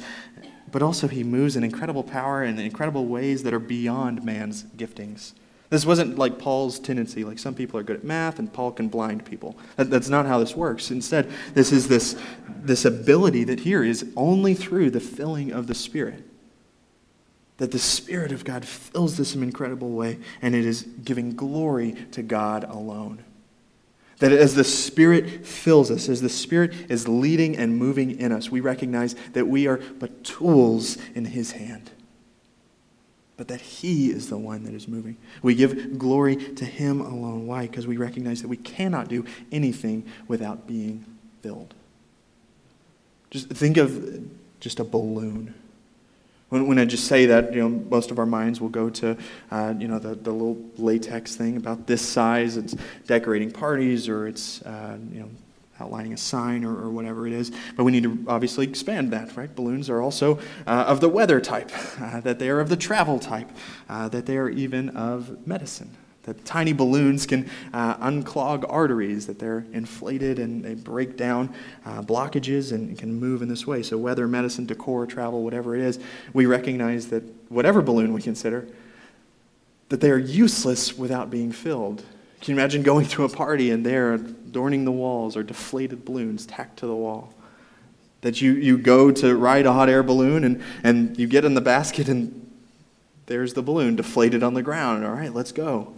but 0.73 0.83
also 0.83 1.07
He 1.07 1.23
moves 1.23 1.55
in 1.55 1.63
incredible 1.63 2.03
power 2.03 2.43
and 2.43 2.59
incredible 2.59 3.07
ways 3.07 3.45
that 3.45 3.55
are 3.55 3.61
beyond 3.61 4.25
man's 4.25 4.65
giftings. 4.77 5.33
This 5.69 5.85
wasn't 5.85 6.17
like 6.17 6.39
Paul's 6.39 6.79
tendency, 6.79 7.25
like 7.25 7.39
some 7.39 7.55
people 7.55 7.79
are 7.81 7.83
good 7.83 7.97
at 7.97 8.05
math 8.05 8.39
and 8.39 8.53
Paul 8.53 8.71
can 8.71 8.89
blind 8.89 9.25
people. 9.25 9.57
That, 9.77 9.91
that's 9.91 10.09
not 10.09 10.27
how 10.27 10.39
this 10.39 10.55
works. 10.55 10.91
Instead, 10.91 11.31
this 11.55 11.73
is 11.73 11.89
this, 11.89 12.17
this 12.63 12.85
ability 12.85 13.45
that 13.45 13.61
here 13.61 13.83
is 13.83 14.13
only 14.17 14.55
through 14.55 14.91
the 14.91 15.01
filling 15.01 15.53
of 15.53 15.67
the 15.67 15.75
Spirit. 15.75 16.25
That 17.57 17.73
the 17.73 17.81
Spirit 17.81 18.31
of 18.31 18.45
God 18.45 18.65
fills 18.65 19.17
this 19.17 19.35
in 19.35 19.43
an 19.43 19.49
incredible 19.49 19.91
way, 19.91 20.19
and 20.41 20.55
it 20.55 20.65
is 20.65 20.83
giving 20.83 21.35
glory 21.35 21.93
to 22.13 22.23
God 22.23 22.65
alone. 22.65 23.25
That 24.19 24.33
as 24.33 24.55
the 24.55 24.65
Spirit 24.65 25.47
fills 25.47 25.91
us, 25.91 26.09
as 26.09 26.23
the 26.23 26.29
Spirit 26.29 26.73
is 26.89 27.09
leading 27.09 27.57
and 27.57 27.77
moving 27.77 28.19
in 28.21 28.31
us, 28.31 28.51
we 28.51 28.61
recognize 28.61 29.17
that 29.33 29.49
we 29.49 29.67
are 29.67 29.79
but 29.99 30.23
tools 30.23 30.97
in 31.15 31.25
His 31.25 31.53
hand 31.53 31.91
but 33.37 33.49
that 33.49 33.61
He 33.61 34.11
is 34.11 34.29
the 34.29 34.39
one 34.39 34.65
that 34.65 34.75
is 34.75 34.89
moving. 34.89 35.17
We 35.43 35.55
give 35.55 35.99
glory 35.99 36.37
to 36.37 36.65
Him 36.65 37.01
alone. 37.01 37.47
Why? 37.47 37.67
Because 37.67 37.87
we 37.87 37.97
recognize 37.97 38.43
that 38.43 38.49
we 38.49 38.57
cannot 38.57 39.09
do 39.09 39.25
anything 39.53 40.05
without 40.29 40.67
being 40.67 41.05
filled. 41.43 41.75
Just 43.31 43.49
think 43.49 43.77
of 43.77 44.29
just 44.61 44.81
a 44.81 44.85
balloon. 44.85 45.55
When, 46.49 46.69
when 46.69 46.79
I 46.79 46.85
just 46.85 47.07
say 47.07 47.27
that, 47.27 47.53
you 47.53 47.61
know, 47.61 47.69
most 47.69 48.11
of 48.11 48.19
our 48.19 48.27
minds 48.27 48.61
will 48.61 48.69
go 48.69 48.89
to, 48.89 49.17
uh, 49.51 49.75
you 49.79 49.89
know, 49.89 49.99
the, 49.99 50.15
the 50.15 50.31
little 50.31 50.59
latex 50.79 51.35
thing 51.35 51.57
about 51.57 51.87
this 51.87 52.01
size. 52.01 52.57
It's 52.57 52.77
decorating 53.07 53.51
parties 53.51 54.09
or 54.09 54.29
it's, 54.29 54.63
uh, 54.63 54.97
you 55.13 55.21
know, 55.21 55.31
outlining 55.81 56.13
a 56.13 56.17
sign 56.17 56.65
or, 56.65 56.77
or, 56.77 56.91
whatever 56.91 57.27
it 57.27 57.33
is. 57.33 57.53
But 57.77 57.85
we 57.85 57.93
need 57.93 58.05
to 58.05 58.25
obviously 58.29 58.67
expand 58.67 59.13
that, 59.13 59.37
right? 59.37 59.55
Balloons 59.55 59.91
are 59.91 60.01
also 60.01 60.39
uh, 60.67 60.85
of 60.87 61.01
the 61.01 61.09
weather 61.09 61.41
type, 61.41 61.71
uh, 62.01 62.21
that 62.21 62.39
they 62.39 62.49
are 62.49 62.61
of 62.61 62.69
the 62.69 62.77
travel 62.77 63.19
type, 63.19 63.51
uh, 63.89 64.09
that 64.09 64.27
they 64.27 64.37
are 64.37 64.49
even 64.49 64.91
of 64.91 65.47
medicine. 65.47 65.97
That 66.27 66.45
tiny 66.45 66.73
balloons 66.73 67.25
can 67.25 67.49
uh, 67.73 67.97
unclog 67.99 68.65
arteries, 68.69 69.29
that 69.29 69.39
they're 69.39 69.65
inflated 69.73 70.41
and 70.41 70.65
they 70.65 70.75
break 70.75 71.17
down 71.17 71.55
uh, 71.85 72.03
blockages 72.03 72.73
and 72.73 72.99
can 72.99 73.15
move 73.15 73.43
in 73.43 73.49
this 73.49 73.65
way. 73.65 73.85
So, 73.85 73.97
weather, 73.97 74.27
medicine, 74.27 74.67
decor, 74.67 75.07
travel, 75.07 75.45
whatever 75.45 75.77
it 75.77 75.83
is, 75.83 76.01
we 76.33 76.47
recognize 76.47 77.09
that 77.09 77.23
whatever 77.49 77.81
balloon 77.81 78.13
we 78.13 78.23
consider, 78.23 78.67
that 79.89 80.01
they 80.01 80.11
are 80.11 80.19
useless 80.19 80.99
without 80.99 81.31
being 81.31 81.53
filled. 81.53 82.03
Can 82.47 82.55
you 82.55 82.61
imagine 82.61 82.85
going 82.85 83.07
to 83.07 83.25
a 83.25 83.29
party 83.29 83.73
and 83.73 83.85
there 83.85 84.13
adorning 84.13 84.85
the 84.85 84.93
walls 84.93 85.37
are 85.37 85.43
deflated 85.43 86.05
balloons 86.05 86.47
tacked 86.47 86.79
to 86.79 86.87
the 86.87 86.95
wall? 86.95 87.35
That 88.21 88.41
you, 88.41 88.53
you 88.53 88.79
go 88.79 89.11
to 89.11 89.35
ride 89.35 89.67
a 89.67 89.73
hot 89.73 89.89
air 89.89 90.05
balloon 90.05 90.45
and, 90.45 90.63
and 90.85 91.19
you 91.19 91.27
get 91.27 91.45
in 91.45 91.55
the 91.55 91.61
basket 91.61 92.09
and 92.09 92.49
there's 93.27 93.55
the 93.55 93.63
balloon 93.63 93.97
deflated 93.97 94.45
on 94.45 94.55
the 94.55 94.63
ground. 94.63 95.05
All 95.05 95.11
right, 95.11 95.35
let's 95.35 95.51
go. 95.51 95.93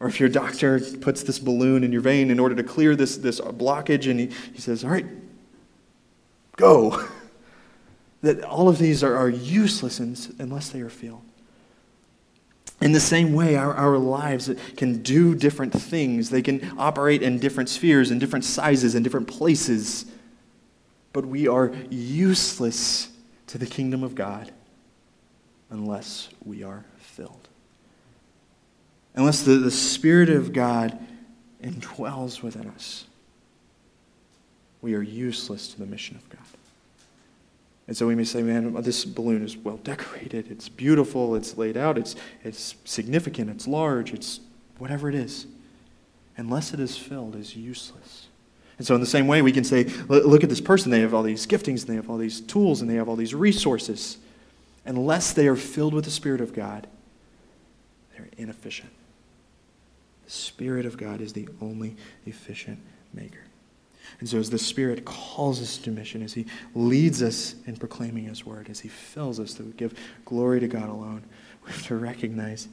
Or 0.00 0.06
if 0.06 0.20
your 0.20 0.28
doctor 0.28 0.78
puts 1.00 1.22
this 1.22 1.38
balloon 1.38 1.82
in 1.82 1.92
your 1.92 2.02
vein 2.02 2.30
in 2.30 2.38
order 2.38 2.54
to 2.54 2.62
clear 2.62 2.94
this, 2.94 3.16
this 3.16 3.40
blockage 3.40 4.10
and 4.10 4.20
he, 4.20 4.26
he 4.52 4.60
says, 4.60 4.84
All 4.84 4.90
right, 4.90 5.06
go. 6.56 7.08
that 8.20 8.44
all 8.44 8.68
of 8.68 8.76
these 8.76 9.02
are, 9.02 9.16
are 9.16 9.30
useless 9.30 9.98
unless 9.98 10.68
they 10.68 10.82
are 10.82 10.90
filled. 10.90 11.24
In 12.80 12.92
the 12.92 13.00
same 13.00 13.32
way, 13.32 13.54
our, 13.56 13.74
our 13.74 13.96
lives 13.96 14.50
can 14.76 15.02
do 15.02 15.34
different 15.34 15.72
things. 15.72 16.30
They 16.30 16.42
can 16.42 16.72
operate 16.78 17.22
in 17.22 17.38
different 17.38 17.68
spheres, 17.68 18.10
in 18.10 18.18
different 18.18 18.44
sizes, 18.44 18.94
in 18.94 19.02
different 19.02 19.28
places. 19.28 20.06
But 21.12 21.26
we 21.26 21.46
are 21.46 21.72
useless 21.90 23.08
to 23.48 23.58
the 23.58 23.66
kingdom 23.66 24.02
of 24.02 24.14
God 24.14 24.50
unless 25.70 26.28
we 26.44 26.62
are 26.62 26.84
filled. 26.98 27.48
Unless 29.14 29.42
the, 29.42 29.52
the 29.54 29.70
Spirit 29.70 30.30
of 30.30 30.52
God 30.52 30.98
indwells 31.62 32.42
within 32.42 32.68
us, 32.68 33.04
we 34.80 34.94
are 34.94 35.02
useless 35.02 35.68
to 35.68 35.78
the 35.78 35.86
mission 35.86 36.16
of 36.16 36.28
God. 36.28 36.40
And 37.86 37.96
so 37.96 38.06
we 38.06 38.14
may 38.14 38.24
say, 38.24 38.42
man, 38.42 38.74
this 38.82 39.04
balloon 39.04 39.42
is 39.44 39.56
well 39.56 39.78
decorated, 39.78 40.50
it's 40.50 40.68
beautiful, 40.68 41.34
it's 41.34 41.56
laid 41.56 41.76
out, 41.76 41.98
it's, 41.98 42.14
it's 42.44 42.76
significant, 42.84 43.50
it's 43.50 43.66
large, 43.66 44.14
it's 44.14 44.40
whatever 44.78 45.08
it 45.08 45.14
is. 45.14 45.46
Unless 46.36 46.72
it 46.72 46.80
is 46.80 46.96
filled, 46.96 47.36
is 47.36 47.56
useless. 47.56 48.28
And 48.78 48.86
so, 48.86 48.94
in 48.94 49.00
the 49.00 49.06
same 49.06 49.26
way, 49.26 49.42
we 49.42 49.52
can 49.52 49.64
say, 49.64 49.84
look 50.08 50.42
at 50.42 50.48
this 50.48 50.60
person. 50.60 50.90
They 50.90 51.00
have 51.00 51.12
all 51.12 51.22
these 51.22 51.46
giftings, 51.46 51.82
and 51.82 51.90
they 51.90 51.94
have 51.96 52.08
all 52.08 52.16
these 52.16 52.40
tools, 52.40 52.80
and 52.80 52.90
they 52.90 52.94
have 52.94 53.08
all 53.08 53.16
these 53.16 53.34
resources. 53.34 54.18
Unless 54.84 55.34
they 55.34 55.46
are 55.46 55.56
filled 55.56 55.94
with 55.94 56.04
the 56.04 56.10
Spirit 56.10 56.40
of 56.40 56.52
God, 56.52 56.86
they're 58.12 58.28
inefficient. 58.38 58.90
The 60.24 60.30
Spirit 60.30 60.86
of 60.86 60.96
God 60.96 61.20
is 61.20 61.32
the 61.32 61.48
only 61.60 61.96
efficient 62.26 62.78
maker. 63.12 63.44
And 64.20 64.28
so, 64.28 64.38
as 64.38 64.50
the 64.50 64.58
Spirit 64.58 65.04
calls 65.04 65.60
us 65.60 65.78
to 65.78 65.90
mission, 65.90 66.22
as 66.22 66.34
He 66.34 66.46
leads 66.74 67.22
us 67.22 67.54
in 67.66 67.76
proclaiming 67.76 68.24
His 68.24 68.46
word, 68.46 68.68
as 68.70 68.80
He 68.80 68.88
fills 68.88 69.40
us 69.40 69.54
to 69.54 69.62
give 69.76 69.94
glory 70.24 70.60
to 70.60 70.68
God 70.68 70.88
alone, 70.88 71.24
we 71.64 71.72
have 71.72 71.86
to 71.86 71.96
recognize 71.96 72.68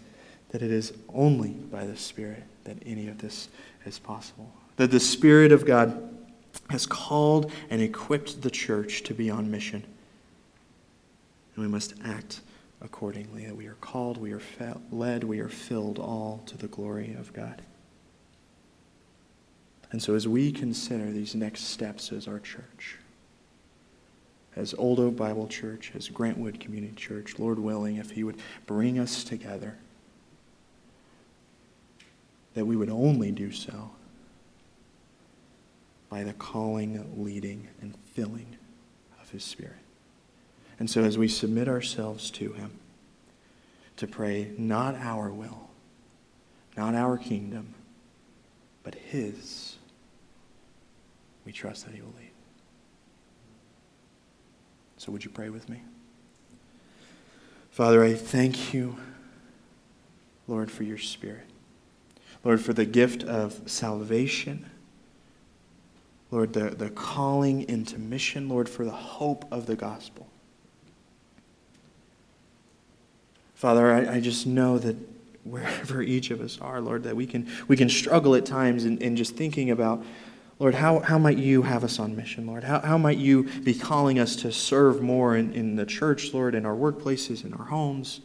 that 0.50 0.62
it 0.62 0.72
is 0.72 0.94
only 1.14 1.50
by 1.50 1.86
the 1.86 1.98
Spirit 1.98 2.44
that 2.64 2.78
any 2.86 3.08
of 3.08 3.20
this 3.20 3.50
is 3.86 4.00
possible. 4.00 4.52
That 4.78 4.92
the 4.92 5.00
Spirit 5.00 5.52
of 5.52 5.66
God 5.66 6.16
has 6.70 6.86
called 6.86 7.52
and 7.70 7.82
equipped 7.82 8.42
the 8.42 8.52
church 8.52 9.04
to 9.04 9.14
be 9.14 9.30
on 9.30 9.50
mission. 9.50 9.84
And 11.56 11.66
we 11.66 11.68
must 11.68 11.94
act 12.04 12.42
accordingly. 12.82 13.46
That 13.46 13.56
we 13.56 13.68
are 13.68 13.78
called, 13.82 14.18
we 14.18 14.34
are 14.34 14.42
led, 14.92 15.24
we 15.24 15.40
are 15.40 15.50
filled, 15.50 16.00
all 16.00 16.44
to 16.48 16.58
the 16.58 16.68
glory 16.68 17.16
of 17.20 17.34
God. 17.34 17.62
And 19.92 20.02
so, 20.02 20.14
as 20.14 20.28
we 20.28 20.52
consider 20.52 21.12
these 21.12 21.34
next 21.34 21.62
steps 21.62 22.12
as 22.12 22.28
our 22.28 22.40
church, 22.40 22.98
as 24.56 24.74
Old 24.78 25.00
Oak 25.00 25.16
Bible 25.16 25.48
Church, 25.48 25.92
as 25.96 26.10
Grantwood 26.10 26.60
Community 26.60 26.94
Church, 26.96 27.40
Lord 27.40 27.58
willing, 27.58 27.98
if 27.98 28.12
He 28.12 28.24
would 28.24 28.38
bring 28.68 29.00
us 29.00 29.24
together, 29.24 29.78
that 32.54 32.66
we 32.66 32.76
would 32.76 32.90
only 32.90 33.32
do 33.32 33.52
so 33.52 33.92
by 36.10 36.24
the 36.24 36.34
calling, 36.34 37.24
leading, 37.24 37.68
and 37.82 37.96
filling 38.14 38.58
of 39.22 39.30
His 39.30 39.44
Spirit. 39.44 39.78
And 40.80 40.90
so 40.90 41.04
as 41.04 41.18
we 41.18 41.28
submit 41.28 41.68
ourselves 41.68 42.32
to 42.32 42.54
him, 42.54 42.72
to 43.98 44.08
pray 44.08 44.52
not 44.58 44.96
our 44.96 45.30
will, 45.30 45.70
not 46.78 46.96
our 46.96 47.18
kingdom, 47.18 47.74
but 48.82 48.96
his, 48.96 49.69
we 51.50 51.54
trust 51.54 51.84
that 51.84 51.96
he 51.96 52.02
will 52.02 52.14
lead. 52.16 52.30
So 54.98 55.12
would 55.12 55.26
you 55.26 55.32
pray 55.32 55.50
with 55.50 55.68
me? 55.68 55.82
Father, 57.72 58.04
I 58.04 58.14
thank 58.14 58.72
you, 58.72 58.98
Lord, 60.48 60.70
for 60.70 60.84
your 60.84 61.00
spirit. 61.00 61.48
Lord, 62.44 62.62
for 62.62 62.74
the 62.74 62.86
gift 62.86 63.24
of 63.24 63.62
salvation. 63.66 64.70
Lord, 66.30 66.54
the, 66.54 66.70
the 66.70 66.92
calling 66.92 67.68
into 67.68 67.98
mission. 67.98 68.48
Lord, 68.48 68.70
for 68.70 68.86
the 68.86 68.92
hope 68.92 69.44
of 69.52 69.66
the 69.66 69.76
gospel. 69.76 70.28
Father, 73.56 73.92
I, 73.92 74.18
I 74.18 74.20
just 74.20 74.46
know 74.46 74.78
that 74.78 74.96
wherever 75.44 76.04
each 76.04 76.30
of 76.30 76.42
us 76.42 76.60
are, 76.62 76.80
Lord, 76.80 77.02
that 77.06 77.16
we 77.16 77.26
can, 77.26 77.48
we 77.68 77.76
can 77.76 77.90
struggle 77.90 78.36
at 78.36 78.46
times 78.46 78.86
in, 78.86 79.00
in 79.00 79.16
just 79.16 79.36
thinking 79.36 79.72
about, 79.72 80.04
Lord, 80.60 80.76
how, 80.76 81.00
how 81.00 81.18
might 81.18 81.38
you 81.38 81.62
have 81.62 81.86
us 81.86 82.00
on 82.00 82.18
mission, 82.18 82.46
Lord? 82.46 82.66
How, 82.66 82.82
how 82.82 82.98
might 82.98 83.18
you 83.18 83.44
be 83.44 83.74
calling 83.74 84.20
us 84.20 84.36
to 84.38 84.52
serve 84.52 85.02
more 85.02 85.38
in, 85.38 85.54
in 85.54 85.78
the 85.78 85.86
church, 85.86 86.34
Lord, 86.34 86.54
in 86.54 86.66
our 86.66 86.76
workplaces, 86.76 87.46
in 87.46 87.54
our 87.54 87.66
homes? 87.66 88.20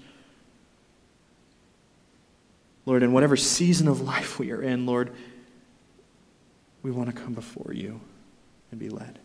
Lord, 2.87 3.05
in 3.05 3.13
whatever 3.13 3.37
season 3.37 3.87
of 3.87 4.01
life 4.01 4.41
we 4.41 4.51
are 4.51 4.61
in, 4.61 4.85
Lord, 4.85 5.13
we 6.83 6.91
want 6.91 7.15
to 7.15 7.15
come 7.15 7.35
before 7.35 7.73
you 7.73 8.01
and 8.73 8.81
be 8.81 8.89
led. 8.89 9.21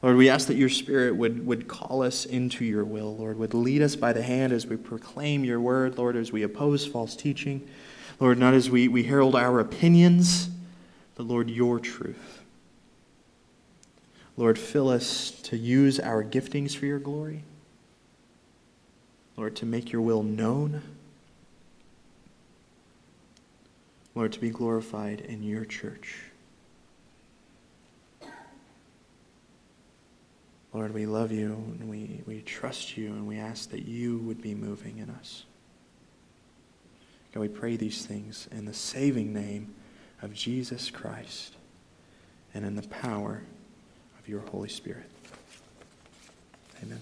Lord, 0.00 0.16
we 0.16 0.30
ask 0.30 0.46
that 0.46 0.56
your 0.56 0.70
Spirit 0.70 1.16
would, 1.16 1.44
would 1.44 1.68
call 1.68 2.02
us 2.02 2.24
into 2.24 2.64
your 2.64 2.84
will, 2.84 3.16
Lord, 3.16 3.38
would 3.38 3.52
lead 3.52 3.82
us 3.82 3.96
by 3.96 4.14
the 4.14 4.22
hand 4.22 4.52
as 4.52 4.66
we 4.66 4.76
proclaim 4.76 5.44
your 5.44 5.60
word, 5.60 5.98
Lord, 5.98 6.16
as 6.16 6.32
we 6.32 6.42
oppose 6.42 6.86
false 6.86 7.14
teaching. 7.16 7.68
Lord, 8.18 8.38
not 8.38 8.54
as 8.54 8.70
we, 8.70 8.88
we 8.88 9.02
herald 9.02 9.34
our 9.34 9.60
opinions, 9.60 10.48
but 11.20 11.26
Lord, 11.26 11.50
your 11.50 11.78
truth. 11.78 12.40
Lord, 14.38 14.58
fill 14.58 14.88
us 14.88 15.32
to 15.42 15.56
use 15.58 16.00
our 16.00 16.24
giftings 16.24 16.74
for 16.74 16.86
your 16.86 16.98
glory. 16.98 17.44
Lord, 19.36 19.54
to 19.56 19.66
make 19.66 19.92
your 19.92 20.00
will 20.00 20.22
known. 20.22 20.80
Lord, 24.14 24.32
to 24.32 24.40
be 24.40 24.48
glorified 24.48 25.20
in 25.20 25.42
your 25.42 25.66
church. 25.66 26.20
Lord, 30.72 30.94
we 30.94 31.04
love 31.04 31.32
you 31.32 31.52
and 31.80 31.90
we, 31.90 32.22
we 32.26 32.40
trust 32.40 32.96
you 32.96 33.08
and 33.08 33.26
we 33.26 33.36
ask 33.36 33.68
that 33.72 33.84
you 33.84 34.20
would 34.20 34.40
be 34.40 34.54
moving 34.54 34.96
in 34.96 35.10
us. 35.10 35.44
God, 37.34 37.40
we 37.40 37.48
pray 37.48 37.76
these 37.76 38.06
things 38.06 38.48
in 38.50 38.64
the 38.64 38.72
saving 38.72 39.34
name 39.34 39.74
of 40.22 40.34
Jesus 40.34 40.90
Christ 40.90 41.54
and 42.54 42.64
in 42.64 42.76
the 42.76 42.86
power 42.88 43.42
of 44.18 44.28
your 44.28 44.40
Holy 44.40 44.68
Spirit. 44.68 45.10
Amen. 46.82 47.00